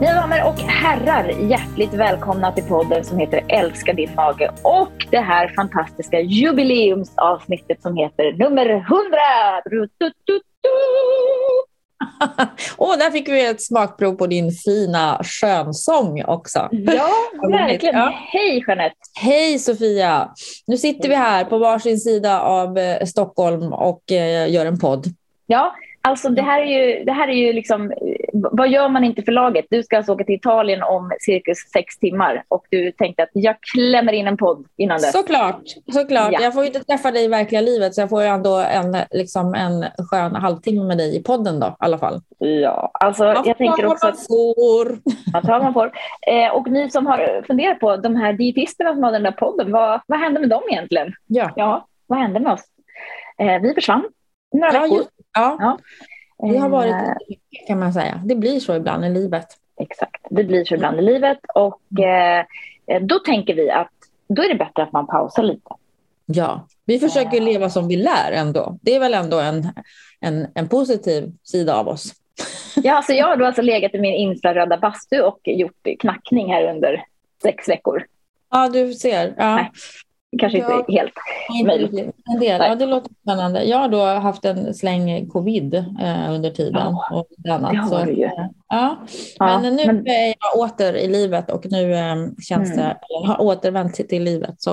Mina 0.00 0.14
damer 0.14 0.46
och 0.46 0.58
herrar, 0.58 1.28
hjärtligt 1.28 1.94
välkomna 1.94 2.52
till 2.52 2.64
podden 2.64 3.04
som 3.04 3.18
heter 3.18 3.44
Älska 3.48 3.92
din 3.92 4.14
mage 4.14 4.50
och 4.62 5.06
det 5.10 5.18
här 5.18 5.48
fantastiska 5.48 6.20
jubileumsavsnittet 6.20 7.82
som 7.82 7.96
heter 7.96 8.32
nummer 8.32 8.66
100! 8.66 8.84
Och 12.76 12.86
där 12.98 13.10
fick 13.10 13.28
vi 13.28 13.46
ett 13.46 13.62
smakprov 13.62 14.14
på 14.14 14.26
din 14.26 14.52
fina 14.52 15.20
skönsång 15.24 16.24
också. 16.24 16.68
Ja, 16.70 17.10
verkligen. 17.50 17.96
Ja. 17.96 18.14
Hej 18.32 18.64
Jeanette! 18.66 18.96
Hej 19.20 19.58
Sofia! 19.58 20.30
Nu 20.66 20.76
sitter 20.76 21.08
vi 21.08 21.14
här 21.14 21.44
på 21.44 21.58
varsin 21.58 21.98
sida 21.98 22.40
av 22.40 22.78
eh, 22.78 23.04
Stockholm 23.04 23.72
och 23.72 24.12
eh, 24.12 24.52
gör 24.52 24.66
en 24.66 24.78
podd. 24.78 25.06
Ja, 25.46 25.74
alltså 26.06 26.28
det 26.28 26.42
här 26.42 26.62
är 26.62 26.66
ju, 26.66 27.04
det 27.04 27.12
här 27.12 27.28
är 27.28 27.32
ju 27.32 27.52
liksom, 27.52 27.92
vad 28.32 28.68
gör 28.68 28.88
man 28.88 29.04
inte 29.04 29.22
för 29.22 29.32
laget? 29.32 29.66
Du 29.70 29.82
ska 29.82 29.96
alltså 29.96 30.12
åka 30.12 30.24
till 30.24 30.34
Italien 30.34 30.82
om 30.82 31.12
cirkus 31.20 31.58
sex 31.72 31.98
timmar 31.98 32.44
och 32.48 32.64
du 32.70 32.92
tänkte 32.92 33.22
att 33.22 33.30
jag 33.32 33.56
klämmer 33.74 34.12
in 34.12 34.26
en 34.26 34.36
podd 34.36 34.66
innan 34.76 34.96
dess. 34.96 35.12
Såklart, 35.12 35.62
såklart. 35.92 36.32
Ja. 36.32 36.38
Jag 36.42 36.54
får 36.54 36.62
ju 36.62 36.66
inte 36.66 36.84
träffa 36.84 37.10
dig 37.10 37.24
i 37.24 37.28
verkliga 37.28 37.60
livet 37.60 37.94
så 37.94 38.00
jag 38.00 38.08
får 38.08 38.22
ju 38.22 38.28
ändå 38.28 38.56
en, 38.56 38.96
liksom 39.10 39.54
en 39.54 39.84
skön 40.10 40.34
halvtimme 40.34 40.84
med 40.84 40.98
dig 40.98 41.16
i 41.16 41.22
podden 41.22 41.60
då 41.60 41.66
i 41.66 41.70
alla 41.78 41.98
fall. 41.98 42.20
Ja, 42.38 42.90
alltså 42.92 43.24
Man 43.24 43.42
jag 43.46 43.58
tänker 43.58 43.86
också 43.86 44.06
att 44.06 44.14
man 44.14 44.24
får. 44.26 44.98
man 45.32 45.42
tar 45.42 45.62
man 45.62 45.74
får. 45.74 45.92
Eh, 46.26 46.54
och 46.54 46.70
ni 46.70 46.90
som 46.90 47.06
har 47.06 47.42
funderat 47.46 47.80
på 47.80 47.96
de 47.96 48.16
här 48.16 48.32
dietisterna 48.32 48.94
som 48.94 49.02
har 49.02 49.12
den 49.12 49.22
där 49.22 49.32
podden, 49.32 49.72
vad, 49.72 50.00
vad 50.06 50.18
hände 50.18 50.40
med 50.40 50.48
dem 50.48 50.62
egentligen? 50.70 51.12
Ja. 51.26 51.52
Ja, 51.56 51.86
vad 52.06 52.18
hände 52.18 52.40
med 52.40 52.52
oss? 52.52 52.64
Eh, 53.38 53.62
vi 53.62 53.74
försvann 53.74 54.04
några 54.52 54.74
Ja, 54.74 54.80
veckor. 54.80 55.04
Ja, 55.36 55.56
Ja. 55.60 55.78
det 56.52 56.58
har 56.58 56.68
varit 56.68 56.92
Eh, 56.92 57.14
kan 57.66 57.78
man 57.78 57.92
säga. 57.92 58.20
Det 58.24 58.34
blir 58.36 58.60
så 58.60 58.74
ibland 58.76 59.04
i 59.04 59.08
livet. 59.08 59.46
Exakt, 59.80 60.26
det 60.30 60.44
blir 60.44 60.64
så 60.64 60.74
ibland 60.74 60.98
i 60.98 61.02
livet 61.02 61.38
och 61.54 62.00
eh, 62.00 62.44
då 63.00 63.18
tänker 63.18 63.54
vi 63.54 63.70
att 63.70 63.90
då 64.28 64.42
är 64.42 64.48
det 64.48 64.54
bättre 64.54 64.82
att 64.82 64.92
man 64.92 65.06
pausar 65.06 65.42
lite. 65.42 65.70
Ja, 66.26 66.66
vi 66.84 66.98
försöker 66.98 67.40
leva 67.40 67.70
som 67.70 67.88
vi 67.88 67.96
lär 67.96 68.32
ändå. 68.32 68.78
Det 68.82 68.94
är 68.94 69.00
väl 69.00 69.14
ändå 69.14 69.40
en, 69.40 69.68
en, 70.20 70.46
en 70.54 70.68
positiv 70.68 71.32
sida 71.42 71.74
av 71.76 71.88
oss. 71.88 72.12
Ja, 72.76 72.96
alltså 72.96 73.12
jag 73.12 73.26
har 73.26 73.36
då 73.36 73.44
alltså 73.46 73.62
legat 73.62 73.94
i 73.94 74.00
min 74.00 74.14
infraröda 74.14 74.78
bastu 74.78 75.20
och 75.20 75.40
gjort 75.44 75.86
knackning 76.00 76.52
här 76.52 76.70
under 76.74 77.04
sex 77.42 77.68
veckor. 77.68 78.04
Ja, 78.50 78.68
du 78.68 78.92
ser. 78.92 79.34
Ja. 79.38 79.54
Nej, 79.56 79.70
Kanske 80.38 80.58
Ja. 80.58 80.78
inte 80.78 80.92
helt. 80.92 81.12
Möjligt. 81.66 82.14
En 82.34 82.40
del. 82.40 82.60
Ja, 82.68 82.74
det 82.74 82.86
låter 82.86 83.10
spännande. 83.22 83.64
Jag 83.64 83.78
har 83.78 83.88
då 83.88 84.04
haft 84.04 84.44
en 84.44 84.74
släng 84.74 85.26
covid 85.28 85.74
eh, 85.74 86.30
under 86.34 86.50
tiden. 86.50 86.82
Ja, 86.84 87.08
och 87.12 87.52
annat. 87.54 87.72
det 87.72 87.78
har 87.78 87.88
Så, 87.88 88.04
du 88.04 88.12
ju. 88.12 88.30
ja. 88.68 88.96
Ja, 89.38 89.60
Men 89.60 89.76
nu 89.76 89.86
men- 89.86 90.06
är 90.06 90.26
jag 90.26 90.60
åter 90.60 90.96
i 90.96 91.08
livet 91.08 91.50
och 91.50 91.66
nu 91.70 91.94
eh, 91.94 92.16
känns 92.48 92.72
Mm. 92.72 92.76
det, 92.84 92.96
eller 93.08 93.26
har 93.26 93.42
återvänt 93.42 93.94
till, 93.94 94.22
livet. 94.22 94.54
Så, 94.58 94.72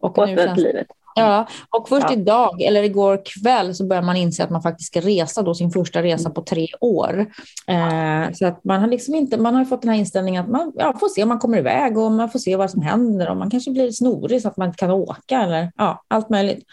och 0.00 0.18
nu 0.18 0.22
Åter 0.34 0.46
känns 0.46 0.58
livet. 0.58 0.86
Ja, 1.18 1.46
och 1.70 1.88
först 1.88 2.06
Ja. 2.08 2.12
idag, 2.12 2.62
eller 2.62 2.82
igår 2.82 3.22
kväll, 3.24 3.74
så 3.74 3.86
börjar 3.86 4.02
man 4.02 4.16
inse 4.16 4.44
att 4.44 4.50
man 4.50 4.62
faktiskt 4.62 4.86
ska 4.86 5.00
resa 5.00 5.42
då 5.42 5.54
sin 5.54 5.70
första 5.70 6.02
resa 6.02 6.30
på 6.30 6.42
tre 6.42 6.66
år. 6.80 7.26
Eh, 7.66 8.32
så 8.32 8.46
att 8.46 8.64
man 8.64 8.80
har 8.80 8.88
liksom 8.88 9.14
inte, 9.14 9.36
man 9.36 9.54
har 9.54 9.64
fått 9.64 9.82
den 9.82 9.90
här 9.90 9.98
inställningen 9.98 10.44
att 10.44 10.50
man 10.50 10.72
ja, 10.76 10.94
får 11.00 11.08
se 11.08 11.22
om 11.22 11.28
man 11.28 11.38
kommer 11.38 11.58
iväg 11.58 11.98
och 11.98 12.12
man 12.12 12.30
får 12.30 12.38
se 12.38 12.56
vad 12.56 12.70
som 12.70 12.82
händer 12.82 13.30
och 13.30 13.36
man 13.36 13.50
kanske 13.50 13.70
blir 13.70 13.90
snorig 13.90 14.42
så 14.42 14.48
att 14.48 14.56
man 14.56 14.68
inte 14.68 14.78
kan 14.78 14.90
åka 14.90 15.42
eller 15.42 15.72
ja, 15.76 16.04
allt 16.08 16.28
möjligt. 16.30 16.64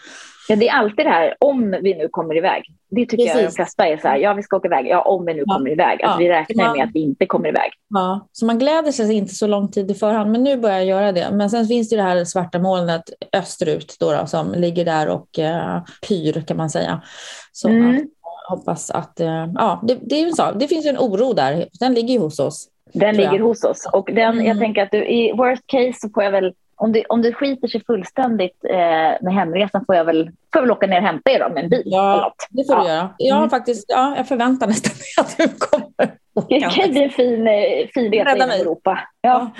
Ja, 0.48 0.56
det 0.56 0.68
är 0.68 0.74
alltid 0.74 1.06
det 1.06 1.10
här 1.10 1.34
om 1.40 1.70
vi 1.82 1.94
nu 1.94 2.08
kommer 2.10 2.36
iväg. 2.36 2.62
Det 2.90 3.06
tycker 3.06 3.24
jag 3.24 3.36
de 3.36 3.40
Precis. 3.40 3.56
flesta 3.56 3.86
är 3.88 3.96
så 3.96 4.08
här, 4.08 4.16
ja 4.16 4.34
vi 4.34 4.42
ska 4.42 4.56
åka 4.56 4.68
iväg, 4.68 4.86
ja 4.86 5.00
om 5.02 5.26
vi 5.26 5.34
nu 5.34 5.42
Ja. 5.46 5.54
kommer 5.54 5.70
iväg. 5.70 6.02
Alltså, 6.02 6.22
Ja. 6.22 6.24
Vi 6.24 6.28
räknar 6.28 6.64
Man- 6.64 6.76
med 6.76 6.84
att 6.86 6.90
vi 6.94 7.00
inte 7.00 7.26
kommer 7.26 7.48
iväg. 7.48 7.70
Ja, 7.88 8.28
så 8.32 8.46
man 8.46 8.58
gläder 8.58 8.92
sig 8.92 9.14
inte 9.14 9.34
så 9.34 9.46
lång 9.46 9.70
tid 9.70 9.90
i 9.90 9.94
förhand, 9.94 10.30
men 10.32 10.44
nu 10.44 10.56
börjar 10.56 10.76
jag 10.76 10.86
göra 10.86 11.12
det. 11.12 11.28
Men 11.32 11.50
sen 11.50 11.66
finns 11.66 11.88
det 11.88 11.96
ju 11.96 12.02
det 12.02 12.08
här 12.08 12.24
svarta 12.24 12.58
molnet 12.58 13.02
österut 13.32 13.96
då, 14.00 14.12
då, 14.12 14.26
som 14.26 14.52
ligger 14.52 14.84
där 14.84 15.08
och 15.08 15.38
eh, 15.38 15.82
pyr 16.08 16.40
kan 16.46 16.56
man 16.56 16.70
säga. 16.70 17.02
Så 17.52 17.68
Mm. 17.68 17.94
jag 18.48 18.56
hoppas 18.56 18.90
att, 18.90 19.20
eh, 19.20 19.46
ja, 19.54 19.80
det, 19.82 19.98
det, 20.02 20.14
är 20.20 20.24
ju 20.26 20.32
så, 20.32 20.52
det 20.52 20.68
finns 20.68 20.86
ju 20.86 20.90
en 20.90 20.98
oro 20.98 21.32
där, 21.32 21.66
den 21.80 21.94
ligger 21.94 22.14
ju 22.14 22.20
hos 22.20 22.38
oss. 22.38 22.68
Den 22.92 23.08
jag. 23.08 23.16
ligger 23.16 23.44
hos 23.44 23.64
oss. 23.64 23.88
Och 23.92 24.06
den, 24.12 24.36
jag 24.36 24.46
Mm. 24.46 24.58
tänker 24.58 24.82
att 24.82 24.90
du, 24.90 25.06
i 25.06 25.32
worst 25.32 25.62
case 25.66 25.92
så 26.00 26.08
får 26.14 26.22
jag 26.22 26.30
väl, 26.30 26.52
om 26.76 26.92
det, 26.92 27.04
om 27.08 27.22
det 27.22 27.32
skiter 27.32 27.68
sig 27.68 27.84
fullständigt 27.84 28.64
eh, 28.70 28.76
med 29.22 29.34
hemresan 29.34 29.84
får 29.86 29.94
jag 29.96 30.04
väl, 30.04 30.24
får 30.24 30.32
jag 30.52 30.60
väl 30.62 30.70
åka 30.70 30.86
ner 30.86 30.96
och 30.96 31.02
hämta 31.06 31.30
er 31.30 31.38
då 31.40 31.48
med 31.54 31.64
en 31.64 31.70
bil. 31.70 31.82
Ja. 31.84 32.34
Det 32.50 32.64
får 32.66 32.76
Ja. 32.76 32.82
du 32.82 32.88
göra. 32.88 33.08
Jag, 33.18 33.34
har 33.34 33.40
Mm. 33.42 33.50
faktiskt, 33.50 33.84
ja, 33.88 34.14
jag 34.16 34.28
förväntar 34.28 34.66
nästan 34.66 34.92
mig 34.96 35.24
att 35.26 35.36
du 35.36 35.58
kommer 35.66 36.12
Det 36.48 36.60
kan 36.60 36.90
bli 36.90 37.02
en 37.04 37.10
fin, 37.10 37.46
eh, 37.46 37.88
fin 37.94 38.12
resa 38.12 38.46
mig. 38.46 38.60
Europa. 38.60 38.98
Ja. 39.20 39.50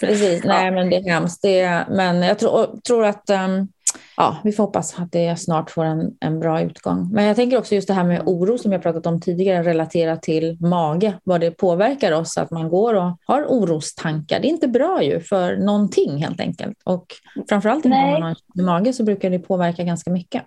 Precis, 0.00 0.44
nej 0.44 0.70
men 0.70 0.90
det 0.90 0.96
är 0.96 1.10
hemskt. 1.12 1.42
Det 1.42 1.84
men 1.90 2.22
jag 2.22 2.38
tror, 2.38 2.80
tror 2.86 3.04
att 3.04 3.30
ehm, 3.30 3.68
ja, 4.16 4.36
vi 4.44 4.52
får 4.52 4.64
hoppas 4.64 4.98
att 4.98 5.12
det 5.12 5.36
snart 5.36 5.70
får 5.70 5.84
en, 5.84 6.16
en 6.20 6.40
bra 6.40 6.60
utgång. 6.60 7.08
Men 7.12 7.24
jag 7.24 7.36
tänker 7.36 7.58
också 7.58 7.74
just 7.74 7.88
det 7.88 7.94
här 7.94 8.04
med 8.04 8.22
oro 8.26 8.58
som 8.58 8.72
jag 8.72 8.82
pratat 8.82 9.06
om 9.06 9.20
tidigare 9.20 9.62
relaterat 9.62 10.22
till 10.22 10.56
mage, 10.60 11.14
vad 11.24 11.40
det 11.40 11.50
påverkar 11.50 12.12
oss 12.12 12.38
att 12.38 12.50
man 12.50 12.68
går 12.68 12.94
och 12.94 13.18
har 13.26 13.42
orostankar. 13.44 14.40
Det 14.40 14.46
är 14.48 14.50
inte 14.50 14.68
bra 14.68 15.02
ju 15.02 15.20
för 15.20 15.56
någonting 15.56 16.16
helt 16.22 16.40
enkelt. 16.40 16.76
Och 16.84 17.06
framförallt 17.48 17.84
inte 17.84 17.96
om 17.98 18.02
Nej. 18.02 18.12
man 18.12 18.22
har 18.22 18.36
en 18.58 18.64
mage 18.64 18.92
så 18.92 19.04
brukar 19.04 19.30
det 19.30 19.38
påverka 19.38 19.82
ganska 19.82 20.10
mycket. 20.10 20.42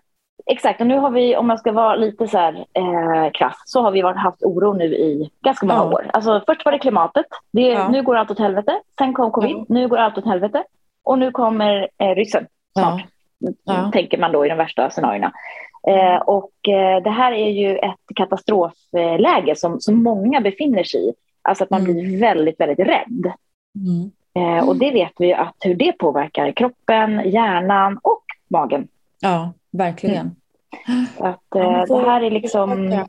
Exakt, 0.46 0.82
och 0.82 0.88
nu 0.88 0.98
har 0.98 1.12
vi, 1.12 1.36
om 1.38 1.48
man 1.48 1.58
ska 1.58 1.72
vara 1.72 1.96
lite 1.96 2.28
så 2.28 2.38
här 2.38 2.54
eh, 2.54 3.32
krass, 3.34 3.56
så 3.66 3.82
har 3.82 3.92
vi 3.92 4.02
varit, 4.02 4.18
haft 4.18 4.44
oro 4.44 4.74
nu 4.74 4.86
i 4.96 5.30
ganska 5.46 5.66
många 5.66 5.80
Ja. 5.80 5.86
år. 5.94 6.10
Alltså 6.14 6.44
först 6.48 6.66
var 6.66 6.72
det 6.72 6.80
klimatet, 6.80 7.26
det, 7.54 7.62
Ja. 7.62 7.88
nu 7.90 8.04
går 8.04 8.16
allt 8.16 8.32
åt 8.32 8.40
helvete. 8.40 8.72
Sen 8.98 9.14
kom 9.14 9.32
covid, 9.32 9.52
Ja. 9.52 9.66
nu 9.70 9.88
går 9.88 9.98
allt 9.98 10.18
åt 10.18 10.26
helvete. 10.26 10.64
Och 11.04 11.20
nu 11.20 11.32
kommer 11.32 11.90
eh, 11.98 12.16
ryssen 12.16 12.48
snart, 12.74 13.02
Ja. 13.64 13.90
tänker 13.94 14.18
man 14.18 14.32
då 14.32 14.46
i 14.46 14.50
de 14.50 14.56
värsta 14.58 14.90
scenarierna. 14.90 15.32
Eh, 15.88 16.16
och 16.22 16.68
eh, 16.70 17.04
det 17.04 17.10
här 17.10 17.32
är 17.32 17.50
ju 17.50 17.78
ett 17.78 18.16
katastrofläge 18.16 19.56
som, 19.56 19.80
som 19.80 20.04
många 20.04 20.42
befinner 20.42 20.84
sig 20.84 21.10
i. 21.10 21.14
Alltså 21.42 21.64
att 21.64 21.70
man 21.70 21.82
Mm. 21.82 21.94
blir 21.94 22.20
väldigt, 22.20 22.60
väldigt 22.60 22.88
rädd. 22.88 23.32
Mm. 23.76 24.12
Eh, 24.58 24.68
och 24.68 24.76
det 24.76 24.92
vet 24.92 25.12
vi 25.18 25.28
ju 25.28 25.34
att 25.34 25.56
hur 25.60 25.76
det 25.76 25.92
påverkar 25.92 26.52
kroppen, 26.52 27.22
hjärnan 27.26 28.00
och 28.04 28.24
magen. 28.48 28.88
Ja, 29.22 29.54
verkligen. 29.72 30.36
Så 31.18 31.26
Att, 31.26 31.56
eh, 31.56 31.84
det 31.98 32.10
här 32.10 32.22
är 32.22 32.32
liksom 32.32 32.70
försöka. 32.72 33.08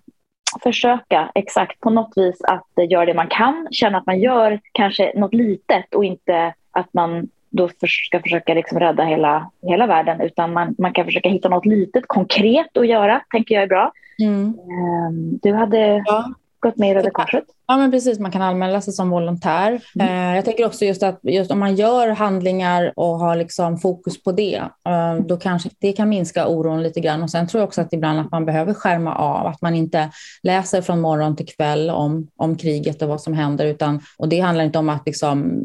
försöka 0.62 1.30
exakt 1.34 1.80
på 1.80 1.90
något 1.90 2.12
vis 2.16 2.42
att 2.42 2.90
göra 2.90 3.06
det 3.06 3.14
man 3.14 3.28
kan, 3.28 3.68
känna 3.70 3.98
att 3.98 4.06
man 4.06 4.20
gör 4.20 4.60
kanske 4.72 5.12
något 5.18 5.34
litet 5.34 5.94
och 5.94 6.04
inte 6.04 6.54
att 6.70 6.94
man 6.94 7.28
då 7.50 7.68
för, 7.68 7.86
ska 7.86 8.20
försöka 8.20 8.54
liksom 8.54 8.78
rädda 8.78 9.04
hela, 9.04 9.50
hela 9.62 9.86
världen 9.86 10.20
utan 10.20 10.52
man, 10.52 10.74
man 10.78 10.92
kan 10.92 11.04
försöka 11.04 11.28
hitta 11.28 11.48
något 11.48 11.66
litet 11.66 12.04
konkret 12.06 12.76
att 12.76 12.86
göra, 12.86 13.20
tänker 13.30 13.54
jag 13.54 13.62
är 13.64 13.68
bra. 13.68 13.92
Mm. 14.22 14.44
Ehm, 14.44 15.38
du 15.42 15.52
hade 15.54 16.02
Ja. 16.06 16.24
gått 16.60 16.76
med 16.76 16.90
i 16.90 16.94
Röda 16.94 17.10
Korset. 17.10 17.44
Ja, 17.66 17.76
men 17.76 17.90
precis. 17.90 18.18
Man 18.18 18.30
kan 18.30 18.42
anmäla 18.42 18.80
sig 18.80 18.92
som 18.92 19.10
volontär. 19.10 19.80
Mm. 20.00 20.30
Eh, 20.30 20.36
jag 20.36 20.44
tänker 20.44 20.66
också 20.66 20.84
just 20.84 21.02
att 21.02 21.20
just 21.22 21.50
om 21.50 21.58
man 21.58 21.74
gör 21.74 22.08
handlingar 22.08 22.92
och 22.96 23.18
har 23.18 23.36
liksom 23.36 23.78
fokus 23.78 24.22
på 24.22 24.32
det, 24.32 24.56
eh, 24.88 25.14
då 25.28 25.36
kanske 25.36 25.68
det 25.80 25.92
kan 25.92 26.08
minska 26.08 26.46
oron 26.48 26.82
lite 26.82 27.00
grann. 27.00 27.22
Och 27.22 27.30
sen 27.30 27.46
tror 27.48 27.60
jag 27.60 27.66
också 27.66 27.80
att 27.80 27.92
ibland 27.92 28.20
att 28.20 28.30
man 28.30 28.44
behöver 28.44 28.74
skärma 28.74 29.14
av, 29.14 29.46
att 29.46 29.62
man 29.62 29.74
inte 29.74 30.10
läser 30.42 30.82
från 30.82 31.00
morgon 31.00 31.36
till 31.36 31.46
kväll 31.46 31.90
om, 31.90 32.28
om 32.36 32.56
kriget 32.56 33.02
och 33.02 33.08
vad 33.08 33.20
som 33.20 33.34
händer. 33.34 33.66
Utan, 33.66 34.00
och 34.18 34.28
det 34.28 34.40
handlar 34.40 34.64
inte 34.64 34.78
om 34.78 34.88
att 34.88 35.06
liksom 35.06 35.64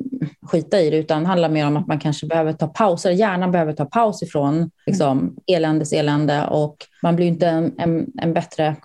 skita 0.51 0.81
i 0.81 0.89
det, 0.89 0.97
utan 0.97 1.21
det 1.21 1.27
handlar 1.27 1.49
mer 1.49 1.67
om 1.67 1.77
att 1.77 1.87
man 1.87 1.99
kanske 1.99 2.27
behöver 2.27 2.53
ta 2.53 2.67
pauser. 2.67 3.11
Hjärnan 3.11 3.51
behöver 3.51 3.73
ta 3.73 3.85
paus 3.85 4.23
ifrån 4.23 4.71
liksom, 4.85 5.35
eländes 5.47 5.93
elände 5.93 6.47
och 6.47 6.77
man 7.03 7.15
blir 7.15 7.25
inte 7.25 7.47
en, 7.47 7.73
en, 7.77 8.07
en 8.21 8.33
bättre 8.33 8.75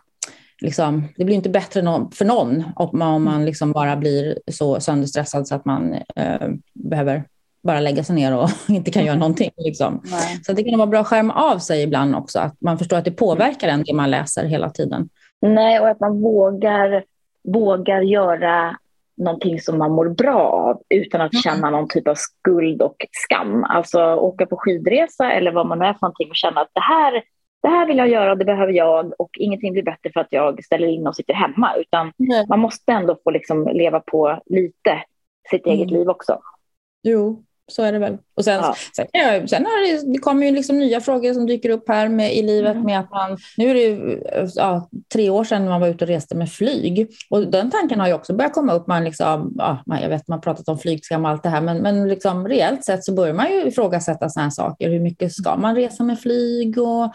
liksom, 0.60 1.08
det 1.16 1.24
blir 1.24 1.36
inte 1.36 1.48
bättre 1.48 1.82
för 2.12 2.24
någon 2.24 2.64
om 2.76 2.90
man, 2.92 3.14
om 3.14 3.24
man 3.24 3.44
liksom 3.44 3.72
bara 3.72 3.96
blir 3.96 4.38
så 4.50 4.80
sönderstressad 4.80 5.48
så 5.48 5.54
att 5.54 5.64
man 5.64 5.94
eh, 6.16 6.48
behöver 6.74 7.24
bara 7.62 7.80
lägga 7.80 8.04
sig 8.04 8.16
ner 8.16 8.36
och 8.36 8.50
inte 8.68 8.90
kan 8.90 9.04
göra 9.04 9.18
någonting. 9.18 9.50
Liksom. 9.56 10.02
Så 10.42 10.52
det 10.52 10.64
kan 10.64 10.78
vara 10.78 10.86
bra 10.86 11.00
att 11.00 11.06
skärma 11.06 11.34
av 11.34 11.58
sig 11.58 11.82
ibland 11.82 12.14
också, 12.14 12.38
att 12.38 12.60
man 12.60 12.78
förstår 12.78 12.96
att 12.96 13.04
det 13.04 13.10
påverkar 13.10 13.68
en 13.68 13.82
det 13.82 13.94
man 13.94 14.10
läser 14.10 14.44
hela 14.44 14.70
tiden. 14.70 15.08
Nej, 15.42 15.80
och 15.80 15.88
att 15.88 16.00
man 16.00 16.20
vågar, 16.20 17.04
vågar 17.48 18.00
göra 18.00 18.76
någonting 19.20 19.60
som 19.60 19.78
man 19.78 19.90
mår 19.92 20.08
bra 20.08 20.40
av 20.40 20.82
utan 20.88 21.20
att 21.20 21.32
Mm. 21.34 21.42
känna 21.42 21.70
någon 21.70 21.88
typ 21.88 22.08
av 22.08 22.14
skuld 22.14 22.82
och 22.82 22.96
skam. 23.10 23.64
Alltså 23.64 24.14
åka 24.14 24.46
på 24.46 24.56
skidresa 24.56 25.32
eller 25.32 25.52
vad 25.52 25.66
man 25.66 25.78
nu 25.78 25.84
är 25.84 25.92
för 25.92 26.02
någonting 26.02 26.30
och 26.30 26.36
känna 26.36 26.60
att 26.60 26.70
det 26.74 26.80
här, 26.80 27.22
det 27.62 27.68
här 27.68 27.86
vill 27.86 27.98
jag 27.98 28.08
göra 28.08 28.34
det 28.34 28.44
behöver 28.44 28.72
jag 28.72 29.12
och 29.18 29.30
ingenting 29.38 29.72
blir 29.72 29.82
bättre 29.82 30.10
för 30.12 30.20
att 30.20 30.26
jag 30.30 30.64
ställer 30.64 30.86
in 30.86 31.06
och 31.06 31.16
sitter 31.16 31.34
hemma. 31.34 31.74
Utan 31.76 32.12
man 32.48 32.58
måste 32.60 32.92
ändå 32.92 33.16
få 33.24 33.30
liksom 33.30 33.68
leva 33.72 34.00
på 34.00 34.40
lite 34.46 35.02
sitt 35.50 35.66
eget 35.66 35.88
Mm. 35.88 35.98
liv 35.98 36.08
också. 36.08 36.38
Jo, 37.02 37.42
så 37.72 37.82
är 37.82 37.92
det 37.92 37.98
väl. 37.98 38.18
Och 38.36 38.44
sen, 38.44 38.54
ja. 38.54 38.74
sen, 38.96 39.06
ja, 39.12 39.46
sen 39.46 39.66
har 39.66 39.92
det, 39.92 40.12
det 40.12 40.18
kommer 40.18 40.46
ju 40.46 40.52
liksom 40.52 40.78
nya 40.78 41.00
frågor 41.00 41.34
som 41.34 41.46
dyker 41.46 41.70
upp 41.70 41.88
här 41.88 42.08
med, 42.08 42.36
i 42.36 42.42
livet 42.42 42.72
mm. 42.72 42.86
med 42.86 43.00
att 43.00 43.10
man, 43.10 43.38
nu 43.56 43.70
är 43.70 43.74
det 43.74 43.80
ju 43.80 44.22
ja, 44.54 44.88
tre 45.12 45.30
år 45.30 45.44
sedan 45.44 45.68
man 45.68 45.80
var 45.80 45.88
ute 45.88 46.04
och 46.04 46.08
reste 46.08 46.34
med 46.34 46.52
flyg 46.52 47.10
och 47.30 47.46
den 47.46 47.70
tanken 47.70 48.00
har 48.00 48.06
ju 48.06 48.14
också 48.14 48.34
börjat 48.34 48.54
komma 48.54 48.72
upp. 48.72 48.86
Man 48.86 49.04
liksom, 49.04 49.54
ja, 49.58 49.82
jag 49.86 50.08
vet 50.08 50.28
man 50.28 50.36
har 50.36 50.42
pratat 50.42 50.68
om 50.68 50.78
flygskam 50.78 51.24
och 51.24 51.30
allt 51.30 51.42
det 51.42 51.48
här 51.48 51.60
men, 51.60 51.78
men 51.78 52.08
liksom, 52.08 52.48
reellt 52.48 52.84
sett 52.84 53.04
så 53.04 53.14
börjar 53.14 53.34
man 53.34 53.52
ju 53.52 53.66
ifrågasätta 53.66 54.28
sådana 54.28 54.44
här 54.44 54.50
saker. 54.50 54.90
Hur 54.90 55.00
mycket 55.00 55.32
ska 55.32 55.56
man 55.56 55.74
resa 55.74 56.04
med 56.04 56.20
flyg? 56.20 56.78
Och, 56.78 57.12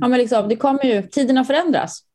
ja, 0.00 0.08
men 0.08 0.18
liksom, 0.18 0.48
det 0.48 0.56
kommer 0.56 0.84
ju, 0.84 1.02
tiderna 1.02 1.44
förändras. 1.44 2.05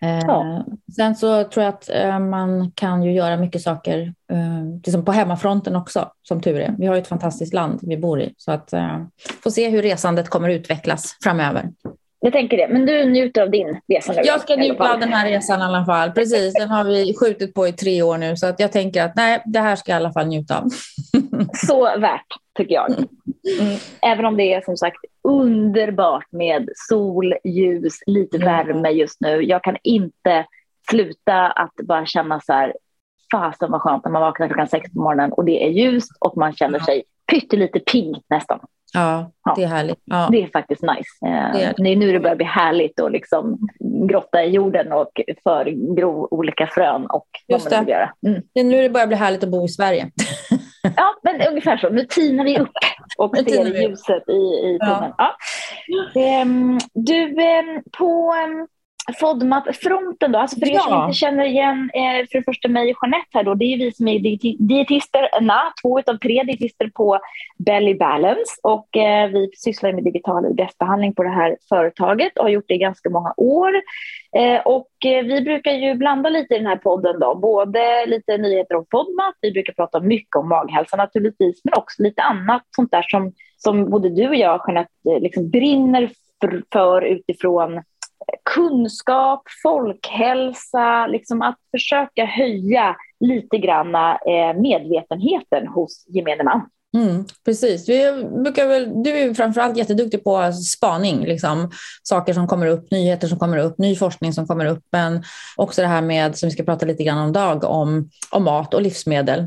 Ja. 0.00 0.08
Eh, 0.08 0.60
sen 0.96 1.16
så 1.16 1.44
tror 1.44 1.64
jag 1.64 1.74
att 1.74 1.90
eh, 1.90 2.18
man 2.18 2.70
kan 2.70 3.02
ju 3.02 3.12
göra 3.12 3.36
mycket 3.36 3.62
saker 3.62 4.14
eh, 4.32 4.80
liksom 4.84 5.04
på 5.04 5.12
hemmafronten 5.12 5.76
också, 5.76 6.10
som 6.22 6.40
tur 6.40 6.60
är. 6.60 6.74
Vi 6.78 6.86
har 6.86 6.94
ju 6.94 7.00
ett 7.00 7.08
fantastiskt 7.08 7.54
land 7.54 7.80
vi 7.82 7.96
bor 7.96 8.20
i, 8.20 8.34
så 8.36 8.52
att 8.52 8.74
få 9.42 9.50
se 9.50 9.68
hur 9.68 9.82
resandet 9.82 10.28
kommer 10.28 10.48
utvecklas 10.48 11.16
framöver. 11.22 11.68
Jag 12.20 12.32
tänker 12.32 12.56
det, 12.56 12.68
men 12.68 12.86
du 12.86 13.04
njuter 13.04 13.42
av 13.42 13.50
din 13.50 13.80
resa 13.88 14.12
nu? 14.12 14.22
Jag 14.24 14.40
ska 14.40 14.56
njuta 14.56 14.92
av 14.92 15.00
den 15.00 15.12
här 15.12 15.30
resan 15.30 15.60
i 15.60 15.62
alla 15.62 15.84
fall. 15.84 16.12
Precis, 16.12 16.54
den 16.54 16.68
har 16.68 16.84
vi 16.84 17.14
skjutit 17.20 17.54
på 17.54 17.68
i 17.68 17.72
tre 17.72 18.02
år 18.02 18.18
nu, 18.18 18.36
så 18.36 18.46
att 18.46 18.60
jag 18.60 18.72
tänker 18.72 19.02
att 19.02 19.16
nej, 19.16 19.42
det 19.44 19.60
här 19.60 19.76
ska 19.76 19.92
jag 19.92 19.96
i 19.96 20.02
alla 20.02 20.12
fall 20.12 20.26
njuta 20.26 20.58
av. 20.58 20.68
Så 21.66 21.82
värt, 21.82 22.26
tycker 22.58 22.74
jag. 22.74 22.94
Mm. 23.60 23.76
Även 24.02 24.24
om 24.24 24.36
det 24.36 24.54
är 24.54 24.60
som 24.60 24.76
sagt 24.76 24.96
underbart 25.26 26.32
med 26.32 26.68
sol, 26.74 27.34
ljus, 27.44 27.98
lite 28.06 28.36
mm. 28.36 28.46
värme 28.46 28.90
just 28.90 29.20
nu. 29.20 29.42
Jag 29.42 29.64
kan 29.64 29.76
inte 29.82 30.46
sluta 30.90 31.46
att 31.46 31.74
bara 31.82 32.06
känna 32.06 32.40
så 32.40 32.52
här, 32.52 32.74
fasen 33.32 33.70
vad 33.70 33.80
skönt 33.80 34.04
när 34.04 34.12
man 34.12 34.22
vaknar 34.22 34.46
klockan 34.46 34.68
sex 34.68 34.92
på 34.92 35.00
morgonen 35.00 35.32
och 35.32 35.44
det 35.44 35.66
är 35.66 35.70
ljust 35.70 36.10
och 36.20 36.36
man 36.36 36.52
känner 36.52 36.78
sig 36.78 37.04
pyttelite 37.30 37.80
pigg 37.80 38.22
nästan. 38.30 38.60
Ja, 38.92 39.30
det 39.56 39.62
är 39.62 39.66
härligt. 39.66 40.00
Ja. 40.04 40.28
Det 40.30 40.42
är 40.42 40.46
faktiskt 40.46 40.82
nice. 40.82 41.26
Eh, 41.26 41.52
det 41.52 41.62
är, 41.62 41.74
det 41.76 41.92
är 41.92 41.96
nu 41.96 42.12
det 42.12 42.20
börjar 42.20 42.36
bli 42.36 42.46
härligt 42.46 43.00
att 43.00 43.12
liksom 43.12 43.68
grotta 44.08 44.44
i 44.44 44.48
jorden 44.50 44.92
och 44.92 45.20
förgro 45.42 46.28
olika 46.30 46.66
frön 46.66 47.06
och 47.06 47.26
Just 47.48 47.70
vad 47.70 47.80
man 47.80 47.88
göra. 47.88 48.12
Mm. 48.26 48.42
Det 48.54 48.60
är 48.60 48.64
nu 48.64 48.82
det 48.82 48.90
börjar 48.90 49.06
bli 49.06 49.16
härligt 49.16 49.44
att 49.44 49.50
bo 49.50 49.64
i 49.64 49.68
Sverige. 49.68 50.10
ja, 50.96 51.14
men 51.22 51.48
ungefär 51.48 51.76
så. 51.76 51.88
Nu 51.88 52.06
tinar 52.06 52.44
vi 52.44 52.58
upp 52.58 52.70
och 53.18 53.36
ser 53.36 53.82
ljuset 53.82 54.28
i, 54.28 54.32
i 54.32 54.78
tunneln. 54.78 55.12
Ja. 55.18 55.36
Ja. 56.14 56.42
Um, 56.42 56.78
du, 56.94 57.24
um, 57.24 57.82
på 57.98 58.34
um, 58.34 58.66
FODMAP-fronten 59.20 60.32
då, 60.32 60.38
alltså 60.38 60.60
för 60.60 60.70
er 60.70 60.78
som 60.78 61.02
inte 61.02 61.12
känner 61.12 61.44
igen 61.44 61.90
eh, 61.94 62.26
för 62.30 62.38
det 62.38 62.44
första 62.44 62.68
mig 62.68 62.90
och 62.90 62.98
Jeanette 63.02 63.28
här 63.30 63.42
då, 63.42 63.54
det 63.54 63.64
är 63.64 63.78
vi 63.78 63.92
som 63.92 64.08
är 64.08 64.18
dietisterna, 64.58 65.72
två 65.82 65.98
av 65.98 66.18
tre 66.18 66.42
dietister 66.42 66.90
på 66.94 67.18
Belly 67.58 67.94
Balance 67.94 68.60
och 68.62 68.96
eh, 68.96 69.30
vi 69.30 69.50
sysslar 69.56 69.92
med 69.92 70.04
digital 70.04 70.46
IBS-behandling 70.46 71.14
på 71.14 71.22
det 71.22 71.28
här 71.28 71.56
företaget 71.68 72.38
och 72.38 72.44
har 72.44 72.50
gjort 72.50 72.68
det 72.68 72.74
i 72.74 72.78
ganska 72.78 73.10
många 73.10 73.34
år. 73.36 73.72
Eh, 74.36 74.60
och 74.60 74.90
eh, 75.06 75.24
vi 75.24 75.40
brukar 75.40 75.72
ju 75.72 75.94
blanda 75.94 76.30
lite 76.30 76.54
i 76.54 76.58
den 76.58 76.66
här 76.66 76.76
podden 76.76 77.20
då, 77.20 77.34
både 77.34 78.06
lite 78.06 78.38
nyheter 78.38 78.76
om 78.76 78.86
FODMAP, 78.90 79.34
vi 79.40 79.52
brukar 79.52 79.72
prata 79.72 80.00
mycket 80.00 80.36
om 80.36 80.48
maghälsa 80.48 80.96
naturligtvis, 80.96 81.60
men 81.64 81.74
också 81.74 82.02
lite 82.02 82.22
annat 82.22 82.62
sånt 82.76 82.90
där 82.90 83.02
som, 83.02 83.32
som 83.56 83.90
både 83.90 84.08
du 84.08 84.28
och 84.28 84.36
jag, 84.36 84.60
Jeanette, 84.66 84.92
eh, 85.10 85.20
liksom 85.20 85.50
brinner 85.50 86.10
för, 86.40 86.62
för 86.72 87.02
utifrån 87.02 87.82
kunskap, 88.56 89.42
folkhälsa, 89.62 91.06
liksom 91.06 91.42
att 91.42 91.58
försöka 91.70 92.24
höja 92.24 92.96
lite 93.20 93.58
grann 93.58 93.94
eh, 93.94 94.60
medvetenheten 94.60 95.66
hos 95.66 96.04
gemene 96.08 96.44
man. 96.44 96.68
Mm, 96.96 97.24
precis. 97.44 97.88
Vi 97.88 98.24
brukar 98.44 98.66
väl, 98.68 99.02
du 99.02 99.10
är 99.10 99.34
framförallt 99.34 99.76
jätteduktig 99.76 100.24
på 100.24 100.52
spaning, 100.52 101.24
liksom. 101.24 101.70
saker 102.02 102.32
som 102.32 102.46
kommer 102.46 102.66
upp, 102.66 102.90
nyheter 102.90 103.28
som 103.28 103.38
kommer 103.38 103.58
upp, 103.58 103.78
ny 103.78 103.96
forskning 103.96 104.32
som 104.32 104.46
kommer 104.46 104.66
upp, 104.66 104.84
men 104.92 105.22
också 105.56 105.82
det 105.82 105.88
här 105.88 106.02
med, 106.02 106.38
som 106.38 106.46
vi 106.48 106.50
ska 106.50 106.62
prata 106.62 106.86
lite 106.86 107.04
grann 107.04 107.18
om 107.18 107.32
dag, 107.32 107.64
om, 107.64 108.10
om 108.30 108.44
mat 108.44 108.74
och 108.74 108.82
livsmedel. 108.82 109.46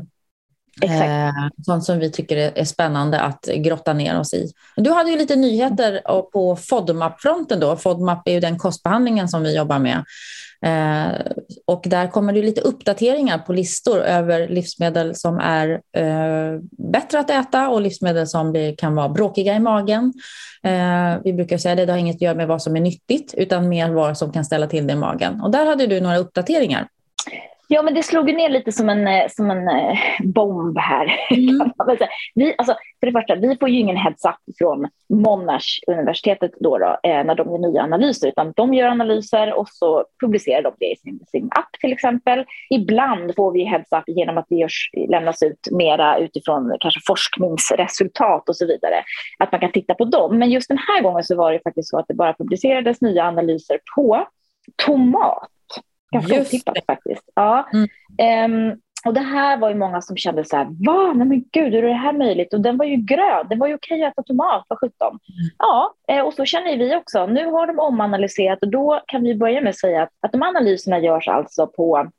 Eh, 0.82 1.48
sånt 1.66 1.84
som 1.84 1.98
vi 1.98 2.10
tycker 2.10 2.36
är, 2.36 2.64
spännande 2.64 3.20
att 3.20 3.48
grotta 3.56 3.92
ner 3.92 4.18
oss 4.18 4.34
i. 4.34 4.52
Du 4.76 4.90
hade 4.90 5.10
ju 5.10 5.18
lite 5.18 5.36
nyheter 5.36 6.00
på 6.32 6.56
FODMAP-fronten. 6.56 7.60
Då. 7.60 7.76
FODMAP 7.76 8.28
är 8.28 8.32
ju 8.32 8.40
den 8.40 8.58
kostbehandlingen 8.58 9.28
som 9.28 9.42
vi 9.42 9.56
jobbar 9.56 9.78
med. 9.78 10.04
Eh, 10.66 11.32
och 11.64 11.82
där 11.86 12.06
kommer 12.06 12.32
det 12.32 12.42
lite 12.42 12.60
uppdateringar 12.60 13.38
på 13.38 13.52
listor 13.52 14.00
över 14.00 14.48
livsmedel 14.48 15.14
som 15.14 15.38
är 15.38 15.70
eh, 15.96 16.60
bättre 16.92 17.20
att 17.20 17.30
äta 17.30 17.68
och 17.68 17.80
livsmedel 17.80 18.26
som 18.26 18.74
kan 18.78 18.94
vara 18.94 19.08
bråkiga 19.08 19.54
i 19.54 19.60
magen. 19.60 20.12
Eh, 20.62 21.22
vi 21.24 21.32
brukar 21.32 21.58
säga 21.58 21.72
att 21.72 21.86
det 21.86 21.92
har 21.92 21.98
inget 21.98 22.16
att 22.16 22.22
göra 22.22 22.34
med 22.34 22.48
vad 22.48 22.62
som 22.62 22.76
är 22.76 22.80
nyttigt 22.80 23.34
utan 23.34 23.68
mer 23.68 23.90
vad 23.90 24.18
som 24.18 24.32
kan 24.32 24.44
ställa 24.44 24.66
till 24.66 24.86
det 24.86 24.92
i 24.92 24.96
magen. 24.96 25.40
Och 25.40 25.50
där 25.50 25.66
hade 25.66 25.86
du 25.86 26.00
några 26.00 26.18
uppdateringar. 26.18 26.88
Ja, 27.72 27.82
men 27.82 27.94
det 27.94 28.02
slog 28.02 28.34
ner 28.34 28.48
lite 28.48 28.72
som 28.72 28.88
en, 28.88 29.06
eh, 29.06 29.28
som 29.28 29.50
en 29.50 29.68
eh, 29.68 29.98
bomb 30.24 30.78
här. 30.78 31.16
Mm. 31.30 31.72
vi, 32.34 32.54
alltså, 32.58 32.74
för 33.00 33.06
det 33.06 33.12
första, 33.12 33.34
vi 33.34 33.56
får 33.56 33.68
ju 33.68 33.78
ingen 33.78 33.96
heads-up 33.96 34.56
från 34.58 34.88
Monash 35.08 35.80
universitetet 35.86 36.50
då, 36.60 36.78
då 36.78 36.86
eh, 37.02 37.24
när 37.24 37.34
de 37.34 37.50
gör 37.50 37.58
nya 37.58 37.82
analyser, 37.82 38.28
utan 38.28 38.52
de 38.56 38.74
gör 38.74 38.86
analyser 38.86 39.52
och 39.52 39.68
så 39.68 40.04
publicerar 40.20 40.62
de 40.62 40.72
det 40.78 40.92
i 40.92 40.96
sin, 40.96 41.20
sin 41.26 41.48
app 41.52 41.72
till 41.80 41.92
exempel. 41.92 42.44
Ibland 42.70 43.34
får 43.36 43.52
vi 43.52 43.64
heads-up 43.64 44.04
genom 44.06 44.38
att 44.38 44.46
det 44.48 44.56
görs, 44.56 44.90
lämnas 45.08 45.42
ut 45.42 45.68
mera 45.70 46.18
utifrån 46.18 46.76
kanske 46.80 47.00
forskningsresultat 47.06 48.48
och 48.48 48.56
så 48.56 48.66
vidare, 48.66 49.04
att 49.38 49.52
man 49.52 49.60
kan 49.60 49.72
titta 49.72 49.94
på 49.94 50.04
dem. 50.04 50.38
Men 50.38 50.50
just 50.50 50.68
den 50.68 50.78
här 50.78 51.02
gången 51.02 51.24
så 51.24 51.36
var 51.36 51.52
det 51.52 51.60
faktiskt 51.64 51.90
så 51.90 51.98
att 51.98 52.08
det 52.08 52.14
bara 52.14 52.34
publicerades 52.34 53.00
nya 53.00 53.24
analyser 53.24 53.78
på 53.96 54.26
tomat 54.86 55.48
Ganska 56.10 56.40
otippat 56.40 56.84
faktiskt. 56.86 57.22
Ja. 57.34 57.68
Mm. 57.72 58.68
Um, 58.70 58.80
och 59.04 59.14
det 59.14 59.20
här 59.20 59.56
var 59.56 59.68
ju 59.68 59.74
många 59.74 60.02
som 60.02 60.16
kände 60.16 60.44
så 60.44 60.56
här, 60.56 60.66
va, 60.86 61.12
nej 61.12 61.26
men 61.26 61.44
gud, 61.52 61.72
hur 61.72 61.84
är 61.84 61.88
det 61.88 61.94
här 61.94 62.12
möjligt? 62.12 62.54
Och 62.54 62.60
den 62.60 62.76
var 62.76 62.84
ju 62.84 62.96
grön, 62.96 63.46
det 63.50 63.56
var 63.56 63.66
ju 63.66 63.74
okej 63.74 64.04
att 64.04 64.12
äta 64.12 64.22
tomat, 64.22 64.64
vad 64.68 64.78
sjutton. 64.78 65.08
Mm. 65.08 65.50
Ja, 65.58 65.94
eh, 66.08 66.22
och 66.22 66.34
så 66.34 66.44
känner 66.44 66.76
vi 66.76 66.96
också. 66.96 67.26
Nu 67.26 67.46
har 67.46 67.66
de 67.66 67.78
omanalyserat 67.78 68.62
och 68.62 68.68
då 68.68 69.00
kan 69.06 69.22
vi 69.22 69.34
börja 69.34 69.60
med 69.60 69.70
att 69.70 69.78
säga 69.78 70.02
att, 70.02 70.10
att 70.20 70.32
de 70.32 70.42
analyserna 70.42 70.98
görs 70.98 71.28
alltså 71.28 71.66
på 71.66 72.10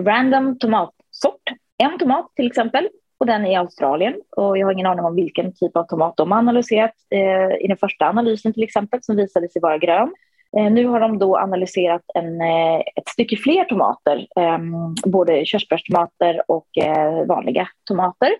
random 0.00 0.58
tomatsort. 0.58 1.42
En 1.78 1.98
tomat 1.98 2.30
till 2.36 2.46
exempel, 2.46 2.88
och 3.18 3.26
den 3.26 3.46
är 3.46 3.50
i 3.50 3.56
Australien. 3.56 4.14
Och 4.36 4.58
jag 4.58 4.66
har 4.66 4.72
ingen 4.72 4.86
aning 4.86 5.04
om 5.04 5.16
vilken 5.16 5.54
typ 5.54 5.76
av 5.76 5.84
tomat 5.84 6.16
de 6.16 6.32
har 6.32 6.38
analyserat 6.38 6.94
eh, 7.10 7.64
i 7.64 7.66
den 7.68 7.76
första 7.76 8.08
analysen 8.08 8.52
till 8.52 8.62
exempel, 8.62 9.02
som 9.02 9.16
visade 9.16 9.48
sig 9.48 9.62
vara 9.62 9.78
grön. 9.78 10.12
Eh, 10.58 10.72
nu 10.72 10.86
har 10.86 11.00
de 11.00 11.18
då 11.18 11.38
analyserat 11.38 12.02
en, 12.14 12.40
eh, 12.40 12.80
ett 12.96 13.08
stycke 13.08 13.36
fler 13.36 13.64
tomater, 13.64 14.26
ehm, 14.36 14.94
både 15.04 15.44
körsbärstomater 15.44 16.42
och 16.48 16.78
eh, 16.78 17.26
vanliga 17.26 17.68
tomater. 17.84 18.30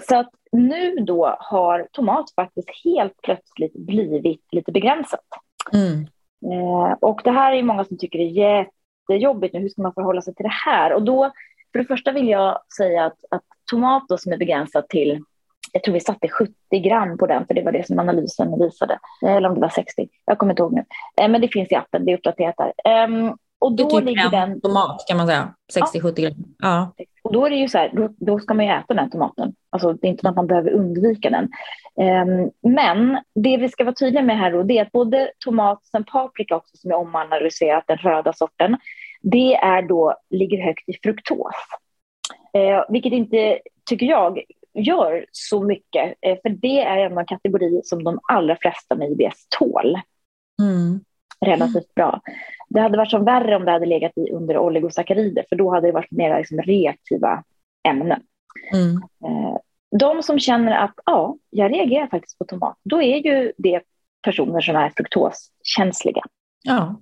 Så 0.00 0.16
att 0.16 0.30
nu 0.52 0.96
då 0.96 1.36
har 1.38 1.88
tomat 1.92 2.30
faktiskt 2.34 2.68
helt 2.84 3.22
plötsligt 3.22 3.72
blivit 3.72 4.44
lite 4.52 4.72
begränsat. 4.72 5.24
Mm. 5.72 6.06
Och 7.00 7.20
det 7.24 7.30
här 7.30 7.52
är 7.52 7.62
många 7.62 7.84
som 7.84 7.98
tycker 7.98 8.18
det 8.18 8.24
är 8.24 8.66
jättejobbigt 9.08 9.54
nu, 9.54 9.60
hur 9.60 9.68
ska 9.68 9.82
man 9.82 9.94
förhålla 9.94 10.22
sig 10.22 10.34
till 10.34 10.42
det 10.42 10.52
här? 10.66 10.92
Och 10.92 11.02
då, 11.02 11.32
för 11.72 11.78
det 11.78 11.84
första 11.84 12.12
vill 12.12 12.28
jag 12.28 12.58
säga 12.78 13.04
att, 13.04 13.24
att 13.30 13.42
tomat 13.70 14.02
då 14.08 14.18
som 14.18 14.32
är 14.32 14.36
begränsat 14.36 14.88
till 14.88 15.24
jag 15.72 15.82
tror 15.82 15.94
vi 15.94 16.00
satte 16.00 16.28
70 16.28 16.52
gram 16.70 17.18
på 17.18 17.26
den, 17.26 17.46
för 17.46 17.54
det 17.54 17.62
var 17.62 17.72
det 17.72 17.86
som 17.86 17.98
analysen 17.98 18.58
visade. 18.58 18.98
Eller 19.26 19.48
om 19.48 19.54
det 19.54 19.60
var 19.60 19.68
60, 19.68 20.08
jag 20.24 20.38
kommer 20.38 20.52
inte 20.52 20.62
ihåg 20.62 20.72
nu. 20.72 20.84
Eh, 21.20 21.28
men 21.28 21.40
det 21.40 21.48
finns 21.48 21.72
i 21.72 21.74
appen, 21.74 22.04
det 22.04 22.12
är 22.12 22.16
uppdaterat 22.16 22.54
där. 22.56 22.72
Ehm, 22.84 23.36
och 23.60 23.72
då 23.72 23.90
typ 23.90 24.04
ligger 24.04 24.30
den... 24.30 24.60
tomat 24.60 25.04
kan 25.08 25.16
man 25.16 25.26
säga, 25.26 25.54
60-70 25.94 26.20
gram. 26.20 26.34
Ja. 26.58 26.92
Och 27.22 27.32
då 27.32 27.46
är 27.46 27.50
det 27.50 27.56
ju 27.56 27.68
så 27.68 27.78
här, 27.78 27.90
då, 27.94 28.08
då, 28.18 28.38
ska 28.38 28.54
man 28.54 28.64
ju 28.64 28.72
äta 28.72 28.94
den 28.94 29.10
tomaten. 29.10 29.54
Alltså 29.70 29.92
det 29.92 30.06
är 30.06 30.10
inte 30.10 30.28
att 30.28 30.36
man 30.36 30.46
behöver 30.46 30.70
undvika 30.70 31.30
den. 31.30 31.48
Um, 31.94 32.50
men 32.72 33.18
det 33.34 33.56
vi 33.56 33.68
ska 33.68 33.84
vara 33.84 33.94
tydliga 33.94 34.22
med 34.22 34.38
här 34.38 34.52
då, 34.52 34.62
det 34.62 34.78
är 34.78 34.82
att 34.82 34.92
både 34.92 35.30
tomat 35.44 35.78
och 35.98 36.06
paprika 36.06 36.56
också 36.56 36.76
som 36.76 36.90
är 36.90 36.94
omanalyserat, 36.94 37.84
den 37.86 37.96
röda 37.96 38.32
sorten, 38.32 38.76
det 39.22 39.54
är 39.54 39.82
då, 39.82 40.14
ligger 40.30 40.64
högt 40.64 40.88
i 40.88 40.98
fruktos. 41.02 41.54
Uh, 42.56 42.84
vilket 42.88 43.12
inte, 43.12 43.58
tycker 43.90 44.06
jag, 44.06 44.40
gör 44.82 45.26
så 45.32 45.62
mycket. 45.62 46.14
Eh, 46.20 46.38
för 46.42 46.48
det 46.48 46.80
är 46.80 46.96
en 46.96 47.26
kategori 47.26 47.80
som 47.84 48.04
de 48.04 48.18
allra 48.32 48.56
flesta 48.56 48.94
med 48.94 49.10
IBS 49.10 49.46
tål. 49.58 49.98
Mm. 50.62 51.00
Relativt 51.46 51.94
bra. 51.94 52.20
Det 52.68 52.80
hade 52.80 52.96
varit 52.96 53.10
som 53.10 53.24
värre 53.24 53.56
om 53.56 53.64
det 53.64 53.70
hade 53.70 53.86
legat 53.86 54.12
i 54.16 54.30
under 54.30 54.58
oligosackarider, 54.58 55.44
för 55.48 55.56
då 55.56 55.74
hade 55.74 55.86
det 55.86 55.92
varit 55.92 56.10
mer 56.10 56.38
liksom 56.38 56.58
reaktiva 56.58 57.44
ämnen. 57.88 58.22
Mm. 58.72 58.96
Eh, 59.24 59.56
de 59.98 60.22
som 60.22 60.38
känner 60.38 60.84
att 60.84 60.94
ja, 61.06 61.36
jag 61.50 61.72
reagerar 61.72 62.06
faktiskt 62.06 62.38
på 62.38 62.44
tomat, 62.44 62.78
då 62.82 63.02
är 63.02 63.16
ju 63.16 63.52
det 63.56 63.82
personer 64.22 64.60
som 64.60 64.76
är 64.76 64.92
fruktoskänsliga. 64.96 66.22
Ja. 66.62 67.00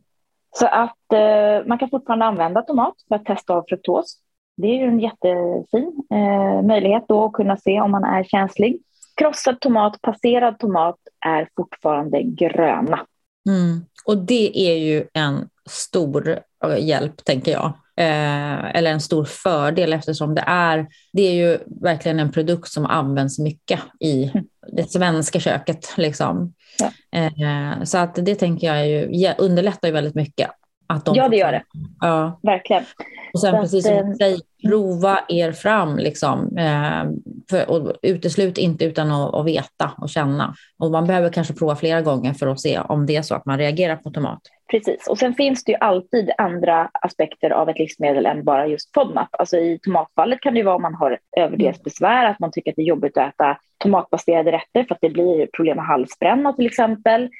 Så 0.51 0.67
att 0.67 1.13
eh, 1.13 1.67
man 1.67 1.79
kan 1.79 1.91
fortfarande 1.91 2.25
använda 2.25 2.63
tomat 2.63 2.95
för 3.09 3.15
att 3.15 3.25
testa 3.25 3.55
av 3.55 3.65
fruktos 3.69 4.19
det 4.59 4.67
är 4.67 4.75
ju 4.75 4.85
en 4.85 5.01
jättefin 5.01 6.07
eh, 6.11 6.63
möjlighet 6.63 7.05
då 7.09 7.25
att 7.25 7.33
kunna 7.33 7.57
se 7.57 7.81
om 7.81 7.91
man 7.91 8.05
är 8.05 8.25
känslig. 8.25 8.79
krossad 9.17 9.61
tomat, 9.61 10.03
passerad 10.03 10.59
tomat 10.59 10.97
är 11.27 11.49
fortfarande 11.57 12.23
gröna. 12.23 13.07
Mm. 13.49 13.85
Och 14.05 14.19
det 14.19 14.59
är 14.59 14.75
ju 14.75 15.05
en 15.13 15.49
stor 15.71 16.41
eh, 16.65 16.87
hjälp, 16.87 17.25
tänker 17.25 17.53
jag. 17.53 17.67
Eh, 17.97 18.77
eller 18.77 18.91
en 18.91 19.01
stor 19.01 19.25
fördel 19.25 19.93
eftersom 19.93 20.35
det 20.35 20.45
är, 20.47 20.87
det 21.13 21.23
är 21.23 21.33
ju 21.33 21.59
verkligen 21.67 22.21
en 22.21 22.33
produkt 22.33 22.69
som 22.69 22.87
används 22.87 23.39
mycket 23.39 23.81
i 24.01 24.25
mm. 24.25 24.45
det 24.73 24.91
svenska 24.91 25.41
köket. 25.41 25.95
Liksom. 25.97 26.55
Ja. 26.79 27.19
Eh, 27.19 27.85
så 27.85 27.99
att 27.99 28.15
det 28.15 28.35
tänker 28.35 28.67
jag 28.67 28.89
ju, 28.89 29.35
underlättar 29.39 29.89
ju 29.89 29.95
väldigt 29.95 30.15
mycket. 30.15 30.51
Att 30.89 31.05
de 31.05 31.15
ja, 31.17 31.29
det 31.29 31.37
gör 31.37 31.53
det. 31.53 31.63
Ja. 32.01 32.41
Verkligen. 32.43 32.85
Och 33.33 33.41
sen 33.41 33.53
så 33.53 33.61
precis 33.61 33.87
som 33.87 34.11
du 34.11 34.15
säger, 34.15 34.41
prova 34.69 35.19
er 35.29 35.53
fram. 35.53 35.97
Liksom. 35.97 36.57
Eh, 36.59 37.05
för, 37.51 37.71
och 37.71 37.93
uteslut 38.03 38.59
inte 38.59 38.85
utan 38.85 39.13
att, 39.13 39.35
att, 39.35 39.47
veta 39.47 39.91
och 39.99 40.09
känna. 40.09 40.55
Och 40.79 40.91
man 40.91 41.07
behöver 41.07 41.33
kanske 41.33 41.55
prova 41.55 41.77
flera 41.77 42.03
gånger 42.03 42.35
för 42.35 42.47
att 42.47 42.61
se 42.61 42.81
om 42.81 43.07
det 43.07 43.17
är 43.17 43.23
så 43.23 43.35
att 43.35 43.47
man 43.47 43.59
reagerar 43.59 43.97
på 43.97 44.11
tomat. 44.11 44.41
Precis, 44.71 45.07
och 45.09 45.19
sen 45.19 45.35
finns 45.35 45.65
det 45.65 45.73
ju 45.73 45.79
alltid 45.79 46.31
andra 46.39 46.91
aspekter 46.93 47.51
av 47.51 47.69
ett 47.69 47.79
livsmedel 47.79 48.27
än 48.27 48.45
bara 48.45 48.67
just 48.67 48.95
FODMAP. 48.95 49.29
Alltså 49.31 49.57
i 49.57 49.79
tomatfallet 49.83 50.41
kan 50.41 50.55
det 50.55 50.63
vara 50.63 50.77
om 50.77 50.83
man 50.83 50.95
har 50.95 51.19
överdelsbesvär, 51.37 52.27
att 52.27 52.39
man 52.39 52.51
tycker 52.51 52.71
att 52.71 52.77
det 52.77 52.83
är 52.83 52.87
jobbigt 52.87 53.19
att 53.19 53.35
äta 53.35 53.57
tomatbaserade 53.79 54.53
rätter 54.53 54.85
för 54.85 54.95
att 54.95 55.01
det 55.01 55.11
blir 55.11 55.47
problem 55.57 55.77
med 55.77 55.87
halsbränna 55.87 56.53
till 56.53 56.67
exempel. 56.67 57.31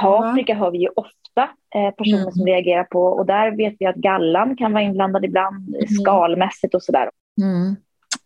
Paprika 0.00 0.52
mm. 0.52 0.62
har 0.62 0.70
vi 0.70 0.78
ju 0.78 0.88
ofta 0.88 1.18
eh, 1.42 1.94
personer 1.94 2.22
mm. 2.22 2.32
som 2.32 2.46
reagerar 2.46 2.84
på 2.84 3.02
och 3.02 3.26
där 3.26 3.56
vet 3.56 3.74
vi 3.78 3.86
att 3.86 3.96
gallan 3.96 4.56
kan 4.56 4.72
vara 4.72 4.82
inblandad 4.82 5.24
ibland 5.24 5.68
mm. 5.68 5.86
skalmässigt 5.86 6.74
och 6.74 6.82
sådär. 6.82 7.10
Mm. 7.42 7.76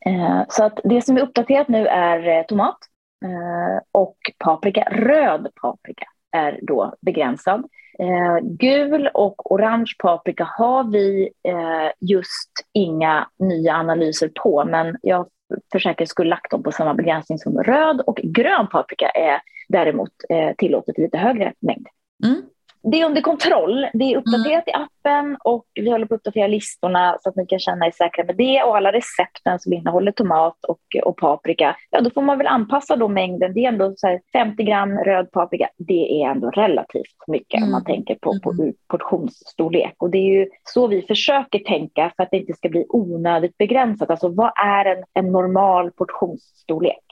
Eh, 0.07 0.45
så 0.49 0.65
att 0.65 0.81
det 0.85 1.03
som 1.03 1.17
är 1.17 1.21
uppdaterat 1.21 1.69
nu 1.69 1.87
är 1.87 2.29
eh, 2.29 2.47
tomat 2.47 2.79
eh, 3.25 3.83
och 3.93 4.17
paprika. 4.39 4.89
Röd 4.91 5.49
paprika 5.63 6.07
är 6.33 6.59
då 6.63 6.95
begränsad. 7.01 7.65
Eh, 7.99 8.39
gul 8.43 9.11
och 9.15 9.53
orange 9.53 9.93
paprika 9.99 10.45
har 10.45 10.85
vi 10.85 11.31
eh, 11.49 11.91
just 12.01 12.51
inga 12.73 13.29
nya 13.39 13.75
analyser 13.75 14.31
på, 14.43 14.65
men 14.65 14.97
jag 15.03 15.27
för 15.73 15.79
säkerhets 15.79 16.11
skull 16.11 16.29
lagt 16.29 16.51
dem 16.51 16.63
på 16.63 16.73
samma 16.73 16.95
begränsning 16.95 17.39
som 17.39 17.63
röd 17.63 18.01
och 18.07 18.17
grön 18.17 18.67
paprika 18.67 19.09
är 19.09 19.41
däremot 19.69 20.11
eh, 20.29 20.53
tillåtet 20.59 20.99
i 20.99 21.03
lite 21.03 21.19
högre 21.19 21.53
mängd. 21.61 21.87
Mm 22.25 22.43
det 22.83 23.01
är 23.01 23.07
under 23.07 23.21
kontroll. 23.21 23.87
Det 23.93 24.05
är 24.05 24.17
uppdaterat 24.17 24.65
mm. 24.67 24.67
i 24.67 24.73
appen 24.73 25.37
och 25.45 25.65
vi 25.75 25.91
håller 25.91 26.07
på 26.07 26.15
att 26.15 26.19
uppdatera 26.19 26.47
listorna 26.47 27.17
så 27.21 27.29
att 27.29 27.37
ni 27.37 27.47
kan 27.47 27.59
känna 27.59 27.87
er 27.87 27.91
säkra 27.91 28.25
med 28.25 28.37
det. 28.37 28.63
Och 28.63 28.77
alla 28.77 28.93
recepten 28.93 29.59
som 29.59 29.73
innehåller 29.73 30.13
tomat 30.13 30.65
och, 30.69 30.81
och 31.05 31.17
paprika, 31.17 31.77
ja 31.91 32.01
då 32.01 32.11
får 32.11 32.23
man 32.23 32.39
väl 32.39 32.47
anpassa 32.47 32.97
då 32.97 33.09
mängden. 33.09 33.55
Det 33.55 33.65
är 33.65 33.69
ändå 33.69 33.95
så 33.97 34.19
50 34.33 34.63
gram 34.63 34.99
röd 34.99 35.31
paprika, 35.31 35.69
det 35.77 36.23
är 36.23 36.31
ändå 36.31 36.51
relativt 36.51 37.27
mycket 37.27 37.59
mm. 37.59 37.67
om 37.67 37.73
man 37.73 37.85
tänker 37.85 38.15
på, 38.15 38.41
på 38.43 38.51
mm. 38.51 38.75
portionsstorlek. 38.89 39.95
Och 39.99 40.11
det 40.11 40.19
är 40.19 40.39
ju 40.39 40.49
så 40.65 40.87
vi 40.87 41.03
försöker 41.03 41.59
tänka 41.59 42.13
för 42.17 42.23
att 42.23 42.31
det 42.31 42.37
inte 42.37 42.53
ska 42.53 42.69
bli 42.69 42.87
onödigt 42.89 43.59
begränsat. 43.59 44.11
Alltså 44.11 44.29
vad 44.29 44.53
är 44.57 44.85
en, 44.85 45.05
en 45.15 45.33
normal 45.33 45.91
portionsstorlek? 45.91 47.05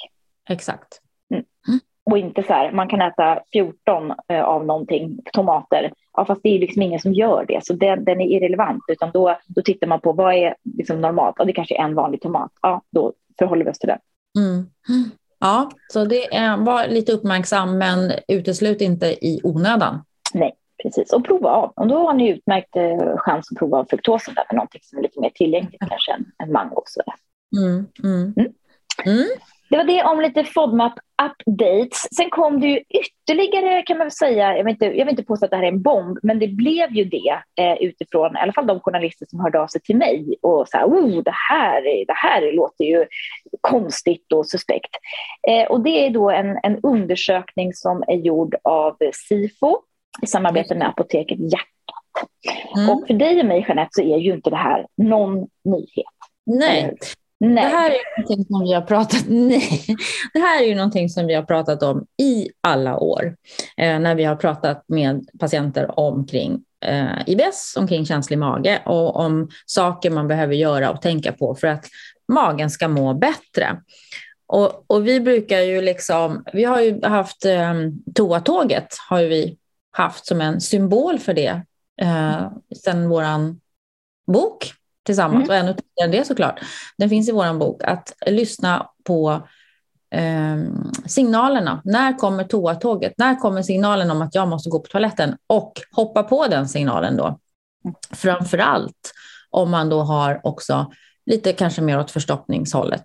Exakt. 0.48 1.00
Mm. 2.10 2.16
mm. 2.16 2.24
Och 2.24 2.28
inte 2.28 2.42
så 2.42 2.52
här, 2.52 2.72
man 2.72 2.88
kan 2.88 3.00
äta 3.00 3.40
14 3.52 4.12
eh, 4.28 4.44
av 4.44 4.66
någonting, 4.66 5.18
tomater. 5.32 5.92
Ja, 6.16 6.24
fast 6.24 6.42
det 6.42 6.48
är 6.48 6.58
liksom 6.58 6.82
ingen 6.82 7.00
som 7.00 7.12
gör 7.12 7.44
det, 7.48 7.64
så 7.64 7.72
den, 7.72 8.04
den 8.04 8.20
är 8.20 8.26
irrelevant. 8.26 8.82
Utan 8.88 9.10
då, 9.10 9.38
då 9.46 9.62
tittar 9.62 9.86
man 9.86 10.00
på 10.00 10.12
vad 10.12 10.34
är 10.34 10.54
liksom 10.78 11.00
normalt? 11.00 11.34
Ja, 11.38 11.44
det 11.44 11.52
kanske 11.52 11.76
är 11.76 11.84
en 11.84 11.94
vanlig 11.94 12.22
tomat. 12.22 12.50
Ja, 12.62 12.82
då 12.90 13.12
förhåller 13.38 13.64
vi 13.64 13.70
oss 13.70 13.78
till 13.78 13.88
det. 13.88 13.98
Mm. 14.38 14.66
Ja, 15.40 15.70
så 15.92 16.04
det 16.04 16.34
är, 16.34 16.56
var 16.56 16.88
lite 16.88 17.12
uppmärksam, 17.12 17.78
men 17.78 18.12
uteslut 18.28 18.80
inte 18.80 19.06
i 19.06 19.40
onödan. 19.44 20.04
Nej, 20.34 20.54
precis. 20.82 21.12
Och 21.12 21.24
prova 21.24 21.50
av. 21.50 21.72
Och 21.76 21.86
då 21.86 21.98
har 21.98 22.14
ni 22.14 22.28
utmärkt 22.28 22.76
eh, 22.76 23.16
chans 23.16 23.52
att 23.52 23.58
prova 23.58 23.78
av 23.78 23.86
fruktosen 23.90 24.34
där 24.34 24.44
med 24.50 24.56
någonting 24.56 24.80
som 24.84 24.98
är 24.98 25.02
lite 25.02 25.20
mer 25.20 25.30
tillgängligt, 25.30 25.82
mm. 25.82 25.88
kanske 25.88 26.12
en, 26.12 26.24
en 26.38 26.52
mango. 26.52 26.82
Så 26.86 27.00
mm, 27.60 27.86
mm. 28.02 29.26
Det 29.70 29.76
var 29.76 29.84
det 29.84 30.04
om 30.04 30.20
lite 30.20 30.44
FODMAP 30.44 30.92
updates. 31.22 32.08
Sen 32.16 32.30
kom 32.30 32.60
det 32.60 32.66
ju 32.66 32.80
ytterligare 32.88 33.82
kan 33.82 33.98
man 33.98 34.10
säga, 34.10 34.56
jag 34.56 34.64
vill 34.64 34.72
inte, 34.72 34.84
jag 34.84 35.04
vill 35.04 35.08
inte 35.08 35.22
påstå 35.22 35.44
att 35.44 35.50
det 35.50 35.56
här 35.56 35.64
är 35.64 35.68
en 35.68 35.82
bomb, 35.82 36.18
men 36.22 36.38
det 36.38 36.48
blev 36.48 36.92
ju 36.92 37.04
det 37.04 37.42
eh, 37.60 37.74
utifrån 37.80 38.36
i 38.36 38.40
alla 38.40 38.52
fall 38.52 38.66
de 38.66 38.80
journalister 38.80 39.26
som 39.26 39.40
hörde 39.40 39.60
av 39.60 39.66
sig 39.66 39.80
till 39.80 39.96
mig 39.96 40.36
och 40.42 40.68
sa 40.68 40.84
oh, 40.84 41.22
det 41.22 41.34
här, 41.50 41.82
det 42.06 42.14
här 42.16 42.52
låter 42.52 42.84
ju 42.84 43.06
konstigt 43.60 44.32
och 44.32 44.46
suspekt. 44.46 44.90
Eh, 45.48 45.70
och 45.70 45.80
det 45.80 46.06
är 46.06 46.10
då 46.10 46.30
en, 46.30 46.58
en 46.62 46.80
undersökning 46.82 47.74
som 47.74 48.04
är 48.08 48.16
gjord 48.16 48.54
av 48.64 48.96
Sifo 49.28 49.76
i 50.22 50.26
samarbete 50.26 50.74
med 50.74 50.88
apoteket 50.88 51.38
Hjärtat. 51.38 51.66
Mm. 52.76 52.90
Och 52.90 53.06
för 53.06 53.14
dig 53.14 53.40
och 53.40 53.46
mig 53.46 53.64
Jeanette 53.68 53.90
så 53.92 54.02
är 54.02 54.18
ju 54.18 54.32
inte 54.32 54.50
det 54.50 54.56
här 54.56 54.86
någon 54.96 55.48
nyhet. 55.64 56.04
Nej, 56.46 56.96
Nej. 57.40 57.64
Det 57.64 57.70
här 57.70 57.90
är 57.90 58.18
någonting 58.18 58.44
som 58.46 58.62
vi 58.62 58.72
har 58.72 58.82
pratat 58.82 59.24
nej. 59.28 59.96
Det 60.32 60.38
här 60.38 60.62
är 60.62 60.66
ju 60.66 60.74
någonting 60.74 61.08
som 61.08 61.26
vi 61.26 61.34
har 61.34 61.42
pratat 61.42 61.82
om 61.82 62.06
i 62.22 62.48
alla 62.60 62.98
år 62.98 63.36
eh, 63.76 63.98
när 63.98 64.14
vi 64.14 64.24
har 64.24 64.36
pratat 64.36 64.84
med 64.88 65.28
patienter 65.38 66.00
omkring 66.00 66.64
eh, 66.84 67.18
IBS, 67.26 67.76
omkring 67.76 68.06
känslig 68.06 68.38
mage 68.38 68.82
och 68.86 69.16
om 69.16 69.50
saker 69.66 70.10
man 70.10 70.28
behöver 70.28 70.54
göra 70.54 70.90
och 70.90 71.02
tänka 71.02 71.32
på 71.32 71.54
för 71.54 71.68
att 71.68 71.84
magen 72.32 72.70
ska 72.70 72.88
må 72.88 73.14
bättre. 73.14 73.80
Och, 74.46 74.84
och 74.86 75.06
vi 75.06 75.20
brukar 75.20 75.60
ju 75.60 75.82
liksom, 75.82 76.44
vi 76.52 76.64
har 76.64 76.80
ju 76.80 77.02
haft 77.02 77.44
eh, 77.44 77.74
toatåget 78.14 78.96
har 79.08 79.20
ju 79.20 79.28
vi 79.28 79.56
haft 79.90 80.26
som 80.26 80.40
en 80.40 80.60
symbol 80.60 81.18
för 81.18 81.34
det 81.34 81.62
eh, 82.02 82.50
sedan 82.84 83.08
våran 83.08 83.60
bok 84.26 84.72
tillsammans 85.06 85.48
mm. 85.48 85.48
och 85.48 85.54
ännu 85.54 85.74
tidigare 85.74 86.04
än 86.04 86.10
det 86.10 86.26
såklart. 86.26 86.60
Den 86.98 87.08
finns 87.08 87.28
i 87.28 87.32
vår 87.32 87.58
bok. 87.58 87.82
Att 87.84 88.12
lyssna 88.26 88.86
på 89.04 89.48
eh, 90.14 90.56
signalerna. 91.06 91.82
När 91.84 92.18
kommer 92.18 92.44
toatåget? 92.44 93.12
När 93.16 93.36
kommer 93.36 93.62
signalen 93.62 94.10
om 94.10 94.22
att 94.22 94.34
jag 94.34 94.48
måste 94.48 94.70
gå 94.70 94.80
på 94.80 94.88
toaletten? 94.88 95.36
Och 95.46 95.72
hoppa 95.92 96.22
på 96.22 96.46
den 96.46 96.68
signalen 96.68 97.16
då. 97.16 97.26
Mm. 97.26 97.94
Framför 98.10 98.58
allt 98.58 99.12
om 99.50 99.70
man 99.70 99.88
då 99.88 100.00
har 100.00 100.40
också 100.44 100.92
lite 101.26 101.52
kanske 101.52 101.82
mer 101.82 101.98
åt 101.98 102.10
förstoppningshållet. 102.10 103.04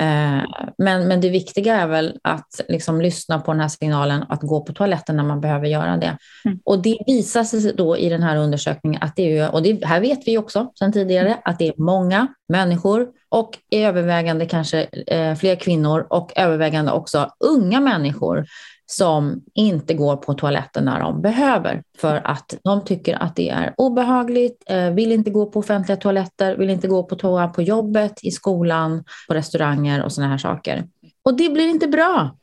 Eh, 0.00 0.44
men, 0.78 1.08
men 1.08 1.20
det 1.20 1.28
viktiga 1.28 1.76
är 1.76 1.86
väl 1.86 2.18
att 2.22 2.60
liksom 2.68 3.00
lyssna 3.00 3.40
på 3.40 3.52
den 3.52 3.60
här 3.60 3.68
signalen, 3.68 4.24
att 4.28 4.42
gå 4.42 4.60
på 4.60 4.72
toaletten 4.72 5.16
när 5.16 5.24
man 5.24 5.40
behöver 5.40 5.66
göra 5.66 5.96
det. 5.96 6.16
Mm. 6.44 6.58
Och 6.64 6.82
det 6.82 6.98
visar 7.06 7.44
sig 7.44 7.72
då 7.76 7.96
i 7.96 8.08
den 8.08 8.22
här 8.22 8.36
undersökningen 8.36 9.02
att 9.02 9.16
det 9.16 9.38
är, 9.38 9.50
och 9.50 9.62
det, 9.62 9.84
här 9.84 10.00
vet 10.00 10.28
vi 10.28 10.38
också 10.38 10.72
sedan 10.78 10.92
tidigare, 10.92 11.38
att 11.44 11.58
det 11.58 11.68
är 11.68 11.74
många 11.76 12.26
människor 12.48 13.08
och 13.28 13.58
övervägande 13.70 14.46
kanske 14.46 14.86
eh, 15.06 15.34
fler 15.34 15.56
kvinnor 15.56 16.06
och 16.10 16.32
övervägande 16.36 16.92
också 16.92 17.30
unga 17.40 17.80
människor 17.80 18.46
som 18.90 19.42
inte 19.54 19.94
går 19.94 20.16
på 20.16 20.34
toaletten 20.34 20.84
när 20.84 21.00
de 21.00 21.22
behöver 21.22 21.82
för 21.98 22.20
att 22.24 22.58
de 22.64 22.84
tycker 22.84 23.22
att 23.22 23.36
det 23.36 23.48
är 23.48 23.74
obehagligt, 23.76 24.64
eh, 24.70 24.90
vill 24.90 25.12
inte 25.12 25.30
gå 25.30 25.46
på 25.46 25.58
offentliga 25.58 25.96
toaletter, 25.96 26.56
vill 26.56 26.70
inte 26.70 26.88
gå 26.88 27.02
på 27.02 27.16
toa 27.16 27.48
på 27.48 27.62
jobbet, 27.62 28.12
i 28.22 28.30
skolan, 28.30 29.04
på 29.28 29.34
restauranger 29.34 30.04
och 30.04 30.12
sådana 30.12 30.30
här 30.30 30.38
saker. 30.38 30.84
Och 31.22 31.36
det 31.36 31.48
blir 31.48 31.68
inte 31.68 31.88
bra. 31.88 32.36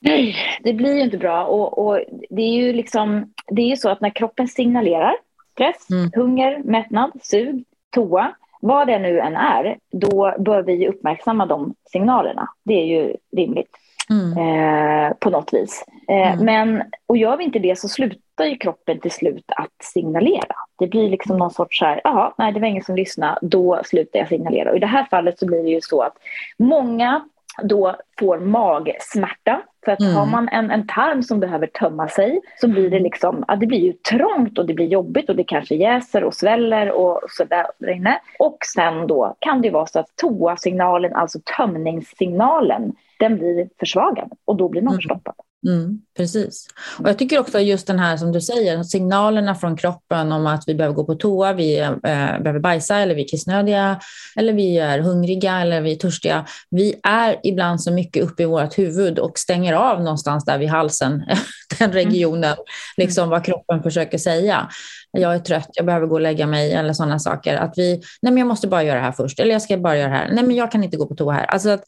Nej, 0.00 0.36
det 0.62 0.72
blir 0.72 0.94
ju 0.94 1.00
inte 1.00 1.18
bra. 1.18 1.44
Och, 1.44 1.86
och, 1.86 2.00
det 2.30 2.42
är 2.42 2.52
ju 2.52 2.72
liksom, 2.72 3.32
det 3.50 3.72
är 3.72 3.76
så 3.76 3.88
att 3.88 4.00
när 4.00 4.10
kroppen 4.10 4.48
signalerar 4.48 5.16
stress, 5.52 5.90
mm. 5.90 6.10
hunger, 6.14 6.62
mättnad, 6.64 7.10
sug, 7.22 7.64
toa, 7.90 8.34
vad 8.60 8.86
det 8.86 8.98
nu 8.98 9.20
än 9.20 9.36
är, 9.36 9.78
då 9.92 10.34
bör 10.38 10.62
vi 10.62 10.88
uppmärksamma 10.88 11.46
de 11.46 11.74
signalerna. 11.92 12.48
Det 12.62 12.74
är 12.74 12.86
ju 12.86 13.16
rimligt. 13.36 13.70
Mm. 14.10 14.38
Eh, 14.38 15.12
på 15.18 15.30
något 15.30 15.52
vis. 15.52 15.84
Eh, 16.08 16.32
mm. 16.32 16.44
Men, 16.44 16.82
och 17.06 17.16
gör 17.16 17.36
vi 17.36 17.44
inte 17.44 17.58
det 17.58 17.78
så 17.78 17.88
slutar 17.88 18.44
ju 18.44 18.56
kroppen 18.56 19.00
till 19.00 19.10
slut 19.10 19.44
att 19.56 19.82
signalera. 19.82 20.54
Det 20.78 20.86
blir 20.86 21.10
liksom 21.10 21.36
någon 21.36 21.50
sorts 21.50 21.78
så 21.78 21.84
här, 21.84 22.00
jaha, 22.04 22.34
nej 22.38 22.52
det 22.52 22.60
var 22.60 22.66
ingen 22.66 22.84
som 22.84 22.96
lyssnade, 22.96 23.38
då 23.42 23.80
slutar 23.84 24.18
jag 24.18 24.28
signalera. 24.28 24.70
Och 24.70 24.76
i 24.76 24.80
det 24.80 24.86
här 24.86 25.04
fallet 25.04 25.38
så 25.38 25.46
blir 25.46 25.62
det 25.62 25.70
ju 25.70 25.80
så 25.80 26.02
att 26.02 26.16
många 26.58 27.24
då 27.62 27.96
får 28.18 28.38
magsmärta. 28.38 29.60
För 29.84 29.92
att 29.92 30.00
mm. 30.00 30.14
har 30.14 30.26
man 30.26 30.48
en, 30.48 30.70
en 30.70 30.86
tarm 30.86 31.22
som 31.22 31.40
behöver 31.40 31.66
tömma 31.66 32.08
sig 32.08 32.40
så 32.60 32.68
blir 32.68 32.90
det 32.90 32.96
mm. 32.96 33.02
liksom, 33.02 33.44
ja, 33.48 33.56
det 33.56 33.66
blir 33.66 33.78
ju 33.78 33.92
trångt 33.92 34.58
och 34.58 34.66
det 34.66 34.74
blir 34.74 34.86
jobbigt 34.86 35.30
och 35.30 35.36
det 35.36 35.44
kanske 35.44 35.74
jäser 35.74 36.24
och 36.24 36.34
sväller 36.34 36.90
och 36.90 37.20
så 37.28 37.44
där 37.44 37.90
inne. 37.90 38.20
Och 38.38 38.58
sen 38.74 39.06
då 39.06 39.36
kan 39.38 39.62
det 39.62 39.70
vara 39.70 39.86
så 39.86 40.00
att 40.00 40.16
toasignalen, 40.16 41.14
alltså 41.14 41.38
tömningssignalen, 41.56 42.92
den 43.18 43.38
blir 43.38 43.68
försvagad 43.80 44.32
och 44.44 44.56
då 44.56 44.68
blir 44.68 44.82
man 44.82 44.92
mm. 44.92 44.98
förstoppad. 44.98 45.34
Mm, 45.66 45.98
precis. 46.16 46.68
Och 46.98 47.08
jag 47.08 47.18
tycker 47.18 47.38
också 47.38 47.60
just 47.60 47.86
den 47.86 47.98
här 47.98 48.16
som 48.16 48.32
du 48.32 48.40
säger, 48.40 48.82
signalerna 48.82 49.54
från 49.54 49.76
kroppen 49.76 50.32
om 50.32 50.46
att 50.46 50.64
vi 50.66 50.74
behöver 50.74 50.94
gå 50.94 51.04
på 51.04 51.14
toa, 51.14 51.52
vi 51.52 51.78
eh, 51.78 51.92
behöver 52.02 52.58
bajsa 52.58 52.98
eller 52.98 53.14
vi 53.14 53.24
är 53.24 53.28
kissnödiga 53.28 54.00
eller 54.36 54.52
vi 54.52 54.78
är 54.78 54.98
hungriga 54.98 55.60
eller 55.60 55.80
vi 55.80 55.92
är 55.92 55.96
törstiga. 55.96 56.46
Vi 56.70 56.94
är 57.02 57.36
ibland 57.42 57.82
så 57.82 57.92
mycket 57.92 58.22
uppe 58.22 58.42
i 58.42 58.46
vårt 58.46 58.78
huvud 58.78 59.18
och 59.18 59.38
stänger 59.38 59.74
av 59.74 60.02
någonstans 60.02 60.44
där 60.44 60.58
vid 60.58 60.68
halsen, 60.68 61.24
den 61.78 61.92
regionen, 61.92 62.56
liksom 62.96 63.28
vad 63.28 63.44
kroppen 63.44 63.82
försöker 63.82 64.18
säga. 64.18 64.68
Jag 65.10 65.34
är 65.34 65.38
trött, 65.38 65.68
jag 65.72 65.86
behöver 65.86 66.06
gå 66.06 66.14
och 66.14 66.20
lägga 66.20 66.46
mig 66.46 66.72
eller 66.72 66.92
sådana 66.92 67.18
saker. 67.18 67.56
Att 67.56 67.74
vi, 67.76 67.92
nej 68.22 68.32
men 68.32 68.36
jag 68.36 68.46
måste 68.46 68.68
bara 68.68 68.82
göra 68.82 68.98
det 68.98 69.04
här 69.04 69.12
först 69.12 69.40
eller 69.40 69.52
jag 69.52 69.62
ska 69.62 69.76
bara 69.76 69.96
göra 69.96 70.08
det 70.08 70.16
här. 70.16 70.30
Nej 70.32 70.44
men 70.44 70.56
jag 70.56 70.72
kan 70.72 70.84
inte 70.84 70.96
gå 70.96 71.06
på 71.06 71.14
toa 71.14 71.32
här. 71.32 71.44
Alltså 71.44 71.70
att 71.70 71.84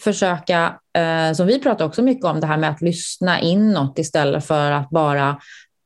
försöka, 0.00 0.80
eh, 0.98 1.32
som 1.32 1.46
vi 1.46 1.60
pratar 1.60 1.84
också 1.84 2.02
mycket 2.02 2.24
om, 2.24 2.40
det 2.40 2.46
här 2.46 2.56
med 2.56 2.70
att 2.70 2.82
lyssna 2.82 3.40
inåt 3.40 3.98
istället 3.98 4.46
för 4.46 4.70
att 4.70 4.90
bara 4.90 5.36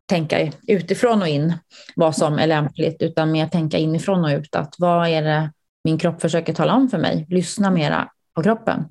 tänka 0.08 0.50
utifrån 0.68 1.22
och 1.22 1.28
in 1.28 1.54
vad 1.96 2.16
som 2.16 2.38
är 2.38 2.46
lämpligt, 2.46 3.02
utan 3.02 3.32
mer 3.32 3.46
tänka 3.46 3.78
inifrån 3.78 4.24
och 4.24 4.30
ut. 4.30 4.54
Att 4.54 4.74
vad 4.78 5.08
är 5.08 5.22
det 5.22 5.50
min 5.84 5.98
kropp 5.98 6.20
försöker 6.20 6.54
tala 6.54 6.74
om 6.74 6.88
för 6.88 6.98
mig? 6.98 7.26
Lyssna 7.28 7.70
mera 7.70 8.08
på 8.34 8.42
kroppen. 8.42 8.84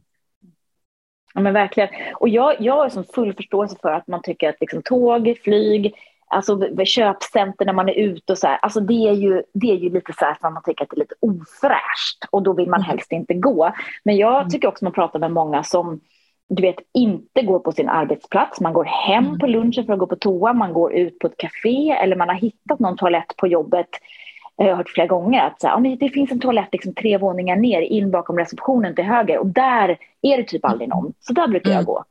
Ja, 1.34 1.42
men 1.42 1.54
verkligen. 1.54 1.90
Och 2.16 2.30
jag, 2.30 2.56
jag 2.60 2.74
har 2.74 2.90
som 2.90 3.04
full 3.04 3.34
förståelse 3.34 3.76
för 3.82 3.92
att 3.92 4.08
man 4.08 4.22
tycker 4.22 4.50
att 4.50 4.62
liksom, 4.62 4.82
tåg, 4.82 5.38
flyg, 5.44 5.94
alltså 6.28 6.60
köpcenter 6.86 7.66
när 7.66 7.74
man 7.74 7.90
är 7.90 7.94
ute 7.94 8.32
och 8.32 8.38
så 8.38 8.48
här, 8.48 8.58
alltså 8.58 8.80
det 8.80 9.10
är 9.10 9.14
ju, 9.14 9.44
det 9.54 9.72
är 9.72 9.76
ju 9.76 9.90
lite 9.90 10.14
så 10.14 10.26
här 10.26 10.32
att 10.32 10.42
man 10.42 10.64
tycker 10.64 10.84
att 10.84 10.90
det 10.90 10.96
är 10.96 11.00
lite 11.00 11.16
ofräscht 11.20 12.26
och 12.30 12.44
då 12.44 12.54
vill 12.54 12.70
man 12.70 12.80
mm. 12.80 12.90
helst 12.90 13.12
inte 13.12 13.34
gå. 13.34 13.72
Men 14.04 14.18
jag 14.18 14.38
mm. 14.38 14.50
tycker 14.50 14.68
också 14.68 14.86
man 14.86 14.94
pratar 14.94 15.20
med 15.20 15.32
många 15.32 15.64
som 15.64 16.00
du 16.50 16.62
vet, 16.62 16.76
inte 16.94 17.42
går 17.42 17.60
på 17.60 17.72
sin 17.72 17.90
arbetsplats. 17.90 18.62
Man 18.62 18.74
går 18.74 18.84
hem 18.84 19.26
mm. 19.26 19.40
på 19.40 19.48
lunchen 19.48 19.86
för 19.86 19.94
att 19.94 20.00
gå 20.00 20.08
på 20.08 20.16
toa, 20.16 20.54
man 20.54 20.74
går 20.74 20.94
ut 20.94 21.20
på 21.20 21.28
ett 21.28 21.38
café 21.38 21.92
eller 21.92 22.16
man 22.16 22.30
har 22.30 22.36
hittat 22.36 22.80
någon 22.80 22.98
toalett 22.98 23.38
på 23.38 23.48
jobbet. 23.48 23.90
Jag 24.56 24.66
har 24.66 24.76
hört 24.76 24.90
flera 24.90 25.08
gånger 25.08 25.42
att 25.42 25.62
så 25.62 25.68
här, 25.68 25.98
det 26.00 26.10
finns 26.10 26.32
en 26.32 26.40
toalett 26.40 26.70
liksom 26.72 26.94
tre 26.94 27.18
våningar 27.18 27.56
ner 27.56 27.82
in 27.82 28.12
bakom 28.12 28.38
receptionen 28.38 28.96
till 28.96 29.04
höger 29.04 29.38
och 29.38 29.48
där 29.48 29.98
är 30.22 30.38
det 30.38 30.44
typ 30.44 30.66
aldrig 30.66 30.90
någon. 30.90 31.14
Så 31.20 31.34
där 31.34 31.48
brukar 31.48 31.72
jag 31.72 31.86
gå. 31.86 32.04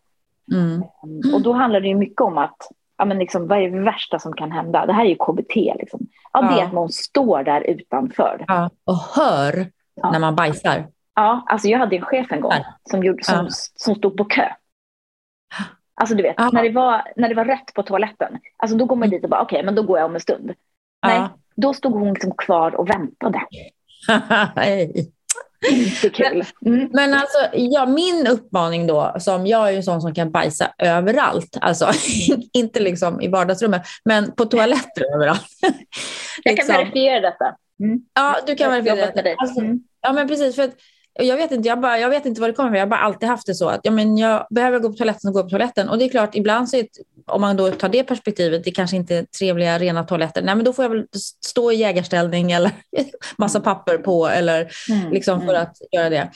Mm. 0.52 0.82
Mm. 1.04 1.35
Och 1.35 1.42
då 1.42 1.52
handlar 1.52 1.80
det 1.80 1.88
ju 1.88 1.94
mycket 1.94 2.20
om 2.20 2.38
att 2.38 2.56
ja, 2.98 3.04
men 3.04 3.18
liksom, 3.18 3.48
vad 3.48 3.58
är 3.58 3.70
det 3.70 3.80
värsta 3.80 4.18
som 4.18 4.32
kan 4.32 4.52
hända? 4.52 4.86
Det 4.86 4.92
här 4.92 5.04
är 5.04 5.08
ju 5.08 5.16
KBT. 5.16 5.54
Liksom. 5.54 6.00
Ja, 6.32 6.42
det 6.42 6.60
är 6.60 6.64
att 6.64 6.72
någon 6.72 6.88
står 6.88 7.42
där 7.42 7.60
utanför. 7.60 8.44
Ja, 8.48 8.70
och 8.84 8.96
hör 8.96 9.70
ja. 9.94 10.10
när 10.10 10.18
man 10.18 10.36
bajsar. 10.36 10.86
Ja, 11.14 11.44
alltså 11.46 11.68
jag 11.68 11.78
hade 11.78 11.96
en 11.96 12.02
chef 12.02 12.32
en 12.32 12.40
gång 12.40 12.52
som, 12.90 13.04
gjorde, 13.04 13.24
som, 13.24 13.48
som 13.74 13.94
stod 13.94 14.16
på 14.16 14.24
kö. 14.24 14.48
Alltså 15.94 16.14
du 16.14 16.22
vet, 16.22 16.38
när 16.52 16.62
det, 16.62 16.70
var, 16.70 17.02
när 17.16 17.28
det 17.28 17.34
var 17.34 17.44
rätt 17.44 17.74
på 17.74 17.82
toaletten, 17.82 18.38
alltså 18.56 18.76
då 18.76 18.84
går 18.84 18.96
man 18.96 19.10
dit 19.10 19.24
och 19.24 19.30
bara 19.30 19.42
okej, 19.42 19.56
okay, 19.56 19.64
men 19.66 19.74
då 19.74 19.82
går 19.82 19.98
jag 19.98 20.06
om 20.06 20.14
en 20.14 20.20
stund. 20.20 20.52
Nej, 21.06 21.28
då 21.56 21.74
stod 21.74 21.92
hon 21.92 22.12
liksom 22.12 22.32
kvar 22.36 22.74
och 22.74 22.90
väntade. 22.90 23.42
Inte 25.70 26.10
kul. 26.10 26.44
Mm. 26.66 26.88
Men 26.92 27.14
alltså, 27.14 27.38
ja, 27.52 27.86
min 27.86 28.26
uppmaning 28.26 28.86
då, 28.86 29.14
som 29.18 29.46
jag 29.46 29.66
är 29.66 29.70
ju 29.70 29.76
en 29.76 29.82
sån 29.82 30.00
som 30.00 30.14
kan 30.14 30.30
bajsa 30.30 30.72
överallt, 30.78 31.56
alltså 31.60 31.90
inte 32.52 32.80
liksom 32.80 33.20
i 33.20 33.28
vardagsrummet, 33.28 33.82
men 34.04 34.32
på 34.32 34.44
toaletter 34.44 35.04
överallt. 35.14 35.46
jag 36.42 36.56
kan 36.56 36.66
liksom. 36.66 36.76
verifiera 36.76 37.20
detta. 37.20 37.56
Mm. 37.80 38.00
Ja, 38.14 38.36
du 38.46 38.54
kan 38.54 38.70
verifiera 38.70 38.96
detta. 38.96 39.34
Alltså, 39.38 39.60
mm. 39.60 39.80
Ja, 40.00 40.12
men 40.12 40.28
precis. 40.28 40.56
För 40.56 40.62
att, 40.62 40.75
jag 41.18 41.37
vet, 41.37 41.52
inte, 41.52 41.68
jag, 41.68 41.80
bara, 41.80 41.99
jag 41.99 42.11
vet 42.11 42.26
inte 42.26 42.40
vad 42.40 42.50
det 42.50 42.54
kommer 42.54 42.68
ifrån. 42.70 42.78
Jag 42.78 42.87
har 42.87 42.90
bara 42.90 43.00
alltid 43.00 43.28
haft 43.28 43.46
det 43.46 43.54
så 43.54 43.68
att 43.68 43.80
ja, 43.82 43.90
men 43.90 44.18
jag 44.18 44.46
behöver 44.50 44.78
gå 44.78 44.88
på 44.88 44.94
toaletten 44.96 45.28
och 45.28 45.35
gå 45.35 45.42
på 45.42 45.49
toaletten. 45.49 45.88
Och 45.88 45.99
det 45.99 46.04
är 46.04 46.08
klart, 46.08 46.35
ibland 46.35 46.68
så 46.68 46.76
är 46.76 46.87
om 47.26 47.40
man 47.40 47.56
då 47.56 47.70
tar 47.70 47.88
det 47.88 48.04
perspektivet, 48.04 48.64
det 48.64 48.70
kanske 48.70 48.96
inte 48.96 49.16
är 49.16 49.23
trevliga 49.23 49.78
rena 49.78 50.04
toaletter. 50.04 50.42
Nej, 50.42 50.54
men 50.54 50.64
då 50.64 50.73
får 50.73 50.85
jag 50.85 50.90
väl 50.90 51.06
stå 51.44 51.73
i 51.73 51.76
jägarställning 51.76 52.52
eller 52.52 52.70
massa 53.38 53.61
papper 53.61 53.99
på 53.99 54.26
eller 54.26 54.70
mm, 54.90 55.12
liksom 55.12 55.40
för 55.40 55.54
mm. 55.54 55.62
att 55.62 55.76
göra 55.92 56.11
det. 56.11 56.30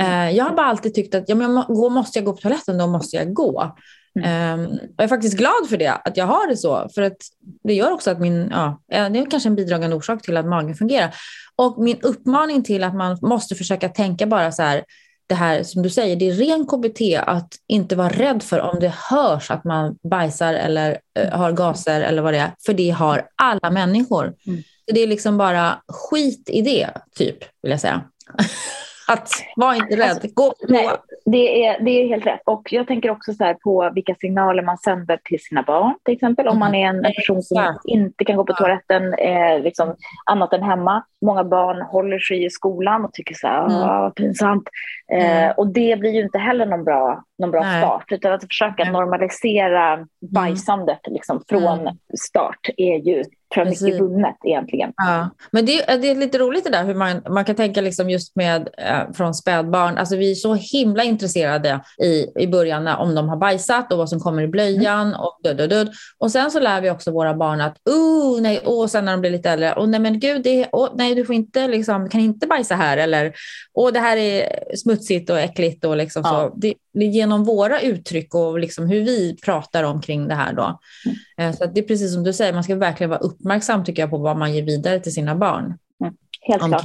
Uh, 0.00 0.30
jag 0.30 0.44
har 0.44 0.56
bara 0.56 0.66
alltid 0.66 0.94
tyckt 0.94 1.14
att 1.14 1.28
ja, 1.28 1.34
men 1.34 1.52
måste 1.92 2.18
jag 2.18 2.26
gå 2.26 2.32
på 2.32 2.40
toaletten, 2.40 2.78
då 2.78 2.86
måste 2.86 3.16
jag 3.16 3.32
gå. 3.34 3.76
Mm. 4.18 4.60
Um, 4.60 4.78
jag 4.96 5.04
är 5.04 5.08
faktiskt 5.08 5.36
glad 5.36 5.68
för 5.68 5.76
det, 5.76 5.92
att 5.92 6.16
jag 6.16 6.26
har 6.26 6.48
det 6.48 6.56
så. 6.56 6.88
För 6.94 7.02
att 7.02 7.16
det 7.64 7.74
gör 7.74 7.92
också 7.92 8.10
att 8.10 8.20
min, 8.20 8.48
ja, 8.50 8.80
det 8.88 8.96
är 8.96 9.30
kanske 9.30 9.48
en 9.48 9.54
bidragande 9.54 9.96
orsak 9.96 10.22
till 10.22 10.36
att 10.36 10.46
magen 10.46 10.74
fungerar. 10.74 11.14
Och 11.56 11.82
min 11.82 12.00
uppmaning 12.02 12.62
till 12.62 12.84
att 12.84 12.94
man 12.94 13.18
måste 13.22 13.54
försöka 13.54 13.88
tänka 13.88 14.26
bara 14.26 14.52
så 14.52 14.62
här, 14.62 14.84
det 15.26 15.34
här 15.34 15.62
som 15.62 15.82
du 15.82 15.90
säger, 15.90 16.16
det 16.16 16.28
är 16.28 16.32
ren 16.32 16.66
KBT 16.66 17.28
att 17.28 17.54
inte 17.68 17.96
vara 17.96 18.08
rädd 18.08 18.42
för 18.42 18.60
om 18.60 18.80
det 18.80 18.94
hörs 19.10 19.50
att 19.50 19.64
man 19.64 19.96
bajsar 20.10 20.54
eller 20.54 20.98
uh, 21.18 21.30
har 21.32 21.52
gaser 21.52 22.00
eller 22.00 22.22
vad 22.22 22.34
det 22.34 22.38
är, 22.38 22.50
för 22.66 22.74
det 22.74 22.90
har 22.90 23.28
alla 23.42 23.70
människor. 23.70 24.34
Mm. 24.46 24.62
Det 24.86 25.00
är 25.00 25.06
liksom 25.06 25.38
bara 25.38 25.82
skit 25.88 26.50
i 26.50 26.62
det, 26.62 26.90
typ, 27.16 27.38
vill 27.62 27.70
jag 27.70 27.80
säga. 27.80 28.02
Att 29.12 29.28
var 29.56 29.74
inte 29.74 29.96
rädd, 29.96 30.10
alltså, 30.10 30.28
gå 30.34 30.50
på. 30.50 30.54
Nej, 30.68 30.88
det, 31.24 31.66
är, 31.66 31.84
det 31.84 31.90
är 31.90 32.08
helt 32.08 32.26
rätt. 32.26 32.40
Och 32.44 32.72
jag 32.72 32.86
tänker 32.86 33.10
också 33.10 33.32
så 33.32 33.54
på 33.62 33.90
vilka 33.94 34.14
signaler 34.14 34.62
man 34.62 34.78
sänder 34.78 35.20
till 35.24 35.40
sina 35.40 35.62
barn, 35.62 35.94
till 36.04 36.14
exempel. 36.14 36.48
Om 36.48 36.58
man 36.58 36.74
är 36.74 36.86
en, 36.86 37.04
en 37.04 37.12
person 37.14 37.42
som 37.42 37.78
inte 37.84 38.24
kan 38.24 38.36
gå 38.36 38.44
på 38.44 38.52
toaletten 38.52 39.14
eh, 39.14 39.60
liksom, 39.60 39.94
annat 40.26 40.52
än 40.52 40.62
hemma. 40.62 41.04
Många 41.22 41.44
barn 41.44 41.82
håller 41.82 42.18
sig 42.18 42.44
i 42.44 42.50
skolan 42.50 43.04
och 43.04 43.12
tycker 43.12 43.34
så 43.34 43.46
här, 43.46 44.00
mm. 44.00 44.12
pinsamt. 44.12 44.68
Eh, 45.12 45.42
mm. 45.42 45.54
och 45.56 45.66
det 45.66 46.00
blir 46.00 46.10
ju 46.10 46.22
inte 46.22 46.38
heller 46.38 46.66
någon 46.66 46.84
bra, 46.84 47.24
någon 47.38 47.50
bra 47.50 47.62
start, 47.62 48.04
utan 48.12 48.32
att 48.32 48.44
försöka 48.44 48.84
normalisera 48.84 49.92
mm. 49.92 50.06
bajsandet 50.32 51.00
liksom, 51.06 51.42
från 51.48 51.80
mm. 51.80 51.94
start 52.18 52.68
är 52.76 52.96
ju 52.96 53.24
tror 53.54 53.66
jag 53.66 53.82
mycket 53.82 54.00
vunnet 54.00 54.36
egentligen. 54.44 54.92
Ja. 54.96 55.30
Men 55.50 55.66
det, 55.66 55.86
det, 55.86 56.10
är 56.10 56.14
lite 56.14 56.38
roligt 56.38 56.64
det 56.64 56.70
där 56.70 56.84
hur 56.84 56.94
man, 56.94 57.22
man 57.28 57.44
kan 57.44 57.56
tänka 57.56 57.80
liksom 57.80 58.10
just 58.10 58.36
med 58.36 58.68
eh, 58.78 59.12
från 59.12 59.34
spädbarn. 59.34 59.98
Alltså 59.98 60.16
vi 60.16 60.30
är 60.30 60.34
så 60.34 60.54
himla 60.54 61.04
intresserade 61.04 61.80
i, 62.02 62.42
i 62.42 62.46
början 62.46 62.88
om 62.88 63.14
de 63.14 63.28
har 63.28 63.36
bajsat 63.36 63.92
och 63.92 63.98
vad 63.98 64.08
som 64.08 64.20
kommer 64.20 64.42
i 64.42 64.48
blöjan 64.48 65.08
mm. 65.08 65.20
och 65.20 65.38
död, 65.42 65.56
död, 65.56 65.70
död. 65.70 65.90
Och 66.18 66.30
sen 66.30 66.50
så 66.50 66.60
lär 66.60 66.80
vi 66.80 66.90
också 66.90 67.10
våra 67.10 67.34
barn 67.34 67.60
att 67.60 67.76
oh, 67.88 68.40
nej, 68.40 68.58
och 68.58 68.90
sen 68.90 69.04
när 69.04 69.12
de 69.12 69.20
blir 69.20 69.30
lite 69.30 69.50
äldre, 69.50 69.72
och 69.72 69.88
nej 69.88 70.00
men 70.00 70.20
gud, 70.20 70.42
det, 70.42 70.68
oh, 70.72 70.88
nej 70.94 71.14
du 71.14 71.24
får 71.24 71.34
inte 71.34 71.68
liksom, 71.68 72.08
kan 72.08 72.20
inte 72.20 72.46
bajsa 72.46 72.74
här 72.74 72.96
eller 72.96 73.32
och 73.74 73.92
det 73.92 74.00
här 74.00 74.16
är 74.16 74.76
smutsigt 74.76 75.30
och 75.30 75.40
äckligt 75.40 75.84
och 75.84 75.96
liksom 75.96 76.22
ja. 76.24 76.30
så. 76.30 76.58
Det, 76.58 76.74
genom 76.92 77.44
våra 77.44 77.80
uttryck 77.80 78.34
och 78.34 78.58
liksom 78.58 78.86
hur 78.86 79.00
vi 79.00 79.36
pratar 79.44 79.84
omkring 79.84 80.28
det 80.28 80.34
här 80.34 80.52
då. 80.52 80.80
Mm. 81.06 81.50
Eh, 81.50 81.56
så 81.56 81.66
det 81.66 81.80
är 81.80 81.84
precis 81.84 82.14
som 82.14 82.24
du 82.24 82.32
säger, 82.32 82.52
man 82.52 82.64
ska 82.64 82.74
verkligen 82.74 83.10
vara 83.10 83.20
uppmärksam 83.20 83.84
tycker 83.84 84.02
jag 84.02 84.10
på 84.10 84.18
vad 84.18 84.36
man 84.36 84.54
ger 84.54 84.62
vidare 84.62 85.00
till 85.00 85.14
sina 85.14 85.34
barn. 85.34 85.78
Mm. 86.00 86.14
Helt 86.40 86.62
klart. 86.64 86.84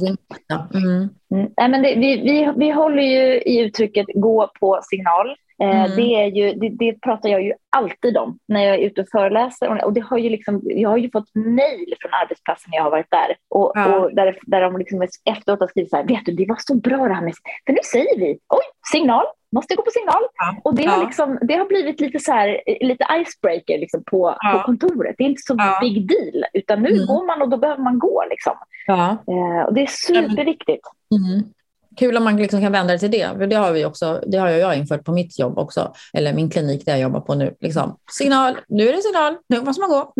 Mm. 0.74 1.08
Mm. 1.34 1.50
Nej, 1.56 1.68
men 1.68 1.82
det, 1.82 1.94
vi, 1.94 2.16
vi, 2.16 2.52
vi 2.56 2.70
håller 2.70 3.02
ju 3.02 3.40
i 3.40 3.60
uttrycket 3.60 4.06
gå 4.14 4.50
på 4.60 4.80
signal. 4.82 5.36
Eh, 5.62 5.84
mm. 5.84 5.96
Det, 5.96 6.14
är 6.14 6.26
ju, 6.26 6.52
det, 6.52 6.68
det, 6.68 7.00
pratar 7.00 7.28
jag 7.28 7.42
ju 7.42 7.52
alltid 7.76 8.16
om 8.16 8.38
när 8.48 8.64
jag 8.64 8.74
är 8.74 8.78
ute 8.78 9.00
och 9.00 9.08
föreläser. 9.12 9.84
Och 9.84 9.92
det 9.92 10.00
har 10.00 10.18
ju 10.18 10.30
liksom, 10.30 10.60
jag 10.64 10.90
har 10.90 10.96
ju 10.96 11.10
fått 11.10 11.34
mejl 11.34 11.94
från 12.00 12.14
arbetsplatsen 12.22 12.70
när 12.70 12.76
jag 12.76 12.84
har 12.84 12.90
varit 12.90 13.10
där. 13.10 13.36
Och, 13.50 13.72
ja. 13.74 13.96
och 13.96 14.14
där, 14.14 14.38
där 14.42 14.60
de 14.60 14.78
liksom 14.78 15.06
efteråt 15.24 15.60
har 15.60 15.66
skrivit 15.66 15.90
så 15.90 15.96
här, 15.96 16.04
vet 16.04 16.26
du, 16.26 16.32
det 16.32 16.46
var 16.48 16.58
så 16.60 16.74
bra 16.74 17.08
det 17.08 17.14
här 17.14 17.22
med... 17.22 17.34
För 17.66 17.72
nu 17.72 17.78
säger 17.92 18.18
vi, 18.18 18.38
oj, 18.48 18.64
signal, 18.92 19.24
måste 19.52 19.74
gå 19.74 19.82
på 19.82 19.90
signal. 19.90 20.22
Ja. 20.34 20.56
Och 20.64 20.74
det 20.74 20.84
har, 20.84 21.04
liksom, 21.04 21.38
det 21.42 21.54
har 21.54 21.66
blivit 21.66 22.00
lite 22.00 22.18
så 22.18 22.32
här, 22.32 22.60
lite 22.80 23.06
icebreaker 23.20 23.78
liksom 23.78 24.02
på, 24.10 24.36
ja. 24.40 24.52
på 24.52 24.64
kontoret. 24.64 25.14
Det 25.18 25.24
är 25.24 25.28
inte 25.28 25.42
så 25.42 25.54
ja. 25.58 25.78
big 25.80 26.08
deal, 26.08 26.44
utan 26.52 26.82
nu 26.82 26.88
mm. 26.88 27.06
går 27.06 27.26
man 27.26 27.42
och 27.42 27.48
då 27.48 27.56
behöver 27.56 27.82
man 27.82 27.98
gå. 27.98 28.24
Liksom. 28.30 28.54
Eh, 28.88 29.62
och 29.66 29.74
det 29.74 29.82
är 29.82 29.86
superviktigt. 29.86 30.86
Mm. 31.16 31.44
Kul 31.98 32.16
om 32.16 32.24
man 32.24 32.36
liksom 32.36 32.60
kan 32.60 32.72
vända 32.72 32.92
det 32.92 32.98
till 32.98 33.10
det. 33.10 33.46
Det 33.46 33.56
har, 33.56 33.72
vi 33.72 33.84
också, 33.84 34.22
det 34.26 34.38
har 34.38 34.48
jag 34.48 34.76
infört 34.76 35.04
på 35.04 35.12
mitt 35.12 35.38
jobb 35.38 35.58
också, 35.58 35.92
eller 36.12 36.32
min 36.32 36.50
klinik 36.50 36.86
där 36.86 36.92
jag 36.92 37.00
jobbar 37.00 37.20
på 37.20 37.34
nu. 37.34 37.54
Liksom, 37.60 37.98
signal, 38.10 38.58
nu 38.68 38.88
är 38.88 38.92
det 38.92 39.02
signal, 39.02 39.36
nu 39.48 39.60
måste 39.62 39.80
man 39.80 39.90
gå. 39.90 40.12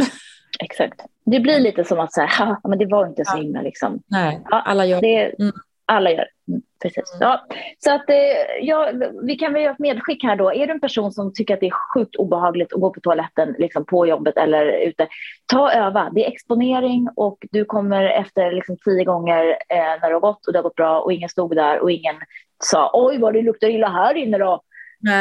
Exakt. 0.61 1.01
Det 1.27 1.41
blir 1.41 1.61
lite 1.61 1.85
som 1.85 2.01
att 2.01 2.13
säga, 2.13 2.61
men 2.69 2.79
det 2.79 2.87
var 2.87 3.07
inte 3.07 3.25
så 3.25 3.37
himla 3.37 3.63
liksom. 3.63 4.03
Nej, 4.07 4.43
alla 4.51 4.87
gör 4.87 5.01
det. 5.01 5.43
Mm. 5.43 5.53
Alla 5.87 6.11
gör 6.11 6.29
mm, 6.49 6.63
precis. 6.83 7.15
Mm. 7.15 7.29
Ja. 7.29 7.47
Så 7.79 7.95
att, 7.95 8.11
eh, 8.11 8.17
ja, 8.63 8.91
vi 9.23 9.37
kan 9.37 9.53
väl 9.53 9.63
göra 9.63 9.73
ett 9.73 9.79
medskick 9.79 10.25
här 10.25 10.37
då. 10.37 10.53
Är 10.53 10.67
du 10.67 10.73
en 10.73 10.81
person 10.81 11.13
som 11.13 11.33
tycker 11.33 11.55
att 11.55 11.61
det 11.61 11.67
är 11.67 11.95
sjukt 11.95 12.17
obehagligt 12.17 12.73
att 12.73 12.81
gå 12.81 12.91
på 12.91 13.01
toaletten 13.01 13.55
liksom 13.59 13.85
på 13.85 14.07
jobbet 14.07 14.37
eller 14.37 14.67
ute, 14.67 15.09
ta 15.47 15.61
och 15.61 15.75
öva. 15.75 16.11
Det 16.15 16.25
är 16.25 16.31
exponering 16.31 17.09
och 17.17 17.39
du 17.51 17.65
kommer 17.65 18.05
efter 18.05 18.53
liksom 18.53 18.77
tio 18.85 19.05
gånger 19.05 19.49
eh, 19.69 20.01
när 20.01 20.09
det 20.09 20.15
har 20.15 20.21
gått 20.21 20.47
och 20.47 20.53
det 20.53 20.59
har 20.59 20.63
gått 20.63 20.77
bra 20.77 21.01
och 21.01 21.13
ingen 21.13 21.29
stod 21.29 21.57
där 21.57 21.81
och 21.81 21.91
ingen 21.91 22.17
sa 22.65 22.91
oj 22.93 23.19
vad 23.19 23.35
det 23.35 23.43
luktar 23.43 23.69
illa 23.69 23.89
här 23.89 24.15
inne 24.15 24.39
då. 24.39 24.63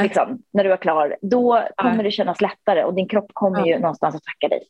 Liksom, 0.03 0.41
när 0.53 0.63
du 0.63 0.71
är 0.71 0.77
klar, 0.77 1.17
då 1.21 1.63
kommer 1.75 1.95
ja. 1.95 2.03
det 2.03 2.11
kännas 2.11 2.41
lättare 2.41 2.83
och 2.83 2.93
din 2.93 3.07
kropp 3.07 3.31
kommer 3.33 3.59
ja. 3.59 3.65
ju 3.65 3.79
någonstans 3.79 4.15
att 4.15 4.23
tacka 4.23 4.47
dig. 4.47 4.63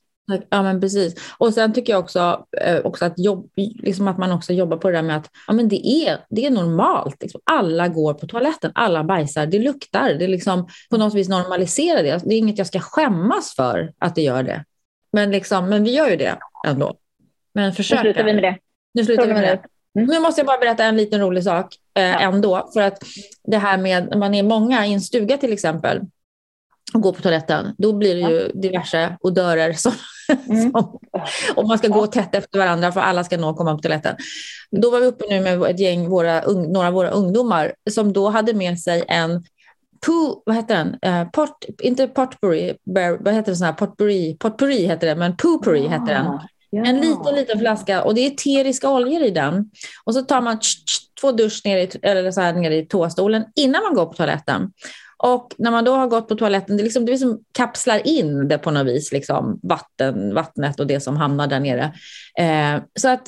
Ja, 0.50 0.64
men 0.64 0.82
precis. 0.82 1.16
Och 1.38 1.54
sen 1.54 1.74
tycker 1.74 1.94
jag 1.94 2.00
också, 2.00 2.46
eh, 2.62 2.78
också 2.78 3.06
att, 3.06 3.20
jobb, 3.20 3.50
liksom 3.56 4.08
att 4.08 4.18
man 4.18 4.32
också 4.32 4.54
jobbar 4.54 4.78
på 4.78 4.90
det 4.90 4.98
där 4.98 5.02
med 5.02 5.18
att 5.18 5.30
ja, 5.48 5.54
men 5.54 5.70
det, 5.70 5.88
är, 5.88 6.18
det 6.30 6.46
är 6.46 6.52
normalt. 6.52 7.22
Liksom. 7.22 7.42
Alla 7.44 7.88
går 7.88 8.14
på 8.14 8.28
toaletten, 8.28 8.72
alla 8.76 9.04
bajsar, 9.04 9.46
det 9.46 9.60
luktar. 9.60 10.14
Det 10.14 10.26
är 10.26 10.28
liksom 10.28 10.68
på 10.90 10.98
något 10.98 11.14
vis 11.14 11.30
normalisera 11.30 12.02
det. 12.02 12.22
Det 12.26 12.36
är 12.36 12.38
inget 12.38 12.58
jag 12.58 12.68
ska 12.68 12.80
skämmas 12.80 13.56
för 13.56 13.94
att 14.00 14.16
det 14.16 14.22
gör 14.22 14.44
det. 14.44 14.64
Men, 15.12 15.32
liksom, 15.32 15.70
men 15.70 15.84
vi 15.84 15.92
gör 15.92 16.10
ju 16.10 16.16
det 16.16 16.38
ändå. 16.68 16.96
Men 17.54 17.74
försök. 17.74 18.04
Nu 18.04 18.14
slutar 18.14 18.24
vi 18.24 18.34
med 18.34 18.44
det. 18.44 18.58
Nu 18.94 19.06
slutar 19.06 19.28
vi 19.28 19.34
med 19.34 19.44
det. 19.44 19.60
Mm. 20.00 20.08
Nu 20.08 20.20
måste 20.20 20.42
jag 20.42 20.48
bara 20.48 20.58
berätta 20.58 20.84
en 20.84 20.98
liten 20.98 21.22
rolig 21.22 21.44
sak 21.44 21.76
eh, 21.98 22.04
ja. 22.04 22.20
ändå. 22.20 22.70
För 22.74 22.82
att 22.82 23.04
det 23.44 23.58
här 23.58 23.78
med 23.78 24.10
när 24.10 24.18
man 24.18 24.34
är 24.34 24.44
många 24.44 24.86
i 24.86 24.94
en 24.94 25.02
stuga 25.02 25.38
till 25.38 25.54
exempel 25.54 26.02
och 26.96 27.02
går 27.02 27.14
på 27.14 27.22
toaletten, 27.22 27.76
då 27.78 27.94
blir 27.94 28.16
det 28.16 28.22
ju 28.22 28.52
diverse 28.54 29.18
odörer 29.20 29.74
som, 29.74 29.92
mm. 30.50 30.72
som, 30.72 31.00
och 31.56 31.68
man 31.68 31.78
ska 31.78 31.88
gå 31.88 32.08
tätt 32.08 32.36
efter 32.36 32.60
varandra 32.60 32.92
för 32.92 33.02
alla 33.02 33.24
ska 33.24 33.38
nå 33.38 33.50
och 33.50 33.58
komma 33.58 33.76
på 33.76 33.82
toaletten. 33.82 34.16
Då 34.72 34.92
var 34.92 35.00
vi 35.00 35.06
uppe 35.06 35.26
nu 35.30 35.42
med 35.42 35.62
ett 35.62 35.80
gäng, 35.80 36.10
våra, 36.10 36.42
några 36.52 36.88
av 36.88 36.94
våra 36.94 37.10
ungdomar 37.10 37.74
som 37.92 38.14
då 38.14 38.30
hade 38.30 38.54
med 38.54 38.80
sig 38.80 39.04
en 39.08 39.44
Poo, 40.06 40.44
vad 40.46 40.56
heter 40.56 40.76
den? 40.76 41.14
Uh, 41.14 41.30
pot, 41.32 41.66
inte 41.82 42.08
potpourri, 42.08 42.78
vad 43.20 43.34
heter 43.34 43.52
det? 43.52 43.56
Sån 43.56 43.66
här 43.66 43.74
potpourri, 43.74 44.38
potpourri 44.40 44.86
heter 44.86 45.08
det, 45.08 45.16
men 45.16 45.38
poopourri 45.38 45.84
ja. 45.84 45.90
heter 45.90 46.14
den. 46.14 46.26
Ja. 46.26 46.86
En 46.86 46.96
liten, 47.02 47.36
liten 47.36 47.60
flaska 47.60 48.04
och 48.04 48.16
det 48.16 48.22
är 48.22 48.32
eteriska 48.32 48.90
oljor 48.90 49.22
i 49.22 49.30
den. 49.30 49.70
Och 50.04 50.14
så 50.14 50.22
tar 50.22 50.42
man 50.42 50.60
tsch, 50.60 50.86
tsch, 50.86 51.02
två 51.22 51.32
dusch 51.32 51.62
ner 51.66 51.78
i, 51.78 51.90
eller 52.02 52.32
så 52.32 52.42
här, 52.42 52.54
ner 52.54 52.72
i 52.72 52.86
toastolen 52.86 53.46
innan 53.56 53.84
man 53.84 53.94
går 53.94 54.06
på 54.06 54.14
toaletten. 54.14 54.72
Och 55.18 55.54
när 55.58 55.72
man 55.72 55.86
då 55.86 55.96
har 55.96 56.08
gått 56.08 56.28
på 56.28 56.36
toaletten, 56.36 56.78
det, 56.78 56.84
liksom, 56.84 57.06
det 57.06 57.12
liksom 57.12 57.40
kapslar 57.52 58.08
in 58.08 58.48
det 58.48 58.58
på 58.58 58.72
något 58.72 58.88
vis, 58.88 59.12
liksom, 59.12 59.60
vatten, 59.64 60.34
vattnet 60.34 60.80
och 60.80 60.88
det 60.88 61.00
som 61.00 61.18
hamnar 61.18 61.48
där 61.48 61.60
nere. 61.60 61.94
Eh, 62.40 62.84
så 63.00 63.10
att, 63.10 63.28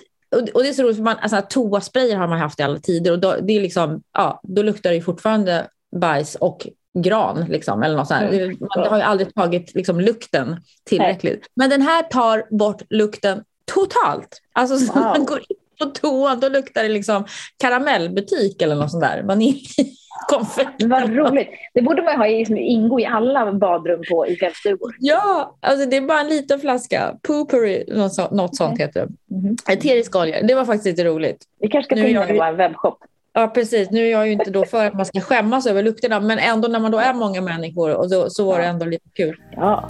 och 0.53 0.63
det 0.63 0.69
är 0.69 0.73
så 0.73 0.83
roligt, 0.83 0.95
för 0.95 1.03
man, 1.03 1.17
alltså, 1.21 1.41
toasprayer 1.49 2.17
har 2.17 2.27
man 2.27 2.39
haft 2.39 2.59
i 2.59 2.63
alla 2.63 2.79
tider 2.79 3.11
och 3.11 3.19
då, 3.19 3.35
det 3.41 3.53
är 3.53 3.61
liksom, 3.61 4.01
ja, 4.13 4.41
då 4.43 4.61
luktar 4.61 4.91
det 4.91 5.01
fortfarande 5.01 5.67
bajs 5.95 6.35
och 6.35 6.67
gran. 7.03 7.45
Liksom, 7.49 7.83
eller 7.83 7.95
något 7.95 8.07
sånt. 8.07 8.21
Mm. 8.21 8.57
Man 8.75 8.87
har 8.87 8.97
ju 8.97 9.03
aldrig 9.03 9.33
tagit 9.33 9.75
liksom, 9.75 9.99
lukten 9.99 10.61
tillräckligt. 10.83 11.39
Nej. 11.39 11.49
Men 11.55 11.69
den 11.69 11.81
här 11.81 12.03
tar 12.03 12.57
bort 12.57 12.81
lukten 12.89 13.43
totalt. 13.73 14.41
Alltså 14.53 14.77
så 14.77 14.93
wow. 14.93 15.03
man 15.03 15.25
går 15.25 15.39
in 15.39 15.57
på 15.79 15.85
toan, 15.85 16.39
då 16.39 16.49
luktar 16.49 16.83
det 16.83 16.89
liksom 16.89 17.25
karamellbutik 17.57 18.61
eller 18.61 18.75
något 18.75 18.91
sånt 18.91 19.03
där. 19.03 19.23
Vaniljkonfekt. 19.23 20.83
Vad 20.85 21.15
roligt. 21.15 21.49
Det 21.73 21.81
borde 21.81 22.01
man 22.01 22.15
ha 22.15 22.27
liksom, 22.27 22.57
ingå 22.57 22.99
i 22.99 23.05
alla 23.05 23.53
badrum 23.53 24.01
på, 24.09 24.27
i 24.27 24.35
fjällstugor. 24.35 24.95
Ja, 24.99 25.57
alltså 25.59 25.89
det 25.89 25.97
är 25.97 26.01
bara 26.01 26.19
en 26.19 26.29
liten 26.29 26.59
flaska. 26.59 27.15
Poopery, 27.27 27.83
något, 27.87 28.13
så, 28.13 28.29
något 28.31 28.55
sånt 28.55 28.73
okay. 28.73 28.85
heter 28.85 28.99
det. 28.99 29.35
Mm 29.35 29.55
-hmm. 29.55 29.73
Eterisk 29.73 30.15
olja. 30.15 30.41
Det 30.41 30.55
var 30.55 30.65
faktiskt 30.65 30.85
lite 30.85 31.03
roligt. 31.03 31.45
Vi 31.59 31.67
kanske 31.67 31.95
ska 31.95 32.03
ta 32.03 32.07
in 32.07 32.15
den 32.15 32.29
i 32.29 32.33
vår 32.33 32.51
webbshop. 32.51 32.97
Ja, 33.33 33.47
precis. 33.47 33.91
Nu 33.91 34.07
är 34.07 34.11
jag 34.11 34.27
ju 34.27 34.33
inte 34.33 34.51
då 34.51 34.65
för 34.65 34.85
att 34.85 34.93
man 34.93 35.05
ska 35.05 35.19
skämmas 35.19 35.67
över 35.67 35.83
lukterna, 35.83 36.19
men 36.19 36.39
ändå 36.39 36.67
när 36.67 36.79
man 36.79 36.91
då 36.91 36.97
är 36.97 37.13
många 37.13 37.41
människor 37.41 37.95
och 37.95 38.09
då, 38.09 38.29
så 38.29 38.45
var 38.45 38.59
det 38.59 38.65
ändå 38.65 38.85
lite 38.85 39.09
kul. 39.13 39.35
Ja. 39.55 39.89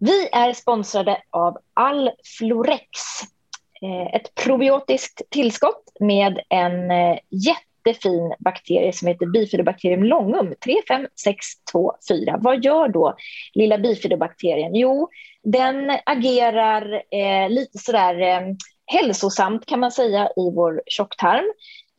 Vi 0.00 0.28
är 0.32 0.52
sponsrade 0.52 1.22
av 1.30 1.58
Alflorex. 1.74 2.98
Eh, 3.82 4.14
ett 4.14 4.34
probiotiskt 4.34 5.22
tillskott 5.30 5.82
med 6.00 6.40
en 6.48 6.90
eh, 6.90 7.18
jättefin 7.30 8.34
bakterie 8.38 8.92
som 8.92 9.08
heter 9.08 9.26
bifidobacterium 9.26 10.04
longum 10.04 10.54
35624. 10.64 12.38
Vad 12.40 12.64
gör 12.64 12.88
då 12.88 13.16
lilla 13.54 13.78
bifidobakterien? 13.78 14.74
Jo, 14.74 15.08
den 15.42 15.98
agerar 16.06 17.02
eh, 17.10 17.50
lite 17.50 17.78
sådär 17.78 18.20
eh, 18.20 18.40
hälsosamt 18.86 19.66
kan 19.66 19.80
man 19.80 19.92
säga 19.92 20.26
i 20.26 20.50
vår 20.54 20.82
tjocktarm. 20.86 21.44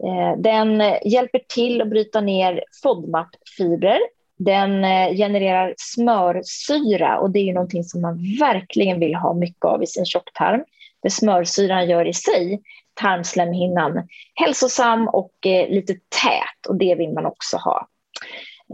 Eh, 0.04 0.42
den 0.42 0.84
hjälper 1.06 1.42
till 1.48 1.82
att 1.82 1.90
bryta 1.90 2.22
ner 2.22 2.64
FODMAP-fibrer. 2.84 4.00
Den 4.40 4.84
eh, 4.84 5.16
genererar 5.16 5.74
smörsyra 5.78 7.20
och 7.20 7.32
det 7.32 7.40
är 7.40 7.44
ju 7.44 7.54
någonting 7.54 7.84
som 7.84 8.02
man 8.02 8.38
verkligen 8.40 9.00
vill 9.00 9.16
ha 9.16 9.34
mycket 9.34 9.66
av 9.66 9.84
i 9.84 9.88
sin 9.88 10.06
tjocktarm. 10.06 10.64
Det 11.04 11.10
smörsyran 11.10 11.90
gör 11.90 12.08
i 12.08 12.14
sig 12.14 12.62
tarmslemhinnan 12.94 14.08
hälsosam 14.36 15.08
och 15.08 15.34
eh, 15.46 15.70
lite 15.70 15.94
tät 15.94 16.66
och 16.70 16.76
det 16.76 16.96
vill 16.96 17.14
man 17.14 17.26
också 17.26 17.58
ha. 17.58 17.88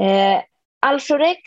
Eh, 0.06 0.42
Alflorex 0.80 1.42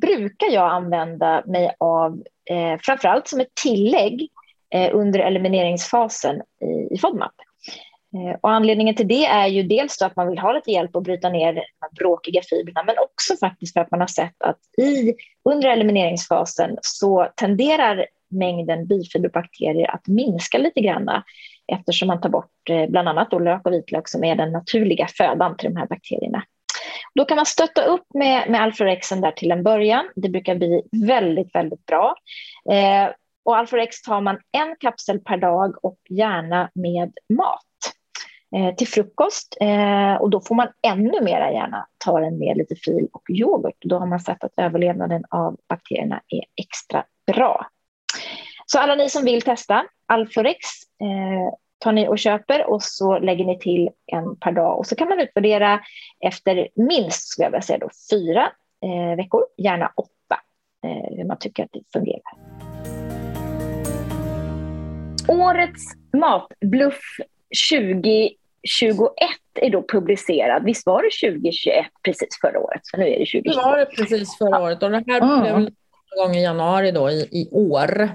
brukar 0.00 0.46
jag 0.46 0.72
använda 0.72 1.42
mig 1.46 1.74
av 1.78 2.22
eh, 2.50 2.80
framförallt 2.80 3.28
som 3.28 3.40
ett 3.40 3.54
tillägg 3.54 4.28
Eh, 4.74 4.90
under 4.94 5.20
elimineringsfasen 5.20 6.36
i, 6.36 6.94
i 6.94 6.98
FODMAP. 6.98 7.32
Eh, 8.14 8.36
och 8.40 8.50
anledningen 8.50 8.94
till 8.94 9.08
det 9.08 9.26
är 9.26 9.46
ju 9.46 9.62
dels 9.62 10.02
att 10.02 10.16
man 10.16 10.28
vill 10.28 10.38
ha 10.38 10.52
lite 10.52 10.70
hjälp 10.70 10.96
att 10.96 11.02
bryta 11.02 11.28
ner 11.28 11.54
de 11.54 11.96
bråkiga 11.98 12.42
fibrerna 12.42 12.82
men 12.82 12.94
också 12.98 13.36
faktiskt 13.36 13.72
för 13.72 13.80
att 13.80 13.90
man 13.90 14.00
har 14.00 14.06
sett 14.06 14.42
att 14.42 14.58
i, 14.78 15.14
under 15.44 15.68
elimineringsfasen 15.68 16.78
så 16.82 17.28
tenderar 17.36 18.06
mängden 18.30 18.86
bifiberbakterier 18.86 19.90
att 19.90 20.08
minska 20.08 20.58
lite 20.58 20.80
grann 20.80 21.22
eftersom 21.72 22.08
man 22.08 22.20
tar 22.20 22.28
bort 22.28 22.70
eh, 22.70 22.86
bland 22.86 23.08
annat 23.08 23.30
då 23.30 23.38
lök 23.38 23.66
och 23.66 23.72
vitlök 23.72 24.08
som 24.08 24.24
är 24.24 24.36
den 24.36 24.52
naturliga 24.52 25.06
födan 25.06 25.56
till 25.56 25.70
de 25.70 25.76
här 25.76 25.86
bakterierna. 25.86 26.42
Då 27.14 27.24
kan 27.24 27.36
man 27.36 27.46
stötta 27.46 27.84
upp 27.84 28.06
med, 28.14 28.50
med 28.50 28.62
Alforexen 28.62 29.20
där 29.20 29.30
till 29.30 29.50
en 29.50 29.62
början. 29.62 30.08
Det 30.16 30.28
brukar 30.28 30.54
bli 30.54 30.82
väldigt, 31.06 31.54
väldigt 31.54 31.86
bra. 31.86 32.14
Eh, 32.70 33.10
och 33.44 33.56
Alforex 33.56 34.02
tar 34.02 34.20
man 34.20 34.38
en 34.52 34.76
kapsel 34.80 35.18
per 35.18 35.36
dag 35.36 35.84
och 35.84 35.98
gärna 36.08 36.70
med 36.74 37.12
mat 37.28 37.64
Eh, 38.56 38.74
till 38.74 38.88
frukost. 38.88 39.56
Eh, 39.60 40.14
och 40.14 40.30
då 40.30 40.40
får 40.40 40.54
man 40.54 40.68
ännu 40.82 41.20
mera 41.20 41.52
gärna 41.52 41.86
ta 42.04 42.20
den 42.20 42.38
med 42.38 42.56
lite 42.56 42.74
fil 42.74 43.08
och 43.12 43.30
yoghurt. 43.30 43.76
Då 43.80 43.98
har 43.98 44.06
man 44.06 44.20
sett 44.20 44.44
att 44.44 44.52
överlevnaden 44.56 45.24
av 45.30 45.56
bakterierna 45.68 46.20
är 46.28 46.44
extra 46.56 47.04
bra. 47.32 47.66
Så 48.66 48.78
alla 48.78 48.94
ni 48.94 49.08
som 49.08 49.24
vill 49.24 49.42
testa 49.42 49.84
Alforex 50.06 50.58
eh, 51.00 51.54
tar 51.78 51.92
ni 51.92 52.08
och 52.08 52.18
köper 52.18 52.70
och 52.70 52.82
så 52.82 53.18
lägger 53.18 53.44
ni 53.44 53.58
till 53.58 53.90
en 54.06 54.36
per 54.36 54.52
dag. 54.52 54.78
Och 54.78 54.86
så 54.86 54.96
kan 54.96 55.08
man 55.08 55.20
utvärdera 55.20 55.80
efter 56.20 56.68
minst, 56.74 57.28
skulle 57.28 57.46
jag 57.46 57.50
vilja 57.50 57.62
säga, 57.62 57.78
då, 57.78 57.90
fyra 58.10 58.52
veckor, 59.16 59.46
gärna 59.56 59.92
åtta, 59.96 60.40
hur 61.16 61.24
man 61.24 61.38
tycker 61.38 61.64
att 61.64 61.72
det 61.72 61.82
fungerar. 61.92 62.32
Årets 65.28 65.82
matbluff 66.12 67.00
20 67.50 68.36
är 69.54 69.70
då 69.70 69.84
publicerad. 69.88 70.64
Visst 70.64 70.86
var 70.86 71.02
det 71.02 71.30
2021 71.30 71.86
precis 72.04 72.28
förra 72.40 72.60
året? 72.60 72.80
Så 72.82 72.96
nu 72.96 73.04
är 73.04 73.18
det 73.18 73.26
2021. 73.26 73.44
Det 73.44 73.62
var 73.62 73.78
det 73.78 73.86
precis 73.86 74.38
förra 74.38 74.62
året 74.62 74.82
och 74.82 74.90
det 74.90 75.04
här 75.06 75.20
mm. 75.20 75.40
blev 75.40 75.54
någon 75.54 75.72
gång 76.16 76.36
i 76.36 76.42
januari 76.42 76.92
då, 76.92 77.10
i, 77.10 77.28
i 77.32 77.48
år. 77.50 78.10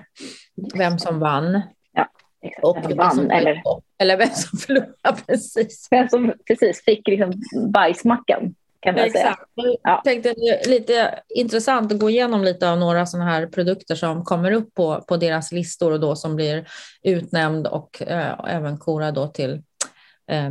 Vem 0.77 0.99
som 0.99 1.19
vann. 1.19 1.61
Ja, 1.93 2.07
exakt. 2.41 2.63
Och 2.63 2.77
vem 2.89 2.97
vann, 2.97 3.15
som 3.15 3.31
eller... 3.31 3.61
eller 3.97 4.17
vem 4.17 4.29
som 4.29 4.59
förlorade, 4.65 5.21
precis. 5.27 5.87
Vem 5.91 6.09
som 6.09 6.33
precis 6.47 6.83
fick 6.83 7.07
liksom 7.07 7.33
bajsmackan 7.73 8.55
kan 8.79 8.95
man 8.95 9.03
Exakt. 9.03 9.39
säga. 9.61 9.77
Jag 9.83 10.03
tänkte 10.03 10.33
lite 10.67 11.19
intressant 11.35 11.91
att 11.91 11.99
gå 11.99 12.09
igenom 12.09 12.43
lite 12.43 12.71
av 12.71 12.77
några 12.77 13.05
sådana 13.05 13.31
här 13.31 13.47
produkter 13.47 13.95
som 13.95 14.23
kommer 14.23 14.51
upp 14.51 14.73
på, 14.73 15.01
på 15.07 15.17
deras 15.17 15.51
listor 15.51 15.91
och 15.91 15.99
då 15.99 16.15
som 16.15 16.35
blir 16.35 16.67
utnämnd 17.03 17.67
och 17.67 18.01
eh, 18.01 18.39
även 18.47 18.77
korad 18.77 19.13
då 19.13 19.27
till 19.27 19.61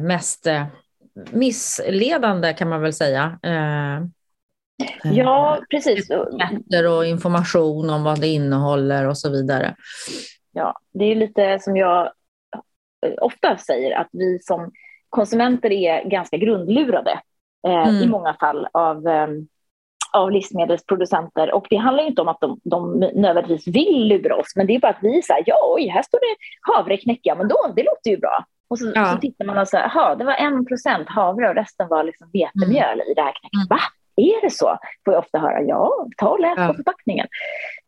mest 0.01 0.47
eh, 0.47 0.67
missledande 1.31 2.53
kan 2.53 2.69
man 2.69 2.83
väl 2.83 2.93
säga. 2.93 3.39
Eh, 3.43 4.05
ja, 5.13 5.61
precis. 5.71 6.11
Och 6.89 7.07
information 7.07 7.91
om 7.91 8.05
vad 8.05 8.21
det 8.21 8.27
innehåller 8.27 9.09
och 9.09 9.19
så 9.19 9.31
vidare. 9.31 9.75
Ja, 10.53 10.79
det 10.93 11.05
är 11.05 11.15
lite 11.15 11.59
som 11.61 11.77
jag 11.77 12.13
ofta 13.21 13.57
säger 13.57 13.97
att 13.97 14.09
vi 14.13 14.39
som 14.39 14.73
konsumenter 15.09 15.73
är 15.73 16.05
ganska 16.05 16.37
grundlurade 16.37 17.21
eh, 17.67 17.89
mm. 17.89 18.03
i 18.03 18.07
många 18.07 18.35
fall 18.35 18.69
av, 18.73 19.07
eh, 19.09 19.29
av 20.17 20.31
livsmedelsproducenter. 20.31 21.55
Och 21.55 21.67
det 21.71 21.77
handlar 21.77 22.05
inte 22.05 22.23
om 22.23 22.29
att 22.29 22.41
de, 22.41 22.61
de 22.65 22.99
nödvändigtvis 22.99 23.77
vill 23.77 24.07
lura 24.09 24.37
oss, 24.37 24.57
men 24.57 24.67
det 24.67 24.75
är 24.75 24.81
bara 24.81 24.93
att 24.93 25.03
vi 25.03 25.23
säger 25.23 25.45
ja, 25.47 25.57
oj, 25.75 25.89
här 25.89 26.03
står 26.03 26.19
det 26.19 26.37
havreknäck, 26.73 27.21
ja, 27.23 27.35
men 27.35 27.49
då, 27.49 27.73
det 27.77 27.83
låter 27.83 28.11
ju 28.11 28.17
bra. 28.17 28.45
Och 28.69 28.79
så, 28.79 28.93
ja. 28.95 29.13
så 29.13 29.19
tittar 29.19 29.45
man 29.45 29.59
och 29.59 29.69
säger, 29.69 29.91
jaha, 29.95 30.15
det 30.15 30.25
var 30.25 30.35
en 30.35 30.67
procent 30.67 31.09
havre 31.09 31.49
och 31.49 31.55
resten 31.55 31.89
var 31.89 32.05
liksom 32.05 32.31
vetemjöl 32.33 33.01
mm. 33.01 33.11
i 33.11 33.15
det 33.15 33.23
här 33.23 33.33
knäcket. 33.33 33.55
Mm. 33.55 33.67
Va? 33.71 33.81
Är 34.17 34.41
det 34.41 34.51
så? 34.51 34.79
Får 35.05 35.15
jag 35.15 35.19
ofta 35.19 35.39
höra. 35.39 35.63
Ja, 35.63 36.07
ta 36.17 36.29
och 36.29 36.41
läs 36.41 36.55
ja. 36.57 36.67
på 36.67 36.75
förpackningen. 36.75 37.27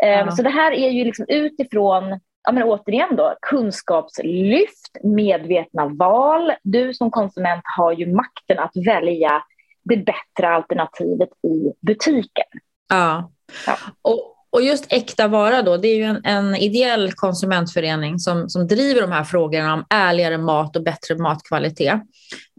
Um, 0.02 0.08
ja. 0.08 0.30
Så 0.30 0.42
det 0.42 0.50
här 0.50 0.72
är 0.72 0.90
ju 0.90 1.04
liksom 1.04 1.24
utifrån 1.28 2.20
ja, 2.42 2.52
men 2.52 2.62
återigen 2.62 3.16
då, 3.16 3.34
kunskapslyft, 3.42 4.90
medvetna 5.02 5.86
val. 5.86 6.52
Du 6.62 6.94
som 6.94 7.10
konsument 7.10 7.62
har 7.76 7.92
ju 7.92 8.14
makten 8.14 8.58
att 8.58 8.86
välja 8.86 9.42
det 9.88 9.96
bättre 9.96 10.48
alternativet 10.48 11.28
i 11.28 11.72
butiken. 11.86 12.46
Ja. 12.88 13.30
ja. 13.66 13.76
Och, 14.02 14.34
Och 14.50 14.62
just 14.62 14.92
Äkta 14.92 15.28
vara 15.28 15.62
då, 15.62 15.76
det 15.76 15.88
är 15.88 15.96
ju 15.96 16.02
en, 16.02 16.24
en, 16.24 16.56
ideell 16.56 17.12
konsumentförening 17.12 18.18
som, 18.18 18.48
som 18.48 18.66
driver 18.66 19.00
de 19.00 19.12
här 19.12 19.24
frågorna 19.24 19.74
om 19.74 19.84
ärligare 19.90 20.38
mat 20.38 20.76
och 20.76 20.82
bättre 20.82 21.16
matkvalitet. 21.16 22.00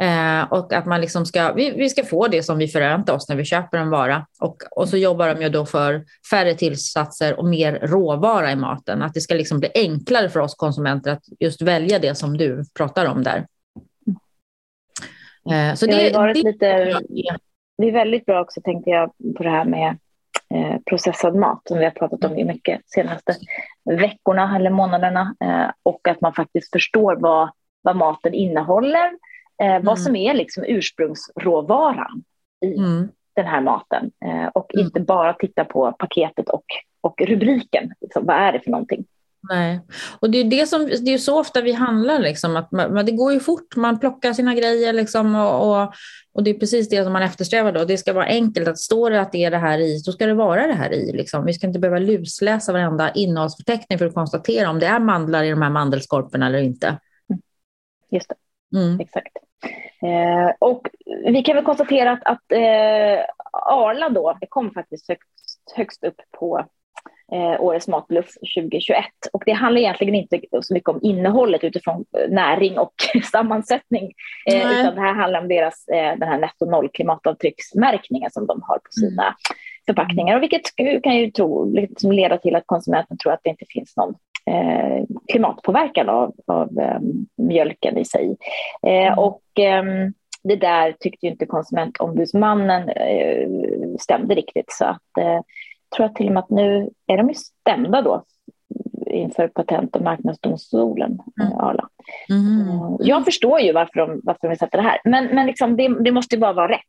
Eh, 0.02 0.42
och 0.52 0.74
att 0.74 0.86
man 0.86 1.02
liksom 1.02 1.26
ska, 1.26 1.54
vi, 1.54 1.72
vi 1.72 1.90
ska 1.90 2.04
få 2.04 2.28
det 2.28 2.44
som 2.44 2.58
vi 2.58 2.68
förväntar 2.68 3.14
oss 3.14 3.30
när 3.30 3.36
vi 3.36 3.46
köper 3.46 3.78
en 3.78 3.90
vara. 3.90 4.26
Och, 4.40 4.58
och 4.72 4.90
så 4.90 4.98
jobbar 4.98 5.36
de 5.36 5.42
ju 5.42 5.50
då 5.50 5.66
för 5.66 6.06
färre 6.32 6.54
tillsatser 6.54 7.40
och 7.40 7.46
mer 7.46 7.80
råvara 7.82 8.52
i 8.52 8.56
maten. 8.56 9.02
Att 9.02 9.14
det 9.14 9.22
ska 9.22 9.34
liksom 9.34 9.60
bli 9.60 9.70
enklare 9.74 10.30
för 10.30 10.40
oss 10.40 10.56
konsumenter 10.56 11.12
att 11.12 11.24
just 11.40 11.62
välja 11.62 12.00
det 12.00 12.16
som 12.16 12.38
du 12.38 12.64
pratar 12.78 13.06
om 13.06 13.24
där. 13.24 13.46
Eh, 15.52 15.74
så 15.76 15.86
det, 15.86 16.10
det 16.10 16.16
har 16.16 16.22
varit 16.22 16.44
det, 16.44 16.52
lite... 16.52 17.00
Det 17.78 17.88
är 17.88 17.92
väldigt 17.92 18.26
bra 18.26 18.42
också, 18.42 18.62
tänkte 18.62 18.90
jag, 18.90 19.12
på 19.38 19.44
det 19.44 19.50
här 19.50 19.66
med 19.66 19.98
eh, 20.54 20.78
processad 20.86 21.36
mat 21.36 21.62
som 21.64 21.78
vi 21.78 21.84
har 21.84 21.92
pratat 21.92 22.24
om 22.24 22.34
mycket 22.34 22.80
de 22.80 22.84
senaste 22.86 23.36
veckorna 23.86 24.56
eller 24.56 24.70
månaderna. 24.70 25.36
Eh, 25.44 25.72
och 25.84 26.08
att 26.08 26.22
man 26.22 26.34
faktiskt 26.34 26.72
förstår 26.72 27.16
vad, 27.16 27.50
vad 27.82 27.96
maten 27.96 28.34
innehåller, 28.34 29.06
eh, 29.62 29.68
mm. 29.68 29.86
vad 29.86 30.00
som 30.00 30.16
är 30.16 30.34
liksom 30.34 30.64
ursprungsråvaran 30.68 32.24
i 32.66 32.78
mm. 32.78 33.10
den 33.36 33.46
här 33.46 33.62
maten. 33.62 34.12
Och 34.54 34.74
mm. 34.74 34.86
inte 34.86 35.00
bara 35.00 35.34
titta 35.34 35.66
på 35.66 35.92
paketet 35.92 36.50
och, 36.50 36.66
och 37.02 37.22
rubriken. 37.22 37.94
Liksom, 38.02 38.26
vad 38.26 38.36
är 38.36 38.52
det 38.52 38.60
för 38.60 38.72
någonting? 38.72 39.06
Nej, 39.42 39.82
och 40.20 40.30
det 40.30 40.38
är, 40.38 40.44
det 40.44 40.68
som, 40.68 40.86
det 40.86 41.14
är 41.14 41.18
så 41.18 41.40
ofta 41.40 41.62
vi 41.62 41.72
handlar, 41.72 42.20
liksom, 42.20 42.56
att 42.56 42.72
man, 42.72 43.06
det 43.06 43.12
går 43.12 43.34
ju 43.34 43.40
fort, 43.40 43.76
man 43.76 44.00
plockar 44.00 44.34
sina 44.34 44.56
grejer 44.56 44.94
liksom, 44.94 45.36
och, 45.36 45.82
och, 45.82 45.94
och, 46.34 46.44
det 46.44 46.50
är 46.50 46.60
precis 46.60 46.90
det 46.90 47.04
som 47.04 47.14
man 47.14 47.22
eftersträvar 47.22 47.72
då. 47.72 47.86
Det 47.86 47.98
ska 47.98 48.14
vara 48.14 48.26
enkelt, 48.26 48.68
att 48.68 48.80
står 48.80 49.12
det 49.12 49.22
att 49.22 49.32
det 49.32 49.44
är 49.44 49.52
det 49.52 49.58
här 49.58 49.80
i, 49.80 50.00
så 50.00 50.12
ska 50.12 50.26
det 50.26 50.34
vara 50.34 50.68
det 50.68 50.74
här 50.74 50.94
i. 50.94 51.12
Liksom. 51.12 51.46
Vi 51.46 51.54
ska 51.54 51.68
inte 51.68 51.80
behöva 51.80 52.00
lusläsa 52.00 52.74
varenda 52.74 53.12
innehållsförteckning 53.12 54.00
för 54.00 54.06
att 54.06 54.14
konstatera 54.14 54.70
om 54.70 54.80
det 54.80 54.86
är 54.86 55.00
mandlar 55.00 55.44
i 55.44 55.50
de 55.50 55.62
här 55.62 55.70
mandelskorporna 55.70 56.48
eller 56.48 56.60
inte. 56.60 56.88
Mm. 56.88 57.42
Just 58.12 58.30
det, 58.30 58.78
mm. 58.78 59.00
exakt. 59.00 59.38
Eh, 60.02 60.56
och 60.60 60.88
vi 61.26 61.44
kan 61.44 61.56
väl 61.56 61.66
konstatera 61.66 62.12
att, 62.12 62.24
att 62.24 62.52
eh, 62.52 63.26
Arla 63.52 64.10
då, 64.10 64.38
det 64.42 64.48
kom 64.48 64.72
faktiskt 64.72 65.08
högst, 65.08 65.74
högst 65.76 66.04
upp 66.04 66.22
på 66.40 66.66
eh, 67.32 67.62
Årets 67.62 67.88
matbluff 67.88 68.34
2021. 68.56 69.06
Och 69.34 69.44
det 69.46 69.52
handlar 69.52 69.82
egentligen 69.82 70.16
inte 70.16 70.40
så 70.62 70.74
mycket 70.74 70.90
om 70.90 71.00
innehållet 71.02 71.64
utifrån 71.64 72.06
eh, 72.18 72.30
näring 72.30 72.78
och 72.78 72.94
sammansättning, 73.32 74.14
eh, 74.52 74.72
utan 74.72 74.96
det 74.96 75.02
här 75.02 75.14
handlar 75.14 75.42
om 75.42 75.48
deras 75.48 75.88
eh, 75.88 76.18
den 76.20 76.30
här 76.30 76.40
netto 76.40 76.66
noll 76.66 76.90
klimatavtrycksmärkningen 76.90 78.32
som 78.32 78.48
de 78.48 78.62
har 78.64 78.78
på 78.78 78.92
sina 78.92 79.24
mm. 79.24 79.36
förpackningar, 79.86 80.36
och 80.36 80.44
vilket 80.44 80.76
kan 81.04 81.18
ju 81.18 81.32
tro, 81.32 81.74
liksom 81.74 82.12
leda 82.12 82.38
till 82.38 82.56
att 82.56 82.64
konsumenten 82.66 83.18
tror 83.18 83.34
att 83.34 83.42
det 83.44 83.50
inte 83.50 83.66
finns 83.70 83.98
någon 83.98 84.16
eh, 84.46 85.04
klimatpåverkan 85.32 86.10
av, 86.10 86.34
av 86.48 86.80
eh, 86.80 87.00
mjölken 87.38 87.98
i 87.98 88.06
sig. 88.06 88.38
Mm. 88.88 89.20
Och 89.20 89.42
ehm, 89.60 90.14
det 90.44 90.56
där 90.56 90.96
tyckte 91.00 91.28
inte 91.28 91.46
konsumentombudsmannen 91.46 92.90
stämde 94.00 94.36
riktigt. 94.36 94.72
Så 94.72 94.86
att, 94.86 95.44
tror 95.96 96.08
jag 96.08 96.16
till 96.16 96.28
och 96.28 96.34
med 96.34 96.44
att 96.44 96.50
nu 96.50 96.90
är 97.08 97.18
de 97.18 97.30
ju 97.30 97.36
stämda 97.36 98.02
då 98.02 98.24
inför 99.06 99.48
Patent 99.48 99.96
och 99.96 100.02
marknadsdomstolen, 100.02 101.20
mm. 101.42 101.52
Eh, 101.52 101.58
Arla. 101.58 101.90
Mm. 102.30 102.98
Jag 103.00 103.26
förstår 103.26 103.60
ju 103.60 103.74
varför 103.74 104.00
de, 104.00 104.22
varför 104.24 104.40
de 104.42 104.48
vill 104.48 104.60
sätta 104.60 104.78
det 104.78 104.84
här, 104.84 105.02
men, 105.04 105.26
men 105.26 105.48
liksom 105.48 105.78
det, 105.78 106.04
det 106.04 106.12
måste 106.12 106.36
ju 106.36 106.42
bara 106.42 106.54
vara 106.54 106.72
rätt, 106.72 106.80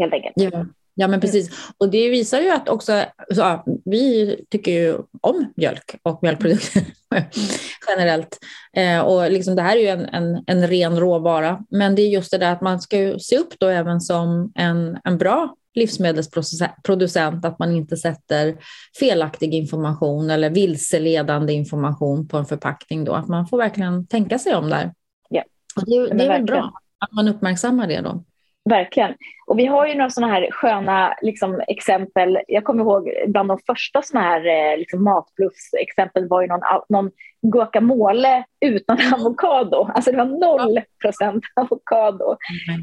helt 0.00 0.12
enkelt. 0.12 0.34
Ja. 0.36 0.66
Ja, 0.98 1.08
men 1.08 1.20
precis. 1.20 1.50
Och 1.78 1.90
det 1.90 2.10
visar 2.10 2.40
ju 2.40 2.50
att 2.50 2.68
också, 2.68 3.02
så, 3.34 3.62
vi 3.84 4.36
tycker 4.50 4.72
ju 4.72 4.98
om 5.20 5.52
mjölk 5.56 5.96
och 6.02 6.22
mjölkprodukter 6.22 6.82
generellt. 7.88 8.38
Eh, 8.76 9.00
och 9.00 9.30
liksom 9.30 9.56
det 9.56 9.62
här 9.62 9.76
är 9.76 9.80
ju 9.80 9.86
en, 9.86 10.04
en, 10.04 10.44
en, 10.46 10.66
ren 10.66 11.00
råvara. 11.00 11.64
Men 11.70 11.94
det 11.94 12.02
är 12.02 12.08
just 12.08 12.30
det 12.30 12.38
där 12.38 12.52
att 12.52 12.60
man 12.60 12.80
ska 12.80 13.18
se 13.18 13.38
upp 13.38 13.54
då 13.58 13.68
även 13.68 14.00
som 14.00 14.52
en, 14.54 14.98
en 15.04 15.18
bra 15.18 15.54
livsmedelsproducent 15.76 17.44
att 17.44 17.58
man 17.58 17.76
inte 17.76 17.96
sätter 17.96 18.56
felaktig 19.00 19.54
information 19.54 20.30
eller 20.30 20.50
vilseledande 20.50 21.52
information 21.52 22.28
på 22.28 22.36
en 22.36 22.46
förpackning. 22.46 23.04
Då. 23.04 23.12
Att 23.12 23.28
man 23.28 23.46
får 23.46 23.58
verkligen 23.58 24.06
tänka 24.06 24.38
sig 24.38 24.54
om 24.54 24.70
där. 24.70 24.92
Ja. 25.28 25.42
Och 25.76 25.84
det, 25.86 26.14
det 26.14 26.24
är 26.24 26.28
väl 26.28 26.44
bra 26.44 26.72
att 26.98 27.12
man 27.12 27.28
uppmärksammar 27.28 27.86
det 27.86 28.00
då. 28.00 28.24
Verkligen. 28.70 29.14
Och 29.46 29.58
vi 29.58 29.66
har 29.66 29.86
ju 29.86 29.94
några 29.94 30.10
sådana 30.10 30.32
här 30.32 30.48
sköna 30.50 31.14
liksom, 31.22 31.62
exempel. 31.68 32.38
Jag 32.48 32.64
kommer 32.64 32.84
ihåg 32.84 33.10
bland 33.26 33.48
de 33.48 33.58
första 33.66 34.02
sådana 34.02 34.26
här 34.26 34.72
eh, 34.72 34.78
liksom, 34.78 35.04
matbluffsexempel 35.04 36.28
var 36.28 36.42
ju 36.42 36.48
någon, 36.48 36.60
någon 36.88 37.10
guacamole 37.42 38.44
utan 38.60 38.98
avokado. 39.14 39.90
Alltså 39.94 40.10
det 40.10 40.16
var 40.16 40.24
noll 40.24 40.80
procent 41.02 41.44
avokado. 41.56 42.36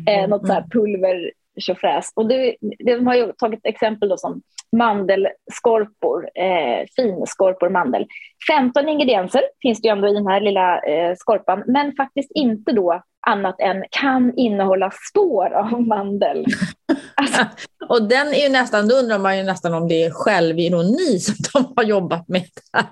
Mm. 0.08 0.24
Eh, 0.24 0.30
något 0.30 0.48
så 0.48 0.54
här 0.54 0.66
pulver 0.72 1.32
tjofräs. 1.60 2.12
Och 2.16 2.28
det, 2.28 2.56
de 2.86 3.08
har 3.08 3.16
ju 3.16 3.34
tagit 3.34 3.60
exempel 3.64 4.10
då 4.10 4.18
som 4.18 4.42
mandelskorpor, 4.78 6.30
eh, 6.36 6.86
finskorpor 6.96 7.70
mandel. 7.70 8.06
15 8.52 8.90
ingredienser 8.90 9.42
finns 9.62 9.82
det 9.82 9.88
ju 9.88 9.92
ändå 9.92 10.08
i 10.08 10.14
den 10.14 10.28
här 10.28 10.42
lilla 10.42 10.80
eh, 10.80 11.16
skorpan, 11.16 11.64
men 11.68 11.94
faktiskt 11.96 12.32
inte 12.36 12.72
då 12.72 13.02
annat 13.28 13.60
än 13.60 13.84
kan 13.90 14.34
innehålla 14.38 14.92
spår 15.10 15.54
av 15.54 15.82
mandel. 15.82 16.46
Alltså. 17.16 17.46
och 17.90 18.10
den 18.10 18.28
är 18.28 18.44
ju 18.44 18.50
nästan, 18.50 18.88
då 18.88 18.96
undrar 18.96 19.20
man 19.20 19.38
ju 19.38 19.44
nästan 19.44 19.74
om 19.74 19.88
det 19.88 20.04
är 20.04 20.12
självironi 20.12 21.20
som 21.20 21.36
de 21.54 21.74
har 21.76 21.84
jobbat 21.84 22.28
med. 22.28 22.44
Där. 22.74 22.86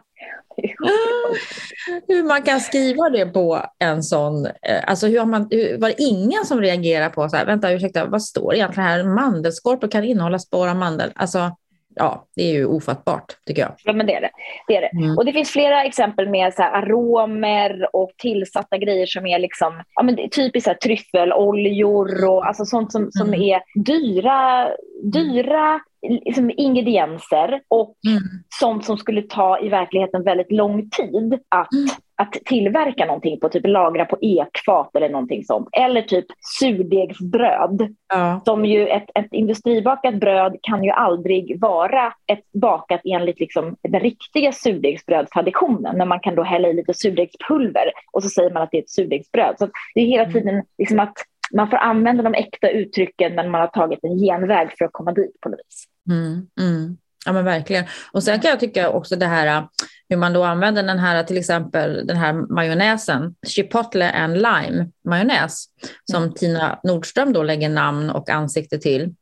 hur 2.07 2.23
man 2.23 2.41
kan 2.41 2.59
skriva 2.59 3.09
det 3.09 3.25
på 3.25 3.61
en 3.79 4.03
sån... 4.03 4.45
Eh, 4.45 4.83
alltså 4.87 5.07
hur 5.07 5.25
man, 5.25 5.47
hur, 5.51 5.77
var 5.77 5.87
det 5.87 6.01
ingen 6.03 6.45
som 6.45 6.61
reagerar 6.61 7.09
på 7.09 7.29
så 7.29 7.37
här, 7.37 7.45
vänta 7.45 7.71
ursäkta, 7.71 8.05
vad 8.05 8.23
står 8.23 8.55
egentligen 8.55 8.89
här? 8.89 9.03
Mandelskorpor 9.03 9.87
kan 9.87 10.03
innehålla 10.03 10.39
spår 10.39 10.67
av 10.67 10.75
mandel. 10.75 11.11
Alltså, 11.15 11.51
ja, 11.95 12.25
det 12.35 12.43
är 12.43 12.53
ju 12.53 12.65
ofattbart 12.65 13.37
tycker 13.45 13.61
jag. 13.61 13.71
Ja, 13.83 13.93
men 13.93 14.07
det 14.07 14.13
är 14.13 14.21
det. 14.21 14.29
det, 14.67 14.77
är 14.77 14.81
det. 14.81 14.91
Mm. 15.03 15.17
Och 15.17 15.25
det 15.25 15.33
finns 15.33 15.51
flera 15.51 15.83
exempel 15.83 16.29
med 16.29 16.53
så 16.53 16.63
aromer 16.63 17.95
och 17.95 18.11
tillsatta 18.17 18.77
grejer 18.77 19.05
som 19.05 19.25
är 19.25 19.39
liksom, 19.39 19.83
ja, 19.95 20.03
men 20.03 20.15
typiskt 20.15 20.63
så 20.63 20.69
här, 20.69 20.77
tryffeloljor 20.77 22.29
och 22.29 22.47
alltså 22.47 22.65
sånt 22.65 22.91
som, 22.91 23.11
som 23.11 23.27
mm. 23.27 23.41
är 23.41 23.61
dyra, 23.75 24.69
dyra 25.03 25.79
liksom 26.01 26.51
ingredienser 26.57 27.61
och 27.67 27.95
mm. 28.07 28.23
sånt 28.59 28.85
som 28.85 28.97
skulle 28.97 29.21
ta 29.21 29.59
i 29.59 29.69
verkligheten 29.69 30.23
väldigt 30.23 30.51
lång 30.51 30.89
tid 30.89 31.39
att, 31.49 31.73
mm. 31.73 31.87
att 32.15 32.33
tillverka 32.45 33.05
någonting 33.05 33.39
på, 33.39 33.49
typ 33.49 33.67
lagra 33.67 34.05
på 34.05 34.17
ekfat 34.21 34.95
eller 34.95 35.09
någonting 35.09 35.43
sånt. 35.43 35.69
Eller 35.71 36.01
typ 36.01 36.25
surdegsbröd. 36.59 37.95
Ja. 38.13 38.41
Som 38.45 38.65
ju 38.65 38.87
ett, 38.87 39.09
ett 39.15 39.33
industribakat 39.33 40.15
bröd 40.15 40.55
kan 40.61 40.83
ju 40.83 40.89
aldrig 40.89 41.61
vara 41.61 42.13
ett 42.27 42.51
bakat 42.53 43.01
enligt 43.03 43.39
liksom 43.39 43.75
den 43.83 44.01
riktiga 44.01 44.51
surdegsbrödstraditionen 44.51 45.97
när 45.97 46.05
man 46.05 46.19
kan 46.19 46.35
då 46.35 46.43
hälla 46.43 46.67
i 46.67 46.73
lite 46.73 46.93
surdegspulver 46.93 47.91
och 48.11 48.23
så 48.23 48.29
säger 48.29 48.51
man 48.51 48.63
att 48.63 48.71
det 48.71 48.77
är 48.77 48.81
ett 48.81 48.89
surdegsbröd. 48.89 49.55
Så 49.57 49.67
det 49.95 50.01
är 50.01 50.05
hela 50.05 50.23
mm. 50.23 50.33
tiden 50.33 50.63
liksom 50.77 50.99
att 50.99 51.13
man 51.53 51.69
får 51.69 51.77
använda 51.77 52.23
de 52.23 52.33
äkta 52.33 52.69
uttrycken 52.69 53.35
men 53.35 53.51
man 53.51 53.61
har 53.61 53.67
tagit 53.67 53.99
en 54.03 54.17
genväg 54.17 54.69
för 54.77 54.85
att 54.85 54.93
komma 54.93 55.11
dit 55.11 55.41
på 55.41 55.49
något 55.49 55.59
vis. 55.67 55.85
Mm, 56.09 56.47
mm. 56.59 56.97
Ja 57.25 57.33
men 57.33 57.45
verkligen. 57.45 57.85
Och 58.11 58.23
sen 58.23 58.39
kan 58.39 58.49
jag 58.49 58.59
tycka 58.59 58.89
också 58.89 59.15
det 59.15 59.25
här 59.25 59.67
hur 60.09 60.17
man 60.17 60.33
då 60.33 60.43
använder 60.43 60.83
den 60.83 60.99
här 60.99 61.23
till 61.23 61.37
exempel 61.37 62.07
den 62.07 62.17
här 62.17 62.33
majonnäsen, 62.33 63.35
chipotle 63.47 64.11
and 64.11 64.33
lime 64.33 64.89
majonnäs 65.05 65.65
som 66.11 66.23
mm. 66.23 66.33
Tina 66.35 66.79
Nordström 66.83 67.33
då 67.33 67.43
lägger 67.43 67.69
namn 67.69 68.09
och 68.09 68.29
ansikte 68.29 68.77
till 68.77 69.15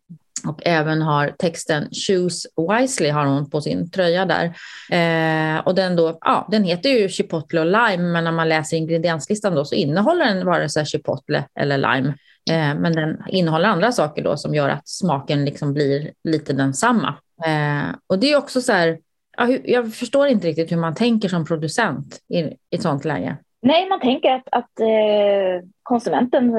och 0.47 0.61
även 0.65 1.01
har 1.01 1.35
texten 1.37 1.89
Choose 1.91 2.49
Wisely 2.69 3.09
har 3.09 3.25
hon 3.25 3.49
på 3.49 3.61
sin 3.61 3.91
tröja 3.91 4.25
där. 4.25 4.45
Eh, 4.91 5.59
och 5.59 5.75
den, 5.75 5.95
då, 5.95 6.17
ja, 6.21 6.47
den 6.51 6.63
heter 6.63 6.89
ju 6.89 7.09
chipotle 7.09 7.59
och 7.59 7.65
lime, 7.65 8.03
men 8.03 8.23
när 8.23 8.31
man 8.31 8.49
läser 8.49 8.77
ingredienslistan 8.77 9.55
då 9.55 9.65
så 9.65 9.75
innehåller 9.75 10.25
den 10.25 10.45
vare 10.45 10.69
sig 10.69 10.85
chipotle 10.85 11.45
eller 11.59 11.77
lime. 11.77 12.13
Eh, 12.51 12.79
men 12.79 12.93
den 12.93 13.17
innehåller 13.27 13.69
andra 13.69 13.91
saker 13.91 14.23
då 14.23 14.37
som 14.37 14.55
gör 14.55 14.69
att 14.69 14.87
smaken 14.87 15.45
liksom 15.45 15.73
blir 15.73 16.11
lite 16.23 16.53
densamma. 16.53 17.15
Eh, 17.45 17.95
och 18.07 18.19
det 18.19 18.31
är 18.31 18.37
också 18.37 18.61
så 18.61 18.71
här, 18.71 18.99
ja, 19.37 19.47
jag 19.65 19.93
förstår 19.93 20.27
inte 20.27 20.47
riktigt 20.47 20.71
hur 20.71 20.77
man 20.77 20.95
tänker 20.95 21.29
som 21.29 21.45
producent 21.45 22.19
i, 22.33 22.39
i 22.39 22.57
ett 22.71 22.81
sånt 22.81 23.05
läge. 23.05 23.37
Nej, 23.61 23.89
man 23.89 23.99
tänker 23.99 24.31
att, 24.31 24.47
att 24.51 24.79
eh, 24.79 25.67
konsumenten 25.83 26.53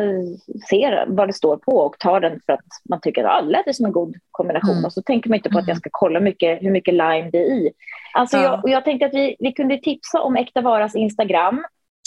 ser 0.70 1.04
vad 1.08 1.28
det 1.28 1.32
står 1.32 1.56
på 1.56 1.72
och 1.72 1.98
tar 1.98 2.20
den 2.20 2.40
för 2.46 2.52
att 2.52 2.66
man 2.88 3.00
tycker 3.00 3.24
att 3.24 3.30
alla 3.30 3.58
är 3.58 3.72
som 3.72 3.86
en 3.86 3.92
god 3.92 4.16
kombination. 4.30 4.72
Mm. 4.72 4.84
Och 4.84 4.92
så 4.92 5.02
tänker 5.02 5.30
man 5.30 5.36
inte 5.36 5.50
på 5.50 5.58
att 5.58 5.68
jag 5.68 5.74
mm. 5.74 5.80
ska 5.80 5.88
kolla 5.92 6.20
mycket, 6.20 6.62
hur 6.62 6.70
mycket 6.70 6.94
lime 6.94 7.30
det 7.32 7.38
är 7.38 7.54
i. 7.54 7.70
Alltså 8.14 8.36
ja. 8.36 8.42
jag, 8.42 8.72
jag 8.72 8.84
tänkte 8.84 9.06
att 9.06 9.14
vi, 9.14 9.36
vi 9.38 9.52
kunde 9.52 9.78
tipsa 9.78 10.22
om 10.22 10.36
Äkta 10.36 10.60
Varas 10.60 10.94
Instagram 10.94 11.64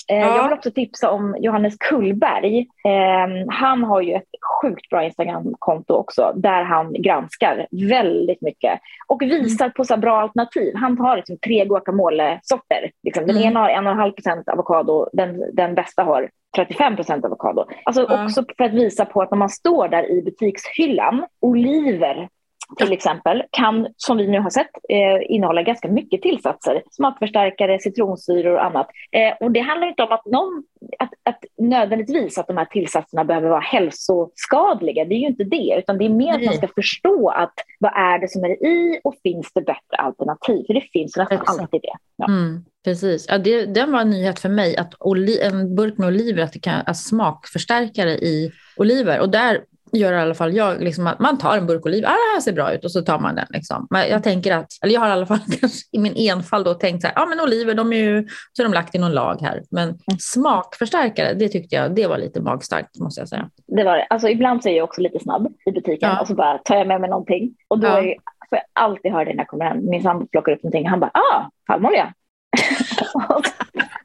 ja. 0.08 0.16
Jag 0.16 0.44
vill 0.44 0.54
också 0.54 0.72
tipsa 0.72 1.12
om 1.12 1.36
Johannes 1.40 1.78
Kullberg. 1.78 2.60
Eh, 2.60 3.46
han 3.48 3.84
har 3.84 4.02
ju 4.02 4.14
ett 4.14 4.30
sjukt 4.62 4.90
bra 4.90 5.04
Instagram-konto 5.04 5.94
också 5.94 6.32
där 6.36 6.64
han 6.64 6.94
granskar 6.94 7.68
väldigt 7.72 8.42
mycket 8.42 8.80
och 9.08 9.22
visar 9.22 9.70
på 9.70 9.86
så 9.86 9.98
bra 9.98 10.22
alternativ. 10.22 10.76
Han 10.76 10.98
har 10.98 11.16
liksom 11.16 11.38
tre 11.38 11.66
guacamole-sorter. 11.66 12.92
Liksom. 13.04 13.28
Den 13.28 13.38
mm. 13.38 13.48
ena 13.48 13.60
har 13.60 13.70
1,5 13.70 14.12
procent 14.12 14.50
avokado, 14.50 15.10
den, 15.14 15.56
den 15.56 15.76
bästa 15.76 16.04
har 16.04 16.30
35 16.56 16.96
procent 16.96 17.26
avokado. 17.26 17.66
Alltså 17.84 18.06
ja. 18.10 18.26
också 18.26 18.46
för 18.58 18.64
att 18.64 18.74
visa 18.74 19.06
på 19.06 19.22
att 19.22 19.32
när 19.32 19.38
man 19.38 19.50
står 19.50 19.88
där 19.88 20.12
i 20.12 20.22
butikshyllan, 20.22 21.26
oliver 21.42 22.30
till 22.78 22.94
exempel 22.94 23.44
kan, 23.52 23.88
som 23.98 24.18
vi 24.18 24.28
nu 24.28 24.40
har 24.40 24.50
sett, 24.50 24.70
eh, 24.90 25.36
innehålla 25.36 25.62
ganska 25.62 25.88
mycket 25.88 26.22
tillsatser, 26.22 26.84
smakförstärkare, 26.92 27.80
citronsyror 27.80 28.54
och 28.54 28.66
annat. 28.66 28.88
Eh, 29.12 29.46
och 29.46 29.52
det 29.52 29.60
handlar 29.60 29.88
inte 29.88 30.04
om 30.04 30.12
att, 30.12 30.26
någon, 30.26 30.64
att, 31.00 31.10
att 31.24 31.40
nödvändigtvis 31.58 32.38
att 32.38 32.48
de 32.48 32.58
här 32.58 32.66
tillsatserna 32.66 33.24
behöver 33.24 33.50
vara 33.50 33.60
hälsoskadliga, 33.60 35.06
det 35.06 35.16
är 35.16 35.20
ju 35.20 35.28
inte 35.28 35.44
det, 35.44 35.76
utan 35.78 35.98
det 35.98 36.06
är 36.06 36.10
mer 36.10 36.26
Nej. 36.26 36.36
att 36.36 36.46
man 36.46 36.54
ska 36.54 36.68
förstå 36.68 37.30
att 37.30 37.54
vad 37.80 37.92
är 37.96 38.20
det 38.20 38.28
som 38.28 38.44
är 38.44 38.66
i 38.66 39.00
och 39.04 39.16
finns 39.24 39.52
det 39.54 39.62
bättre 39.62 39.98
alternativ? 39.98 40.64
För 40.68 40.74
det 40.74 40.82
finns 40.82 41.18
nästan 41.18 41.38
Exakt. 41.38 41.60
alltid 41.60 41.82
det. 41.82 41.98
Ja. 42.16 42.26
Mm. 42.28 42.66
Precis, 42.84 43.26
ja, 43.30 43.38
det, 43.38 43.66
det 43.66 43.86
var 43.86 44.02
en 44.02 44.10
nyhet 44.10 44.40
för 44.40 44.50
mig 44.50 44.78
att 44.78 44.94
oli, 45.00 45.42
en 45.42 45.76
burk 45.76 45.98
med 45.98 46.08
oliver, 46.08 46.44
att 46.44 46.54
det 46.54 46.60
kan 46.60 46.84
vara 46.86 46.94
smakförstärkare 46.94 48.12
i 48.12 48.52
oliver. 48.78 49.20
Och 49.20 49.30
där 49.30 49.62
gör 49.98 50.14
i 50.14 50.18
alla 50.18 50.34
fall 50.34 50.56
jag, 50.56 50.82
liksom 50.82 51.08
att 51.08 51.20
man 51.20 51.38
tar 51.38 51.58
en 51.58 51.68
burk 51.68 51.86
oliv, 51.86 52.06
ah, 52.06 52.10
det 52.10 52.34
här 52.34 52.40
ser 52.40 52.54
bra 52.54 52.74
ut 52.74 52.86
och 52.86 52.92
så 52.92 53.02
tar 53.02 53.20
man 53.20 53.36
den. 53.36 53.46
Liksom. 53.50 53.88
Men 53.90 54.10
jag 54.10 54.24
tänker 54.24 54.54
att, 54.54 54.68
eller 54.82 54.94
jag 54.94 55.02
har 55.02 55.08
i 55.08 55.12
alla 55.12 55.26
fall 55.26 55.40
i 55.92 56.00
min 56.00 56.14
enfald 56.16 56.66
då 56.66 56.74
tänkt 56.74 57.02
så 57.02 57.08
här, 57.08 57.14
ja 57.16 57.22
ah, 57.22 57.26
men 57.26 57.40
oliver 57.40 57.74
de 57.74 57.94
är 57.94 57.98
ju, 57.98 58.28
så 58.54 58.62
är 58.62 58.64
de 58.64 58.74
lagt 58.74 58.96
i 58.96 58.98
någon 58.98 59.14
lag 59.14 59.38
här. 59.42 59.64
Men 59.72 59.84
mm. 59.84 60.00
smakförstärkare, 60.20 61.34
det 61.34 61.50
tyckte 61.50 61.76
jag, 61.76 61.96
det 61.96 62.08
var 62.08 62.18
lite 62.18 62.42
magstarkt 62.42 63.00
måste 63.00 63.22
jag 63.22 63.30
säga. 63.30 63.50
Det 63.68 63.84
var 63.84 63.98
det. 63.98 64.04
Alltså 64.10 64.30
ibland 64.30 64.64
så 64.64 64.70
är 64.70 64.78
jag 64.78 64.84
också 64.84 65.02
lite 65.02 65.20
snabb 65.20 65.48
i 65.66 65.72
butiken 65.72 66.10
ja. 66.10 66.22
och 66.22 66.28
så 66.28 66.36
bara 66.36 66.58
tar 66.58 66.76
jag 66.76 66.88
med 66.88 67.02
mig 67.02 67.10
någonting. 67.10 67.56
Och 67.68 67.80
då 67.80 67.88
ja. 67.88 68.00
är, 68.00 68.16
får 68.50 68.58
jag 68.58 68.64
alltid 68.74 69.12
höra 69.12 69.26
det 69.26 69.32
när 69.32 69.38
jag 69.38 69.48
kommer 69.48 69.66
hem. 69.66 69.90
Min 69.90 70.04
sambo 70.04 70.28
plockar 70.28 70.52
upp 70.52 70.64
någonting, 70.64 70.90
han 70.90 71.00
bara, 71.00 71.12
ah, 71.14 71.50
palmolja. 71.68 72.14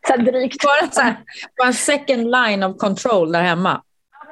så 0.07 0.12
här 0.12 0.18
drygt. 0.18 0.62
Bara, 0.62 0.90
så 0.90 1.01
här, 1.01 1.16
bara 1.59 1.72
second 1.72 2.31
line 2.31 2.62
of 2.62 2.77
control 2.77 3.33
där 3.33 3.42
hemma 3.42 3.83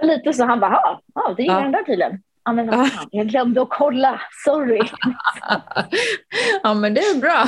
lite 0.02 0.32
så. 0.32 0.44
Han 0.44 0.60
bara, 0.60 1.00
ja, 1.14 1.34
det 1.36 1.42
gillar 1.42 1.56
ja. 1.56 1.62
den 1.62 1.72
där 1.72 1.82
tydligen. 1.82 2.22
Ja, 2.46 2.52
men 2.52 2.66
vad 2.66 2.92
fan, 2.92 3.08
jag 3.10 3.26
glömde 3.26 3.62
att 3.62 3.70
kolla, 3.70 4.20
sorry. 4.44 4.80
ja, 6.62 6.74
men 6.74 6.94
det 6.94 7.00
är 7.00 7.20
bra. 7.20 7.44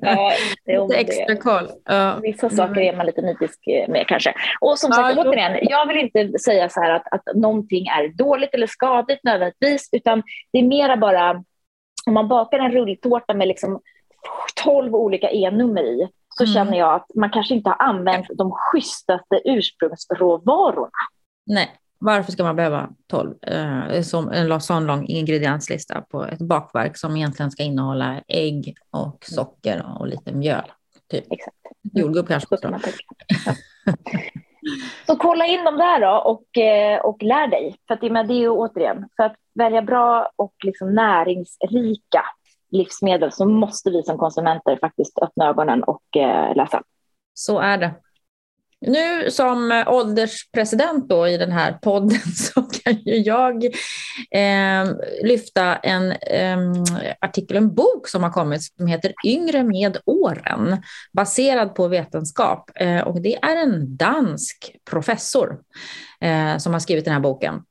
Ja, 0.00 0.32
det 0.64 0.72
är 0.72 0.82
lite 0.82 0.96
extra 0.96 1.36
koll. 1.36 1.68
Ja. 1.84 2.18
Vissa 2.22 2.50
saker 2.50 2.80
är 2.80 2.96
man 2.96 3.06
lite 3.06 3.22
nitisk 3.22 3.60
med 3.88 4.06
kanske. 4.08 4.34
Och 4.60 4.78
som 4.78 4.92
sagt, 4.92 5.16
ja, 5.16 5.22
återigen, 5.22 5.58
jag 5.62 5.88
vill 5.88 5.98
inte 5.98 6.38
säga 6.38 6.68
så 6.68 6.80
här 6.80 6.90
att, 6.90 7.12
att 7.12 7.34
någonting 7.34 7.86
är 7.86 8.08
dåligt 8.08 8.54
eller 8.54 8.66
skadligt 8.66 9.24
nödvändigtvis, 9.24 9.88
utan 9.92 10.22
det 10.52 10.58
är 10.58 10.62
mera 10.62 10.96
bara 10.96 11.44
om 12.06 12.14
man 12.14 12.28
bakar 12.28 12.58
en 12.58 12.72
rulltårta 12.72 13.34
med 13.34 13.48
liksom 13.48 13.80
12 14.64 14.94
olika 14.94 15.30
e-nummer 15.30 15.82
i, 15.82 16.08
så 16.28 16.44
mm. 16.44 16.54
känner 16.54 16.78
jag 16.78 16.94
att 16.94 17.06
man 17.14 17.30
kanske 17.30 17.54
inte 17.54 17.70
har 17.70 17.86
använt 17.86 18.26
de 18.34 18.52
schysstaste 18.52 19.40
ursprungsråvarorna. 19.44 20.90
Nej, 21.46 21.70
varför 22.00 22.32
ska 22.32 22.42
man 22.42 22.56
behöva 22.56 22.88
12, 23.06 23.34
eh, 23.42 24.02
som 24.02 24.28
en 24.28 24.60
sån 24.60 24.86
lång 24.86 25.06
ingredienslista 25.06 26.00
på 26.00 26.24
ett 26.24 26.38
bakverk 26.38 26.96
som 26.96 27.16
egentligen 27.16 27.50
ska 27.50 27.62
innehålla 27.62 28.20
ägg 28.28 28.74
och 28.90 29.24
socker 29.24 29.86
och 29.98 30.06
lite 30.06 30.32
mjöl? 30.32 30.72
Typ. 31.10 31.32
Exakt. 31.32 31.56
Jordgubb 31.94 32.28
kanske 32.28 32.54
också. 32.54 32.68
Så 35.06 35.16
kolla 35.16 35.46
in 35.46 35.64
dem 35.64 35.76
där 35.76 36.00
då 36.00 36.16
och, 36.16 36.58
eh, 36.58 37.00
och 37.00 37.22
lär 37.22 37.46
dig. 37.46 37.76
För 37.86 37.94
att 37.94 38.00
det, 38.00 38.08
det 38.08 38.34
är 38.34 38.40
ju 38.40 38.48
återigen, 38.48 39.08
för 39.16 39.22
att 39.22 39.36
välja 39.54 39.82
bra 39.82 40.30
och 40.36 40.54
liksom 40.64 40.94
näringsrika 40.94 42.24
livsmedel 42.70 43.32
så 43.32 43.46
måste 43.46 43.90
vi 43.90 44.02
som 44.02 44.18
konsumenter 44.18 44.76
faktiskt 44.76 45.18
öppna 45.18 45.48
ögonen 45.48 45.82
och 45.82 46.16
eh, 46.16 46.56
läsa. 46.56 46.82
Så 47.34 47.58
är 47.58 47.78
det. 47.78 47.94
Nu 48.86 49.30
som 49.30 49.72
eh, 49.72 49.88
ålderspresident 49.88 51.08
då 51.08 51.28
i 51.28 51.36
den 51.36 51.52
här 51.52 51.72
podden 51.72 52.18
så 52.36 52.62
kan 52.62 52.94
ju 52.94 53.16
jag 53.16 53.64
eh, 54.30 54.92
lyfta 55.22 55.76
en 55.76 56.12
eh, 56.12 56.58
artikel, 57.20 57.56
en 57.56 57.74
bok 57.74 58.08
som 58.08 58.22
har 58.22 58.30
kommit 58.30 58.62
som 58.62 58.86
heter 58.86 59.12
Yngre 59.26 59.62
med 59.62 59.98
åren, 60.04 60.82
baserad 61.12 61.74
på 61.74 61.88
vetenskap. 61.88 62.70
Eh, 62.74 63.00
och 63.00 63.22
det 63.22 63.36
är 63.36 63.56
en 63.56 63.96
dansk 63.96 64.76
professor 64.90 65.60
eh, 66.20 66.56
som 66.56 66.72
har 66.72 66.80
skrivit 66.80 67.04
den 67.04 67.14
här 67.14 67.20
boken. 67.20 67.62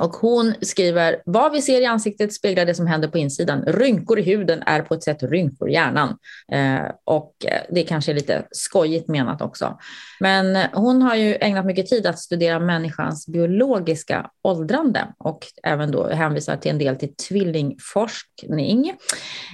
Och 0.00 0.16
hon 0.16 0.54
skriver, 0.60 1.22
vad 1.24 1.52
vi 1.52 1.62
ser 1.62 1.80
i 1.80 1.86
ansiktet 1.86 2.32
speglar 2.32 2.66
det 2.66 2.74
som 2.74 2.86
händer 2.86 3.08
på 3.08 3.18
insidan. 3.18 3.64
Rynkor 3.66 4.18
i 4.18 4.22
huden 4.22 4.62
är 4.62 4.82
på 4.82 4.94
ett 4.94 5.02
sätt 5.02 5.22
rynkor 5.22 5.68
i 5.68 5.72
hjärnan. 5.72 6.18
Eh, 6.52 6.90
och 7.04 7.34
eh, 7.44 7.60
det 7.70 7.82
kanske 7.82 8.12
är 8.12 8.14
lite 8.14 8.46
skojigt 8.50 9.08
menat 9.08 9.42
också. 9.42 9.78
Men 10.20 10.56
hon 10.72 11.02
har 11.02 11.14
ju 11.14 11.36
ägnat 11.40 11.66
mycket 11.66 11.86
tid 11.86 12.06
att 12.06 12.18
studera 12.18 12.60
människans 12.60 13.26
biologiska 13.26 14.30
åldrande 14.42 15.08
och 15.18 15.46
även 15.62 15.90
då 15.90 16.08
hänvisar 16.08 16.56
till 16.56 16.70
en 16.70 16.78
del 16.78 16.96
till 16.96 17.14
tvillingforskning. 17.28 18.92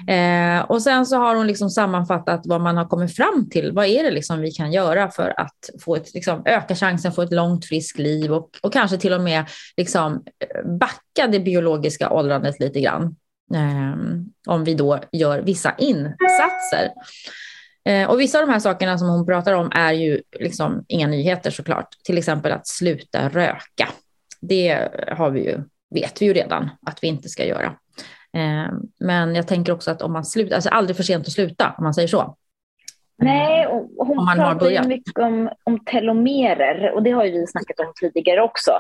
Eh, 0.09 0.61
och 0.61 0.83
sen 0.83 1.07
så 1.07 1.17
har 1.17 1.35
hon 1.35 1.47
liksom 1.47 1.71
sammanfattat 1.71 2.41
vad 2.45 2.61
man 2.61 2.77
har 2.77 2.85
kommit 2.85 3.17
fram 3.17 3.49
till. 3.51 3.73
Vad 3.73 3.87
är 3.87 4.05
det 4.05 4.11
liksom 4.11 4.41
vi 4.41 4.51
kan 4.51 4.73
göra 4.73 5.11
för 5.11 5.41
att 5.41 5.71
få 5.85 5.97
ett, 5.97 6.15
liksom, 6.15 6.43
öka 6.45 6.75
chansen 6.75 7.09
att 7.09 7.15
få 7.15 7.23
ett 7.23 7.33
långt 7.33 7.65
friskt 7.65 7.99
liv 7.99 8.33
och, 8.33 8.51
och 8.63 8.73
kanske 8.73 8.97
till 8.97 9.13
och 9.13 9.21
med 9.21 9.45
liksom, 9.77 10.25
backa 10.81 11.27
det 11.27 11.41
biologiska 11.41 12.11
åldrandet 12.11 12.61
lite 12.61 12.81
grann. 12.81 13.17
Eh, 13.55 13.95
om 14.47 14.65
vi 14.65 14.75
då 14.75 15.01
gör 15.13 15.41
vissa 15.41 15.75
insatser. 15.79 16.91
Eh, 17.89 18.11
och 18.11 18.21
vissa 18.21 18.39
av 18.39 18.47
de 18.47 18.53
här 18.53 18.61
sakerna 18.61 18.99
som 18.99 19.09
hon 19.09 19.27
pratar 19.27 19.53
om 19.53 19.71
är 19.75 19.93
ju 19.93 20.23
liksom 20.41 20.85
inga 20.89 21.07
nyheter 21.07 21.51
såklart. 21.51 21.89
Till 22.05 22.19
exempel 22.19 22.53
att 22.53 22.67
sluta 22.67 23.29
röka. 23.29 23.89
Det 24.41 24.89
har 25.13 25.31
vi 25.31 25.45
ju, 25.45 25.61
vet 25.95 26.23
vi 26.23 26.27
ju 26.27 26.33
redan 26.33 26.71
att 26.87 27.03
vi 27.03 27.09
inte 27.09 27.29
ska 27.29 27.45
göra. 27.45 27.77
Eh, 28.35 28.73
men 29.01 29.35
jag 29.35 29.49
tänker 29.49 29.73
också 29.73 29.91
att 29.91 30.03
om 30.03 30.13
man 30.13 30.25
slutar, 30.25 30.55
alltså 30.55 30.71
aldrig 30.71 30.97
för 30.97 31.03
sent 31.03 31.27
att 31.27 31.33
sluta 31.33 31.75
om 31.79 31.85
man 31.85 31.95
säger 31.95 32.09
så. 32.09 32.37
Nej, 33.17 33.67
och 33.67 34.07
hon 34.07 34.27
pratar 34.37 34.71
ju 34.71 34.83
mycket 34.83 35.19
om, 35.19 35.51
om 35.65 35.85
telomerer 35.85 36.93
och 36.93 37.03
det 37.03 37.11
har 37.11 37.25
vi 37.25 37.47
snackat 37.47 37.81
om 37.81 37.93
tidigare 38.01 38.43
också. 38.43 38.71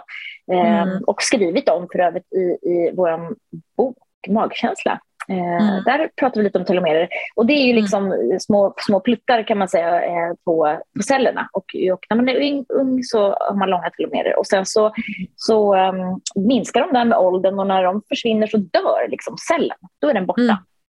Eh, 0.52 0.82
mm. 0.82 1.04
Och 1.04 1.22
skrivit 1.22 1.68
om 1.68 1.88
för 1.92 1.98
övrigt 1.98 2.32
i, 2.32 2.68
i 2.70 2.92
vår 2.96 3.34
bok 3.76 3.98
Magkänsla. 4.28 5.00
Eh, 5.28 5.68
mm. 5.68 5.84
Där 5.84 6.10
pratar 6.16 6.40
vi 6.40 6.44
lite 6.44 6.58
om 6.58 6.64
telomerer. 6.64 7.08
Och 7.37 7.46
det 7.46 7.52
är 7.52 7.64
ju 7.64 7.70
mm. 7.70 7.82
liksom 7.82 8.12
mm. 8.12 8.40
små, 8.40 8.74
små 8.78 9.00
pluttar 9.00 9.42
kan 9.42 9.58
man 9.58 9.68
säga 9.68 10.04
eh, 10.04 10.34
på, 10.44 10.78
på 10.96 11.02
cellerna. 11.02 11.48
Och, 11.52 11.64
och, 11.92 12.06
när 12.10 12.16
man 12.16 12.28
är 12.28 12.52
ung, 12.52 12.64
ung, 12.68 13.02
så 13.02 13.18
har 13.18 13.54
man 13.54 13.70
långa 13.70 13.90
telomerer. 13.90 14.38
Och 14.38 14.46
sen 14.46 14.66
så, 14.66 14.94
så 15.37 15.76
um, 15.76 16.20
minskar 16.34 16.80
de 16.80 16.92
där 16.92 17.04
med 17.04 17.18
åldern 17.18 17.58
och 17.58 17.66
när 17.66 17.84
de 17.84 18.02
försvinner 18.08 18.46
så 18.46 18.56
dör 18.56 19.08
liksom 19.10 19.37
cellen. 19.48 19.78
Då 20.00 20.08
är 20.08 20.14
den 20.14 20.26
borta. 20.26 20.42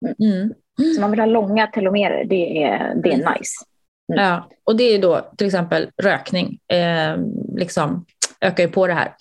Mm. 0.05 0.15
mm. 0.19 0.53
mm. 0.79 0.93
Så 0.95 1.01
man 1.01 1.11
vill 1.11 1.19
ha 1.19 1.27
långa 1.27 1.67
telomerer, 1.67 2.25
det 2.25 2.63
är, 2.63 2.93
det 3.03 3.09
är 3.11 3.17
nice. 3.17 3.65
Ja, 4.07 4.49
och 4.63 4.75
det 4.75 4.83
är 4.83 5.01
då 5.01 5.21
till 5.37 5.47
exempel 5.47 5.89
rökning. 6.03 6.59
Eh, 6.67 7.17
liksom 7.55 8.05
ökar 8.41 8.63
ju 8.63 8.69
på 8.69 8.87
det 8.87 8.93
här 8.93 9.13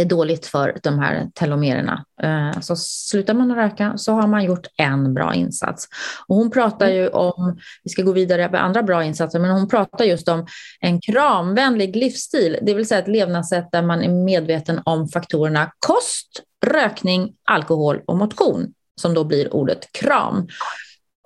är 0.00 0.04
dåligt 0.04 0.46
för 0.46 0.78
de 0.82 0.98
här 0.98 1.30
telomererna. 1.34 2.04
Eh, 2.22 2.60
så 2.60 2.76
slutar 2.76 3.34
man 3.34 3.50
att 3.50 3.56
röka 3.56 3.92
så 3.96 4.12
har 4.12 4.26
man 4.26 4.44
gjort 4.44 4.66
en 4.76 5.14
bra 5.14 5.34
insats. 5.34 5.88
Och 6.26 6.36
hon 6.36 6.50
pratar 6.50 6.88
ju 6.88 7.08
om, 7.08 7.58
vi 7.84 7.90
ska 7.90 8.02
gå 8.02 8.12
vidare 8.12 8.50
med 8.50 8.64
andra 8.64 8.82
bra 8.82 9.04
insatser, 9.04 9.38
men 9.38 9.50
hon 9.50 9.68
pratar 9.68 10.04
just 10.04 10.28
om 10.28 10.46
en 10.80 11.00
kramvänlig 11.00 11.96
livsstil, 11.96 12.58
det 12.62 12.74
vill 12.74 12.88
säga 12.88 13.00
ett 13.00 13.08
levnadssätt 13.08 13.68
där 13.72 13.82
man 13.82 14.02
är 14.02 14.08
medveten 14.08 14.80
om 14.84 15.08
faktorerna 15.08 15.72
kost, 15.86 16.40
rökning, 16.66 17.32
alkohol 17.44 18.00
och 18.06 18.16
motion, 18.16 18.72
som 19.00 19.14
då 19.14 19.24
blir 19.24 19.54
ordet 19.54 19.92
kram. 19.92 20.48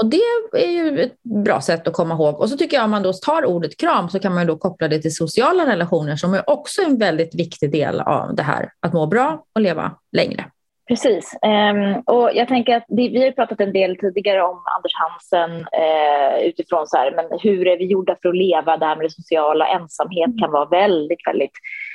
Och 0.01 0.11
det 0.11 0.21
är 0.53 0.71
ju 0.71 1.01
ett 1.01 1.23
bra 1.23 1.61
sätt 1.61 1.89
att 1.89 1.95
komma 1.95 2.15
ihåg. 2.15 2.41
Och 2.41 2.49
så 2.49 2.57
tycker 2.57 2.77
jag 2.77 2.85
om 2.85 2.91
man 2.91 3.03
då 3.03 3.13
tar 3.13 3.45
ordet 3.45 3.77
kram 3.77 4.09
så 4.09 4.19
kan 4.19 4.35
man 4.35 4.47
då 4.47 4.57
koppla 4.57 4.89
det 4.89 4.99
till 4.99 5.15
sociala 5.15 5.67
relationer 5.67 6.17
som 6.17 6.35
är 6.35 6.51
också 6.51 6.83
en 6.83 6.99
väldigt 6.99 7.35
viktig 7.35 7.73
del 7.73 8.01
av 8.01 8.35
det 8.35 8.43
här, 8.43 8.69
att 8.81 8.93
må 8.93 9.07
bra 9.07 9.45
och 9.55 9.61
leva 9.61 9.93
längre. 10.13 10.45
Precis. 10.89 11.37
Um, 11.43 12.03
och 12.17 12.31
jag 12.35 12.49
tänker 12.49 12.77
att 12.77 12.85
det, 12.89 13.09
vi 13.09 13.25
har 13.25 13.33
pratat 13.33 13.61
en 13.61 13.73
del 13.73 13.97
tidigare 13.97 14.43
om 14.43 14.63
Anders 14.77 14.93
Hansen 14.95 15.51
uh, 15.51 16.49
utifrån 16.49 16.87
så 16.87 16.97
här, 16.97 17.13
men 17.17 17.39
hur 17.43 17.67
är 17.67 17.79
vi 17.79 17.85
gjorda 17.87 18.17
för 18.23 18.29
att 18.29 18.37
leva, 18.37 18.77
det 18.77 18.87
här 18.87 18.97
med 18.97 19.05
det 19.05 19.11
sociala, 19.11 19.67
ensamhet 19.67 20.31
kan 20.41 20.53
vara 20.53 20.69
väldigt, 20.69 21.27
väldigt 21.27 21.53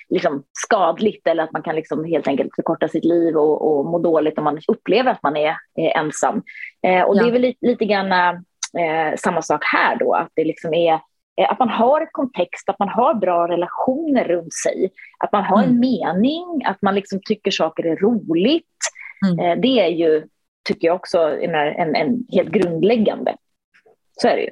liksom, 0.09 0.43
skadligt 0.53 1.27
eller 1.27 1.43
att 1.43 1.51
man 1.51 1.63
kan 1.63 1.75
liksom 1.75 2.05
helt 2.05 2.27
enkelt 2.27 2.55
förkorta 2.55 2.87
sitt 2.87 3.05
liv 3.05 3.37
och, 3.37 3.77
och 3.77 3.85
må 3.85 3.99
dåligt 3.99 4.37
om 4.37 4.43
man 4.43 4.59
upplever 4.67 5.11
att 5.11 5.23
man 5.23 5.37
är, 5.37 5.55
är 5.75 5.97
ensam. 5.97 6.43
Eh, 6.87 7.01
och 7.01 7.17
ja. 7.17 7.21
det 7.21 7.29
är 7.29 7.31
väl 7.31 7.41
lite, 7.41 7.65
lite 7.65 7.85
grann 7.85 8.11
eh, 8.11 9.15
samma 9.17 9.41
sak 9.41 9.63
här 9.73 9.95
då, 9.99 10.13
att 10.13 10.31
det 10.33 10.43
liksom 10.43 10.73
är 10.73 10.93
eh, 11.41 11.51
att 11.51 11.59
man 11.59 11.69
har 11.69 12.09
kontext, 12.11 12.69
att 12.69 12.79
man 12.79 12.89
har 12.89 13.13
bra 13.13 13.47
relationer 13.47 14.23
runt 14.23 14.53
sig, 14.53 14.91
att 15.19 15.31
man 15.31 15.43
har 15.43 15.57
en 15.57 15.69
mm. 15.69 15.79
mening, 15.79 16.65
att 16.65 16.81
man 16.81 16.95
liksom 16.95 17.19
tycker 17.25 17.51
saker 17.51 17.85
är 17.85 17.95
roligt. 17.95 18.77
Mm. 19.27 19.39
Eh, 19.39 19.61
det 19.61 19.79
är 19.79 19.89
ju, 19.89 20.27
tycker 20.67 20.87
jag 20.87 20.95
också, 20.95 21.19
en, 21.19 21.55
en, 21.55 21.95
en 21.95 22.25
helt 22.31 22.49
grundläggande. 22.49 23.35
Så 24.21 24.27
är 24.27 24.35
det 24.35 24.41
ju. 24.41 24.51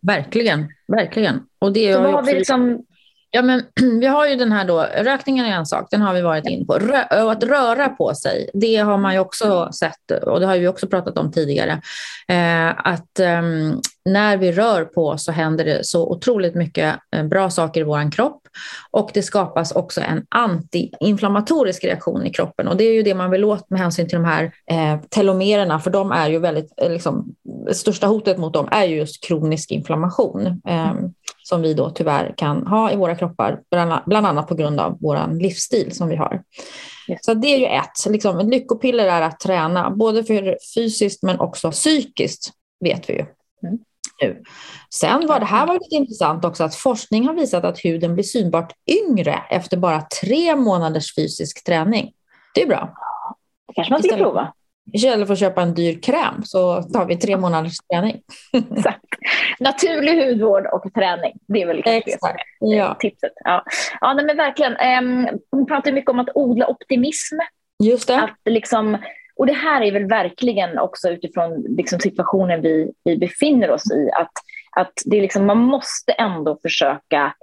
Verkligen, 0.00 0.68
verkligen. 0.88 1.46
Och 1.58 1.72
det 1.72 1.94
så 1.94 2.02
vad 2.02 2.12
har 2.12 2.22
vi 2.22 2.34
liksom 2.34 2.84
Ja, 3.30 3.42
men 3.42 3.62
vi 4.00 4.06
har 4.06 4.26
ju 4.26 4.36
den 4.36 4.52
här 4.52 4.64
då, 4.64 4.86
rökningen 4.96 5.46
är 5.46 5.50
en 5.50 5.66
sak, 5.66 5.88
den 5.90 6.02
har 6.02 6.14
vi 6.14 6.20
varit 6.20 6.46
in 6.46 6.66
på. 6.66 6.74
Rö 6.74 7.02
att 7.30 7.44
röra 7.44 7.88
på 7.88 8.14
sig, 8.14 8.50
det 8.54 8.76
har 8.76 8.98
man 8.98 9.12
ju 9.12 9.18
också 9.18 9.72
sett 9.72 10.10
och 10.22 10.40
det 10.40 10.46
har 10.46 10.58
vi 10.58 10.68
också 10.68 10.86
pratat 10.86 11.18
om 11.18 11.32
tidigare. 11.32 11.82
Eh, 12.28 12.68
att 12.86 13.20
eh, 13.20 13.42
när 14.04 14.36
vi 14.36 14.52
rör 14.52 14.84
på 14.84 15.08
oss 15.08 15.24
så 15.24 15.32
händer 15.32 15.64
det 15.64 15.84
så 15.84 16.10
otroligt 16.10 16.54
mycket 16.54 16.96
eh, 17.16 17.24
bra 17.24 17.50
saker 17.50 17.80
i 17.80 17.84
vår 17.84 18.12
kropp 18.12 18.42
och 18.90 19.10
det 19.14 19.22
skapas 19.22 19.72
också 19.72 20.00
en 20.00 20.26
antiinflammatorisk 20.28 21.84
reaktion 21.84 22.26
i 22.26 22.30
kroppen 22.30 22.68
och 22.68 22.76
det 22.76 22.84
är 22.84 22.94
ju 22.94 23.02
det 23.02 23.14
man 23.14 23.30
vill 23.30 23.44
åt 23.44 23.70
med 23.70 23.80
hänsyn 23.80 24.08
till 24.08 24.18
de 24.18 24.24
här 24.24 24.52
eh, 24.70 25.00
telomererna 25.08 25.80
för 25.80 25.90
de 25.90 26.12
är 26.12 26.28
ju 26.28 26.38
väldigt, 26.38 26.72
eh, 26.76 26.90
liksom, 26.92 27.34
största 27.72 28.06
hotet 28.06 28.38
mot 28.38 28.52
dem 28.52 28.68
är 28.70 28.84
just 28.84 29.24
kronisk 29.24 29.70
inflammation 29.70 30.62
eh, 30.68 30.92
som 31.48 31.62
vi 31.62 31.74
då 31.74 31.90
tyvärr 31.90 32.34
kan 32.36 32.66
ha 32.66 32.92
i 32.92 32.96
våra 32.96 33.14
kroppar, 33.14 33.60
bland 34.06 34.26
annat 34.26 34.48
på 34.48 34.54
grund 34.54 34.80
av 34.80 34.98
vår 35.00 35.40
livsstil 35.40 35.96
som 35.96 36.08
vi 36.08 36.16
har. 36.16 36.42
Yes. 37.08 37.24
Så 37.24 37.34
det 37.34 37.48
är 37.48 37.58
ju 37.58 37.66
ett, 37.66 38.12
liksom, 38.12 38.38
ett 38.38 38.46
lyckopiller 38.46 39.06
är 39.06 39.22
att 39.22 39.40
träna, 39.40 39.90
både 39.90 40.24
för 40.24 40.58
fysiskt 40.74 41.22
men 41.22 41.40
också 41.40 41.70
psykiskt, 41.70 42.52
vet 42.80 43.10
vi 43.10 43.14
ju. 43.14 43.26
Mm 43.68 43.78
nu. 44.22 44.42
Sen 44.94 45.26
var 45.26 45.40
det 45.40 45.46
här 45.46 45.66
var 45.66 45.74
lite 45.74 45.94
intressant 45.94 46.44
också 46.44 46.64
att 46.64 46.74
forskning 46.74 47.26
har 47.26 47.34
visat 47.34 47.64
att 47.64 47.84
huden 47.84 48.14
blir 48.14 48.24
synbart 48.24 48.72
yngre 48.86 49.42
efter 49.50 49.76
bara 49.76 50.00
tre 50.22 50.56
månaders 50.56 51.14
fysisk 51.14 51.64
träning. 51.64 52.12
Det 52.54 52.62
är 52.62 52.66
bra. 52.66 52.94
Det 53.68 53.74
kanske 53.74 53.92
man 53.92 54.02
ska 54.02 54.16
prova. 54.16 54.52
Istället 54.92 55.26
för 55.26 55.32
att 55.32 55.40
köpa 55.40 55.62
en 55.62 55.74
dyr 55.74 56.00
kräm 56.02 56.42
så 56.44 56.82
tar 56.82 57.06
vi 57.06 57.16
tre 57.16 57.36
månaders 57.36 57.76
träning. 57.92 58.20
Exakt. 58.76 59.04
Naturlig 59.60 60.26
hudvård 60.26 60.66
och 60.66 60.94
träning. 60.94 61.32
Det 61.48 61.62
är 61.62 61.66
väl 61.66 61.82
Exakt. 61.86 62.38
det 62.60 62.66
ja. 62.66 62.96
tipset. 63.00 63.32
Ja, 63.44 63.64
ja 64.00 64.14
men 64.14 64.36
verkligen. 64.36 65.04
Um, 65.04 65.28
hon 65.50 65.66
pratar 65.66 65.92
mycket 65.92 66.10
om 66.10 66.18
att 66.18 66.28
odla 66.34 66.66
optimism. 66.66 67.36
Just 67.84 68.08
det. 68.08 68.20
Att 68.22 68.38
liksom 68.44 68.98
och 69.38 69.46
det 69.46 69.52
här 69.52 69.82
är 69.82 69.92
väl 69.92 70.06
verkligen 70.06 70.78
också 70.78 71.08
utifrån 71.08 71.64
liksom 71.68 72.00
situationen 72.00 72.62
vi, 72.62 72.92
vi 73.04 73.16
befinner 73.18 73.70
oss 73.70 73.92
i, 73.92 74.10
att, 74.14 74.32
att 74.76 74.92
det 75.04 75.16
är 75.16 75.22
liksom, 75.22 75.46
man 75.46 75.58
måste 75.58 76.12
ändå 76.12 76.58
försöka 76.62 77.34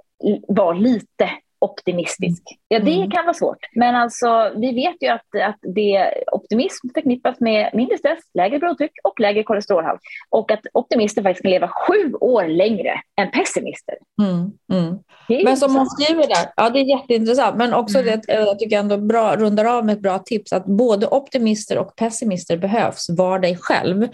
vara 0.48 0.72
lite 0.72 1.30
optimistisk. 1.58 2.42
Ja, 2.68 2.78
det 2.78 2.94
mm. 2.94 3.10
kan 3.10 3.24
vara 3.24 3.34
svårt. 3.34 3.58
Men 3.74 3.94
alltså, 3.94 4.52
vi 4.56 4.74
vet 4.74 4.96
ju 5.00 5.08
att, 5.08 5.26
att 5.48 5.58
det, 5.74 6.14
optimism 6.32 6.88
förknippas 6.94 7.40
med 7.40 7.70
mindre 7.74 7.98
stress, 7.98 8.18
lägre 8.34 8.58
blodtryck 8.58 8.92
och 9.04 9.20
lägre 9.20 9.42
kolesterolhalt. 9.42 10.00
Och 10.30 10.50
att 10.50 10.60
optimister 10.72 11.22
faktiskt 11.22 11.42
kan 11.42 11.50
leva 11.50 11.68
sju 11.68 12.14
år 12.20 12.44
längre 12.44 13.00
än 13.20 13.30
pessimister. 13.30 13.94
Mm. 14.22 14.52
Mm. 14.72 14.98
Men 15.44 15.56
som 15.56 15.76
hon 15.76 15.86
skriver 15.86 16.26
där, 16.26 16.52
ja 16.56 16.70
det 16.70 16.78
är 16.78 16.84
jätteintressant, 16.84 17.56
men 17.56 17.74
också 17.74 17.98
mm. 17.98 18.20
det, 18.26 18.32
jag 18.34 18.58
tycker 18.58 18.78
ändå 18.78 18.96
bra, 18.98 19.36
rundar 19.36 19.64
av 19.64 19.84
med 19.84 19.92
ett 19.92 20.02
bra 20.02 20.18
tips, 20.18 20.52
att 20.52 20.66
både 20.66 21.06
optimister 21.06 21.78
och 21.78 21.96
pessimister 21.96 22.56
behövs, 22.56 23.06
var 23.10 23.38
dig 23.38 23.58
själv. 23.60 24.08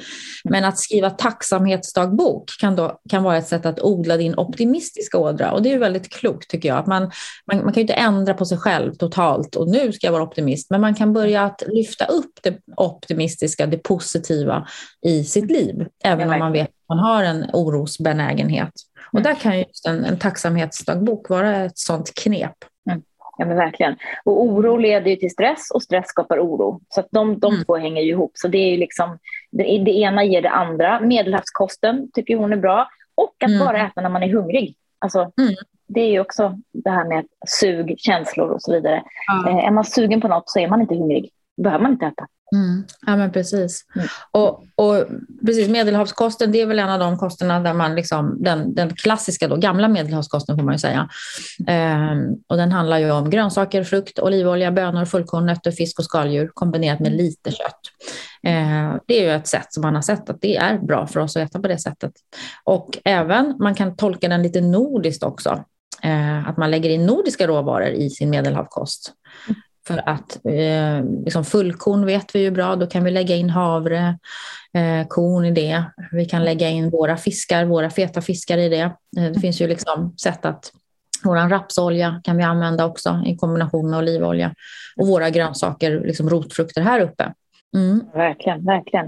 Men 0.44 0.64
att 0.64 0.78
skriva 0.78 1.10
tacksamhetsdagbok 1.10 2.44
kan, 2.60 2.76
då, 2.76 3.00
kan 3.10 3.22
vara 3.22 3.36
ett 3.36 3.46
sätt 3.46 3.66
att 3.66 3.80
odla 3.80 4.16
din 4.16 4.38
optimistiska 4.38 5.18
ådra 5.18 5.52
och 5.52 5.62
det 5.62 5.72
är 5.72 5.78
väldigt 5.78 6.08
klokt 6.12 6.50
tycker 6.50 6.68
jag. 6.68 6.78
Att 6.78 6.86
man, 6.86 7.10
man, 7.52 7.64
man 7.64 7.72
kan 7.72 7.80
ju 7.80 7.80
inte 7.80 7.94
ändra 7.94 8.34
på 8.34 8.44
sig 8.44 8.58
själv 8.58 8.94
totalt 8.94 9.56
och 9.56 9.68
nu 9.68 9.92
ska 9.92 10.06
jag 10.06 10.12
vara 10.12 10.22
optimist, 10.22 10.70
men 10.70 10.80
man 10.80 10.94
kan 10.94 11.12
börja 11.12 11.42
att 11.42 11.62
lyfta 11.66 12.04
upp 12.04 12.32
det 12.42 12.58
optimistiska, 12.76 13.66
det 13.66 13.78
positiva 13.78 14.66
i 15.06 15.24
sitt 15.24 15.50
liv, 15.50 15.86
även 16.04 16.30
om 16.30 16.38
man 16.38 16.52
vet 16.52 16.68
att 16.68 16.88
man 16.88 16.98
har 16.98 17.24
en 17.24 17.46
orosbenägenhet. 17.52 18.72
Och 19.12 19.20
mm. 19.20 19.32
där 19.32 19.40
kan 19.40 19.58
just 19.58 19.86
en, 19.86 20.04
en 20.04 20.18
tacksamhetsdagbok 20.18 21.28
vara 21.28 21.56
ett 21.56 21.78
sådant 21.78 22.14
knep. 22.14 22.56
Mm. 22.90 23.02
Ja, 23.38 23.46
men 23.46 23.56
verkligen. 23.56 23.96
Och 24.24 24.42
oro 24.42 24.76
leder 24.76 25.10
ju 25.10 25.16
till 25.16 25.30
stress 25.30 25.70
och 25.74 25.82
stress 25.82 26.08
skapar 26.08 26.38
oro. 26.38 26.80
Så 26.88 27.00
att 27.00 27.08
de, 27.10 27.38
de 27.38 27.52
mm. 27.52 27.64
två 27.64 27.76
hänger 27.76 28.02
ju 28.02 28.10
ihop. 28.10 28.30
Så 28.34 28.48
det 28.48 28.58
är 28.58 28.78
liksom, 28.78 29.18
det, 29.50 29.62
det, 29.62 29.90
ena 29.90 30.24
ger 30.24 30.42
det 30.42 30.50
andra. 30.50 31.00
Medelhavskosten 31.00 32.10
tycker 32.12 32.36
hon 32.36 32.52
är 32.52 32.56
bra. 32.56 32.88
Och 33.14 33.34
att 33.44 33.50
mm. 33.50 33.66
bara 33.66 33.86
äta 33.86 34.00
när 34.00 34.08
man 34.08 34.22
är 34.22 34.32
hungrig. 34.32 34.76
Alltså, 35.00 35.18
mm 35.18 35.54
det 35.94 36.00
är 36.00 36.10
ju 36.10 36.20
också 36.20 36.58
det 36.72 36.90
här 36.90 37.08
med 37.08 37.24
sug, 37.48 37.94
känslor 37.98 38.50
och 38.50 38.62
så 38.62 38.72
vidare. 38.72 39.02
Eh, 39.46 39.56
är 39.56 39.70
man 39.70 39.84
sugen 39.84 40.20
på 40.20 40.28
något 40.28 40.50
så 40.50 40.58
är 40.58 40.68
man 40.68 40.80
inte 40.80 40.94
hungrig. 40.94 41.30
Då 41.56 41.62
behöver 41.62 41.82
man 41.82 41.92
inte 41.92 42.06
äta. 42.06 42.26
Mm. 42.54 42.84
Ja, 43.06 43.16
men 43.16 43.32
precis. 43.32 43.84
Mm. 43.94 44.06
Och, 44.30 44.64
och 44.74 45.04
precis, 45.46 45.68
medelhavskosten 45.68 46.52
det 46.52 46.60
är 46.60 46.66
väl 46.66 46.78
en 46.78 46.88
av 46.88 46.98
de 46.98 47.18
kosterna 47.18 47.60
där 47.60 47.74
man 47.74 47.94
liksom, 47.94 48.42
den, 48.42 48.74
den 48.74 48.94
klassiska 48.94 49.48
då, 49.48 49.56
gamla 49.56 49.88
medelhavskosten 49.88 50.56
får 50.56 50.64
man 50.64 50.74
ju 50.74 50.78
säga. 50.78 51.08
Ehm, 51.66 52.36
och 52.46 52.56
den 52.56 52.72
handlar 52.72 52.98
ju 52.98 53.10
om 53.10 53.30
grönsaker, 53.30 53.84
frukt, 53.84 54.18
olivolja, 54.18 54.72
bönor, 54.72 55.04
fullkorn, 55.04 55.46
nötter, 55.46 55.70
fisk 55.70 55.98
och 55.98 56.04
skaldjur 56.04 56.50
kombinerat 56.54 57.00
med 57.00 57.12
lite 57.12 57.50
kött. 57.50 57.80
Ehm, 58.42 58.98
det 59.06 59.18
är 59.18 59.22
ju 59.22 59.30
ett 59.30 59.48
sätt 59.48 59.66
som 59.68 59.80
man 59.80 59.94
har 59.94 60.02
sett 60.02 60.30
att 60.30 60.40
det 60.40 60.56
är 60.56 60.78
bra 60.78 61.06
för 61.06 61.20
oss 61.20 61.36
att 61.36 61.42
äta 61.42 61.60
på 61.60 61.68
det 61.68 61.78
sättet. 61.78 62.12
Och 62.64 62.98
även, 63.04 63.56
man 63.58 63.74
kan 63.74 63.96
tolka 63.96 64.28
den 64.28 64.42
lite 64.42 64.60
nordiskt 64.60 65.22
också. 65.22 65.64
Ehm, 66.02 66.46
att 66.46 66.56
man 66.56 66.70
lägger 66.70 66.90
in 66.90 67.06
nordiska 67.06 67.46
råvaror 67.46 67.88
i 67.88 68.10
sin 68.10 68.30
medelhavskost. 68.30 69.12
För 69.86 70.08
att 70.08 70.46
eh, 70.46 71.04
liksom 71.24 71.44
fullkorn 71.44 72.06
vet 72.06 72.34
vi 72.34 72.38
ju 72.40 72.50
bra, 72.50 72.76
då 72.76 72.86
kan 72.86 73.04
vi 73.04 73.10
lägga 73.10 73.36
in 73.36 73.50
havre, 73.50 74.18
eh, 74.74 75.06
korn 75.08 75.44
i 75.44 75.50
det. 75.50 75.84
Vi 76.12 76.24
kan 76.24 76.44
lägga 76.44 76.68
in 76.68 76.90
våra 76.90 77.16
fiskar, 77.16 77.64
våra 77.64 77.90
feta 77.90 78.20
fiskar 78.20 78.58
i 78.58 78.68
det. 78.68 78.92
Eh, 79.18 79.32
det 79.34 79.40
finns 79.40 79.60
ju 79.60 79.66
liksom 79.66 80.14
sätt 80.16 80.44
att 80.44 80.72
vår 81.24 81.48
rapsolja 81.48 82.20
kan 82.24 82.36
vi 82.36 82.42
använda 82.42 82.84
också 82.84 83.22
i 83.26 83.36
kombination 83.36 83.90
med 83.90 83.98
olivolja. 83.98 84.54
Och 84.96 85.08
våra 85.08 85.30
grönsaker, 85.30 86.00
liksom 86.00 86.30
rotfrukter 86.30 86.82
här 86.82 87.00
uppe. 87.00 87.32
Mm. 87.76 88.00
Verkligen, 88.14 88.64
verkligen. 88.64 89.06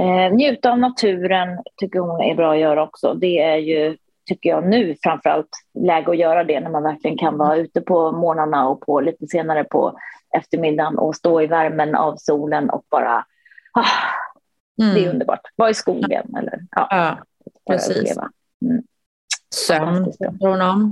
Eh, 0.00 0.34
njuta 0.34 0.70
av 0.70 0.78
naturen 0.78 1.48
tycker 1.76 1.98
hon 1.98 2.20
är 2.20 2.34
bra 2.34 2.52
att 2.52 2.60
göra 2.60 2.82
också. 2.82 3.14
Det 3.14 3.38
är 3.38 3.56
ju 3.56 3.96
tycker 4.26 4.50
jag 4.50 4.68
nu 4.68 4.96
framförallt 5.02 5.48
läge 5.78 6.10
att 6.10 6.18
göra 6.18 6.44
det 6.44 6.60
när 6.60 6.70
man 6.70 6.82
verkligen 6.82 7.18
kan 7.18 7.38
vara 7.38 7.56
ute 7.56 7.80
på 7.80 8.12
morgnarna 8.12 8.68
och 8.68 8.80
på 8.80 9.00
lite 9.00 9.26
senare 9.26 9.64
på 9.64 9.98
eftermiddagen 10.36 10.98
och 10.98 11.16
stå 11.16 11.42
i 11.42 11.46
värmen 11.46 11.94
av 11.94 12.16
solen 12.16 12.70
och 12.70 12.84
bara 12.90 13.24
ah, 13.72 13.84
mm. 14.82 14.94
det 14.94 15.04
är 15.04 15.10
underbart. 15.10 15.40
Vara 15.56 15.70
i 15.70 15.74
skogen 15.74 16.36
eller 16.38 16.60
ja, 16.70 16.88
ja 16.90 17.18
precis. 17.70 18.16
Mm. 18.62 18.82
Sömn 19.54 20.12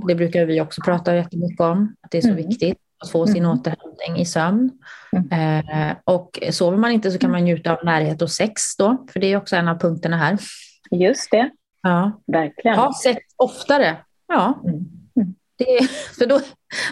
det 0.07 0.15
brukar 0.15 0.45
vi 0.45 0.61
också 0.61 0.81
prata 0.81 1.15
jättemycket 1.15 1.59
om, 1.59 1.95
att 2.01 2.11
det 2.11 2.17
är 2.17 2.21
så 2.21 2.27
mm. 2.27 2.47
viktigt 2.47 2.77
att 3.03 3.11
få 3.11 3.27
sin 3.27 3.45
mm. 3.45 3.51
återhämtning 3.51 4.17
i 4.17 4.25
sömn. 4.25 4.71
Mm. 5.11 5.89
Eh, 5.89 5.95
och 6.03 6.39
sover 6.51 6.77
man 6.77 6.91
inte 6.91 7.11
så 7.11 7.19
kan 7.19 7.31
man 7.31 7.43
njuta 7.43 7.75
av 7.75 7.85
närhet 7.85 8.21
och 8.21 8.31
sex 8.31 8.61
då, 8.77 9.05
för 9.13 9.19
det 9.19 9.27
är 9.27 9.37
också 9.37 9.55
en 9.55 9.67
av 9.67 9.79
punkterna 9.79 10.17
här. 10.17 10.37
Just 10.91 11.31
det. 11.31 11.49
Ja, 11.85 12.21
verkligen. 12.27 12.77
Ha 12.77 12.93
sex 12.93 13.19
oftare. 13.35 13.97
Ja. 14.27 14.61
Mm. 14.63 14.85
Det, 15.57 15.89
för 16.19 16.25
då, 16.25 16.39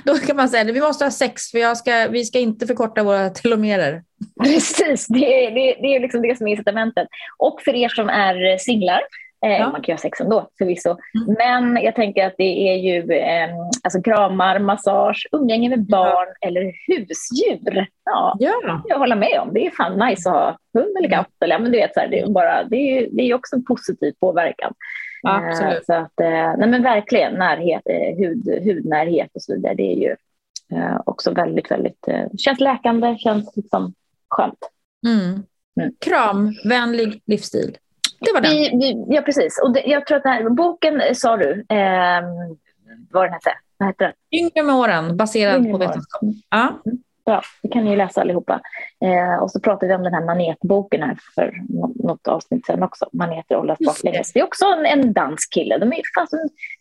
då 0.04 0.18
kan 0.18 0.36
man 0.36 0.50
säga 0.50 0.62
att 0.62 0.76
vi 0.76 0.82
måste 0.82 1.06
ha 1.06 1.12
sex 1.12 1.52
för 1.52 1.58
jag 1.58 1.78
ska, 1.78 2.08
vi 2.08 2.26
ska 2.26 2.40
inte 2.40 2.68
förkorta 2.68 3.04
våra 3.04 3.30
telomerer. 3.30 4.04
Precis, 4.44 5.08
det 5.08 5.46
är, 5.46 5.52
det, 5.52 5.82
det 5.82 5.96
är 5.96 6.00
liksom 6.00 6.22
det 6.22 6.38
som 6.38 6.48
är 6.48 6.52
incitamentet. 6.52 7.08
Och 7.38 7.62
för 7.62 7.76
er 7.76 7.90
som 7.90 8.10
är 8.10 8.58
singlar, 8.58 9.02
ja. 9.50 9.70
man 9.72 9.82
kan 9.82 9.84
ju 9.84 9.94
ha 9.94 9.98
sex 9.98 10.22
ändå 10.22 10.50
förvisso, 10.58 10.90
mm. 10.90 11.36
men 11.38 11.84
jag 11.84 11.96
tänker 11.96 12.28
att 12.28 12.36
det 12.38 12.70
är 12.70 12.76
ju 12.76 13.12
eh, 13.12 13.50
alltså 13.84 14.02
kramar, 14.02 14.60
massage, 14.60 15.28
umgänge 15.32 15.70
med 15.70 15.86
barn 15.86 16.28
ja. 16.42 16.48
eller 16.48 16.74
husdjur. 16.88 17.88
Ja, 18.06 18.36
ja, 18.40 18.82
jag 18.86 19.00
håller 19.00 19.16
med 19.16 19.40
om. 19.42 19.54
Det 19.54 19.66
är 19.66 19.72
fan 19.72 20.10
nice 20.10 20.30
att 20.30 20.36
ha 20.36 20.58
hund 20.74 20.98
eller 20.98 21.10
katt. 21.10 21.28
Eller, 21.44 21.60
men 21.60 21.72
du 21.72 21.78
vet, 21.78 21.94
så 21.94 22.00
här, 22.00 22.08
det, 22.08 22.20
är 22.20 22.28
bara, 22.28 22.64
det, 22.64 22.76
är, 22.76 23.08
det 23.12 23.24
är 23.24 23.34
också 23.34 23.56
en 23.56 23.66
positiv 23.66 24.14
påverkan. 24.20 24.74
Absolut. 25.24 25.74
Eh, 25.74 25.82
så 25.86 25.94
att, 25.94 26.20
eh, 26.20 26.58
nej 26.58 26.70
men 26.70 26.84
verkligen 26.84 27.34
närhet, 27.34 27.82
eh, 27.86 28.18
hud, 28.18 28.64
hudnärhet 28.64 29.30
och 29.34 29.42
så 29.42 29.56
vidare. 29.56 29.74
Det 29.74 29.94
är 29.94 29.96
ju 29.96 30.16
också 31.06 31.32
väldigt, 31.32 31.72
väldigt, 31.72 32.08
känns 32.38 32.60
läkande, 32.60 33.18
känns 33.18 33.56
liksom 33.56 33.94
skönt. 34.30 34.60
Mm. 35.08 35.44
Mm. 35.82 35.94
Kramvänlig 36.00 37.22
livsstil. 37.26 37.78
Det 38.24 38.34
var 38.34 38.42
den. 38.42 38.52
Vi, 38.52 38.70
vi, 38.70 39.16
ja, 39.16 39.22
precis. 39.22 39.60
Och 39.64 39.74
det, 39.74 39.84
jag 39.86 40.06
tror 40.06 40.18
att 40.18 40.24
den 40.24 40.34
här 40.34 40.50
boken, 40.50 41.02
sa 41.16 41.38
du, 41.38 41.66
eh, 41.70 42.22
vad 43.12 43.26
den 43.26 43.34
hette? 43.34 43.52
Vad 43.78 43.90
heter 43.90 44.06
den? 44.06 44.40
Yngre 44.40 44.64
med 44.64 44.76
åren, 44.76 45.18
baserad 45.18 45.56
Yngre 45.56 45.72
på 45.72 45.78
vetenskap. 45.78 46.22
Ja. 46.50 46.82
Mm. 46.86 46.98
bra. 47.26 47.42
Det 47.62 47.70
kan 47.70 47.84
ni 47.84 47.90
ju 47.90 47.96
läsa 47.96 48.22
allihopa. 48.22 48.62
Eh, 49.02 49.44
och 49.44 49.52
så 49.52 49.60
pratade 49.60 49.88
vi 49.88 49.94
om 49.96 50.04
den 50.04 50.14
här 50.14 50.26
manetboken 50.26 51.04
här 51.04 51.18
för 51.36 51.54
något 52.08 52.28
avsnitt 52.28 52.66
sedan 52.66 52.84
också. 52.84 53.10
Maneter 53.14 53.56
åldras 53.56 53.80
baklänges. 53.80 54.34
Det 54.34 54.40
är 54.40 54.44
också 54.44 54.66
en, 54.66 54.86
en 54.86 55.14
dansk 55.14 55.54
kille. 55.54 55.78
De 55.78 55.94
är 55.94 56.02
fast 56.20 56.34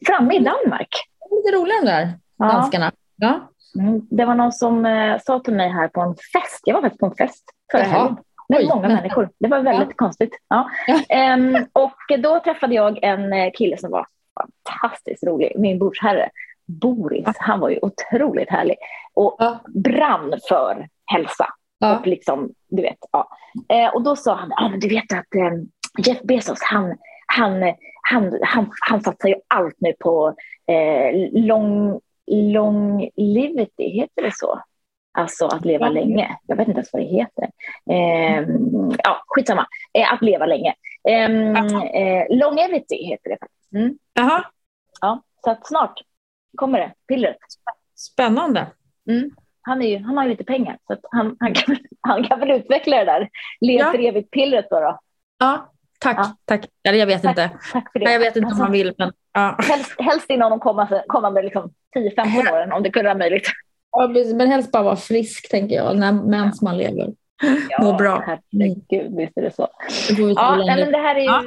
framme 0.06 0.34
i 0.34 0.38
Danmark. 0.38 0.88
Lite 1.30 1.56
roliga 1.56 1.76
de 1.80 1.86
där 1.86 2.08
danskarna. 2.38 2.92
Ja. 3.16 3.48
Mm, 3.78 4.00
det 4.10 4.24
var 4.24 4.34
någon 4.34 4.52
som 4.52 4.86
eh, 4.86 5.18
sa 5.20 5.40
till 5.40 5.54
mig 5.54 5.68
här 5.68 5.88
på 5.88 6.00
en 6.00 6.14
fest. 6.14 6.60
Jag 6.64 6.74
var 6.74 6.82
faktiskt 6.82 7.00
på 7.00 7.06
en 7.06 7.14
fest 7.14 7.44
förra 7.72 7.82
helgen. 7.82 8.16
Med 8.58 8.68
många 8.68 8.88
människor. 8.88 9.30
Det 9.38 9.48
var 9.48 9.60
väldigt 9.60 9.88
ja. 9.88 9.94
konstigt. 9.96 10.38
Ja. 10.48 10.70
Um, 11.34 11.66
och 11.72 12.20
då 12.20 12.40
träffade 12.40 12.74
jag 12.74 12.98
en 13.02 13.32
eh, 13.32 13.50
kille 13.54 13.76
som 13.76 13.90
var 13.90 14.06
fantastiskt 14.40 15.24
rolig. 15.24 15.52
Min 15.56 15.78
bordsherre. 15.78 16.30
Boris, 16.66 17.26
han 17.38 17.60
var 17.60 17.68
ju 17.68 17.78
otroligt 17.82 18.50
härlig 18.50 18.76
och 19.14 19.36
ja. 19.38 19.60
brann 19.74 20.34
för 20.48 20.88
hälsa. 21.06 21.46
Ja. 21.78 21.98
Och 21.98 22.06
liksom, 22.06 22.50
du 22.68 22.82
vet, 22.82 22.98
ja. 23.12 23.28
Eh, 23.68 23.94
och 23.94 24.02
då 24.02 24.16
sa 24.16 24.34
han, 24.34 24.52
ah, 24.56 24.68
men 24.68 24.80
du 24.80 24.88
vet 24.88 25.12
att 25.12 25.34
eh, 25.34 25.52
Jeff 26.06 26.22
Bezos, 26.22 26.62
han, 26.62 26.96
han, 27.26 27.74
han, 28.02 28.38
han, 28.42 28.70
han 28.80 29.00
satsar 29.00 29.28
ju 29.28 29.34
allt 29.48 29.76
nu 29.78 29.92
på 30.00 30.34
eh, 30.66 31.30
long, 31.32 32.00
longlivity, 32.26 33.88
heter 33.88 34.22
det 34.22 34.34
så? 34.34 34.60
Alltså 35.14 35.46
att 35.46 35.64
leva 35.64 35.88
länge. 35.88 36.36
Jag 36.46 36.56
vet 36.56 36.68
inte 36.68 36.78
ens 36.78 36.92
vad 36.92 37.02
det 37.02 37.06
heter. 37.06 37.50
Eh, 37.90 38.46
ja, 39.04 39.22
skitsamma. 39.26 39.66
Eh, 39.92 40.12
att 40.12 40.22
leva 40.22 40.46
länge. 40.46 40.74
Eh, 41.08 42.26
longevity 42.30 42.96
heter 43.06 43.30
det 43.30 43.36
faktiskt. 43.40 43.72
Mm. 43.72 43.98
Jaha. 44.14 44.44
Ja, 45.00 45.22
så 45.44 45.50
att 45.50 45.66
snart 45.66 46.00
kommer 46.56 46.78
det, 46.78 46.92
pillret. 47.08 47.36
Spännande. 47.96 48.66
Mm. 49.08 49.30
Han, 49.62 49.82
är 49.82 49.88
ju, 49.88 50.04
han 50.04 50.16
har 50.16 50.24
ju 50.24 50.30
lite 50.30 50.44
pengar, 50.44 50.78
så 50.86 50.96
han, 51.10 51.36
han, 51.40 51.54
kan, 51.54 51.76
han 52.00 52.24
kan 52.24 52.40
väl 52.40 52.50
utveckla 52.50 52.96
det 52.96 53.04
där 53.04 53.28
lev 53.60 53.80
ja. 53.80 53.90
för 53.90 53.98
evigt-pillret 53.98 54.66
då, 54.70 54.80
då. 54.80 54.98
Ja, 55.38 55.72
tack. 56.00 56.18
Ja. 56.18 56.36
tack. 56.44 56.66
Eller 56.88 56.98
jag 56.98 57.06
vet 57.06 57.22
tack, 57.22 57.30
inte. 57.30 57.50
Tack 57.72 57.92
för 57.92 57.98
det. 57.98 58.12
Jag 58.12 58.18
vet 58.18 58.36
inte 58.36 58.46
alltså, 58.46 58.62
om 58.62 58.62
han 58.62 58.72
vill. 58.72 58.94
Men, 58.98 59.12
ja. 59.32 59.58
helst, 59.62 60.00
helst 60.00 60.30
inom 60.30 60.50
de 60.50 60.60
kommande, 60.60 61.04
kommande 61.06 61.42
liksom, 61.42 61.74
10-15 61.96 62.52
åren, 62.52 62.72
om 62.72 62.82
det 62.82 62.90
kunde 62.90 63.08
vara 63.08 63.18
möjligt. 63.18 63.48
Ja, 63.92 64.08
men 64.34 64.48
helst 64.48 64.72
bara 64.72 64.82
vara 64.82 64.96
frisk, 64.96 65.50
tänker 65.50 65.76
jag, 65.76 65.96
när, 65.96 66.12
medan 66.12 66.52
man 66.62 66.76
lever. 66.76 67.12
Ja, 67.70 67.84
Må 67.84 67.92
bra. 67.92 68.24
herregud, 68.26 69.16
visst 69.16 69.36
är 69.36 69.42
det 69.42 69.54
så. 69.54 69.68
Det 70.08 70.22
ja, 70.22 70.64
men 70.66 70.92
det 70.92 70.98
här 70.98 71.14
är 71.14 71.20
ju 71.20 71.26
ja. 71.26 71.42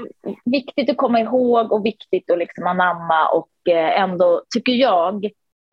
viktigt 0.46 0.90
att 0.90 0.98
komma 0.98 1.20
ihåg 1.20 1.72
och 1.72 1.86
viktigt 1.86 2.32
att 2.32 2.38
liksom 2.38 2.68
anamma 2.68 3.28
och 3.30 3.70
eh, 3.70 4.02
ändå, 4.02 4.42
tycker 4.54 4.72
jag, 4.72 5.26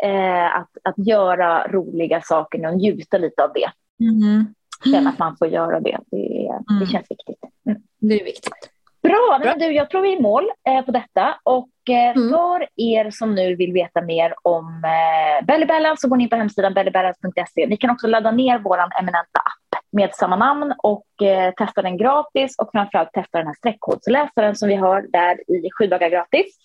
eh, 0.05 0.57
att, 0.57 0.71
att 0.83 1.07
göra 1.07 1.69
roliga 1.69 2.21
saker 2.21 2.67
och 2.67 2.77
njuta 2.77 3.19
lite 3.19 3.45
av 3.45 3.53
det. 3.55 3.71
Mm. 4.05 4.55
Känna 4.93 5.11
att 5.11 5.19
man 5.19 5.37
får 5.37 5.49
göra 5.49 5.81
det, 5.81 5.99
det, 6.11 6.49
mm. 6.49 6.81
det 6.81 6.87
känns 6.87 7.11
viktigt. 7.11 7.39
Mm. 7.67 7.83
Det 7.99 8.21
är 8.21 8.25
viktigt. 8.25 8.71
Bra, 9.03 9.41
men 9.45 9.59
du, 9.59 9.73
jag 9.73 9.91
tror 9.91 10.01
vi 10.01 10.13
är 10.13 10.19
i 10.19 10.23
mål 10.23 10.45
eh, 10.69 10.85
på 10.85 10.93
detta. 10.93 11.35
Och 11.43 11.69
mm. 11.89 12.31
för 12.31 12.67
er 12.77 13.11
som 13.11 13.35
nu 13.35 13.57
vill 13.57 13.73
veta 13.73 14.03
mer 14.03 14.35
om 14.43 14.83
eh, 14.85 15.45
Bellybella 15.47 15.97
så 15.97 16.09
går 16.09 16.17
ni 16.17 16.25
in 16.25 16.31
på 16.31 16.37
hemsidan 16.37 16.75
bellybalance.se. 16.75 17.67
Ni 17.67 17.77
kan 17.77 17.91
också 17.91 18.07
ladda 18.07 18.31
ner 18.31 18.59
vår 18.59 18.79
eminenta 18.79 19.41
app 19.41 19.83
med 19.93 20.15
samma 20.15 20.37
namn 20.37 20.75
och 20.79 21.23
eh, 21.23 21.55
testa 21.55 21.83
den 21.83 21.97
gratis 21.97 22.55
och 22.59 22.71
framförallt 22.73 23.13
testa 23.13 23.39
den 23.39 23.47
här 23.47 23.55
streckkodsläsaren 23.55 24.57
som 24.57 24.69
vi 24.69 24.75
har 24.75 25.07
där 25.13 25.51
i 25.51 25.71
sju 25.79 25.87
dagar 25.87 26.09
gratis 26.09 26.57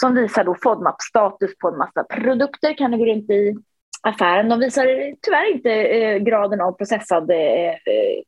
som 0.00 0.14
visar 0.14 0.44
då 0.44 0.56
FODMAP-status 0.62 1.50
på 1.60 1.68
en 1.68 1.78
massa 1.78 2.04
produkter. 2.04 2.74
Kan 2.78 2.90
du 2.90 2.98
gå 2.98 3.04
runt 3.06 3.30
i 3.30 3.54
affären. 4.02 4.48
De 4.48 4.58
visar 4.60 4.86
tyvärr 5.22 5.52
inte 5.52 5.70
eh, 5.70 6.18
graden 6.18 6.60
av 6.60 6.72
processad 6.72 7.30
eh, 7.30 7.74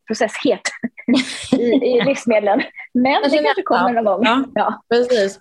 processhet 0.06 0.60
i, 1.52 1.62
i 1.62 2.00
livsmedlen. 2.06 2.62
Men 2.94 3.22
det 3.22 3.42
kanske 3.44 3.62
kommer 3.62 3.92
någon 3.92 4.04
gång. 4.04 4.24
Ja, 4.24 4.44
ja. 4.54 4.82
precis. 4.90 5.40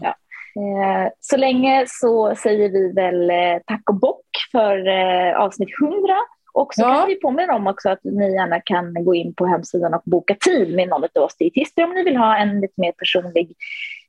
Ja. 0.00 0.14
Eh, 0.56 1.10
så 1.20 1.36
länge 1.36 1.84
så 1.88 2.34
säger 2.34 2.68
vi 2.68 2.92
väl 2.92 3.30
eh, 3.30 3.62
tack 3.66 3.82
och 3.90 4.00
bock 4.00 4.26
för 4.52 4.88
eh, 4.88 5.36
avsnitt 5.36 5.68
100. 5.82 6.14
Och 6.52 6.74
så 6.74 6.82
ja. 6.82 6.94
kan 6.94 7.08
vi 7.08 7.14
påminna 7.14 7.54
om 7.54 7.66
också 7.66 7.88
att 7.88 8.04
ni 8.04 8.32
gärna 8.32 8.60
kan 8.60 9.04
gå 9.04 9.14
in 9.14 9.34
på 9.34 9.46
hemsidan 9.46 9.94
och 9.94 10.02
boka 10.04 10.34
tid 10.34 10.74
med 10.74 10.88
någon 10.88 11.04
av 11.04 11.22
oss 11.22 11.36
dietister 11.36 11.84
om 11.84 11.94
ni 11.94 12.02
vill 12.02 12.16
ha 12.16 12.36
en 12.36 12.60
lite 12.60 12.80
mer 12.80 12.92
personlig 12.92 13.54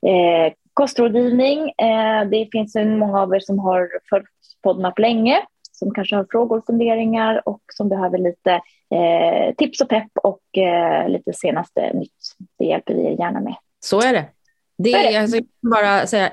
eh, 0.08 0.54
kostrådgivning. 0.74 1.60
Eh, 1.70 2.30
det 2.32 2.50
finns 2.52 2.76
många 2.76 3.22
av 3.22 3.36
er 3.36 3.40
som 3.40 3.60
har 3.60 3.90
följt 4.10 4.28
FODMAP 4.64 5.00
länge 5.00 5.42
som 5.72 5.94
kanske 5.94 6.16
har 6.16 6.28
frågor 6.32 6.58
och 6.58 6.66
funderingar 6.66 7.42
och 7.46 7.62
som 7.74 7.90
behöver 7.90 8.18
lite 8.18 8.52
eh, 8.96 9.56
tips 9.58 9.82
och 9.82 9.90
pepp 9.90 10.12
och 10.24 10.42
lite 11.08 11.34
senaste 11.34 11.94
nytt. 11.94 12.12
Det 12.60 12.66
hjälper 12.66 12.94
vi 12.94 13.06
er 13.06 13.20
gärna 13.20 13.40
med. 13.40 13.56
Så 13.80 14.02
är 14.02 14.14
det. 14.14 14.26
Det 14.78 14.94
är, 14.94 15.22
alltså, 15.22 15.38
bara 15.62 16.08
säga, 16.08 16.32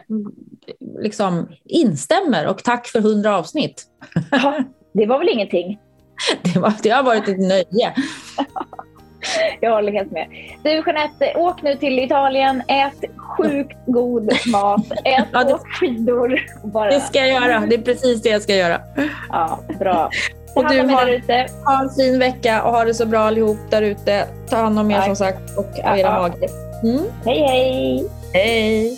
liksom, 0.98 1.48
instämmer 1.64 2.46
och 2.46 2.64
tack 2.64 2.86
för 2.86 3.00
hundra 3.00 3.38
avsnitt. 3.38 3.84
Ja, 4.30 4.64
det 4.92 5.06
var 5.06 5.18
väl 5.18 5.28
ingenting? 5.28 5.78
Det, 6.42 6.58
var, 6.58 6.72
det 6.82 6.90
har 6.90 7.02
varit 7.02 7.28
ett 7.28 7.38
nöje. 7.38 7.94
Jag 9.60 9.70
håller 9.70 9.92
helt 9.92 10.10
med. 10.10 10.28
Du 10.62 10.70
Jeanette, 10.70 11.32
åk 11.36 11.62
nu 11.62 11.76
till 11.76 11.98
Italien, 11.98 12.62
ät 12.68 13.04
sjukt 13.16 13.76
god 13.86 14.32
mat, 14.52 14.92
ät 15.04 15.26
ja, 15.32 15.44
det, 15.44 15.58
skidor. 15.58 16.40
Bara. 16.64 16.90
Det 16.90 17.00
ska 17.00 17.18
jag 17.18 17.28
göra, 17.28 17.66
det 17.66 17.74
är 17.74 17.82
precis 17.82 18.22
det 18.22 18.28
jag 18.28 18.42
ska 18.42 18.54
göra. 18.54 18.80
Ja, 19.28 19.60
bra. 19.78 20.10
Och 20.54 20.68
du 20.68 20.78
har, 20.78 21.64
har 21.64 21.84
en 21.84 21.90
fin 21.90 22.18
vecka 22.18 22.62
och 22.62 22.72
ha 22.72 22.84
det 22.84 22.94
så 22.94 23.06
bra 23.06 23.20
allihop 23.20 23.58
där 23.70 23.82
ute. 23.82 24.26
Ta 24.48 24.56
hand 24.56 24.78
om 24.78 24.90
er 24.90 25.00
som 25.00 25.16
sagt 25.16 25.58
och 25.58 25.78
era 25.78 25.98
ja. 25.98 26.20
magar. 26.20 26.50
Mm. 26.82 27.04
Hej 27.24 27.40
hej! 27.40 28.23
Hej! 28.34 28.96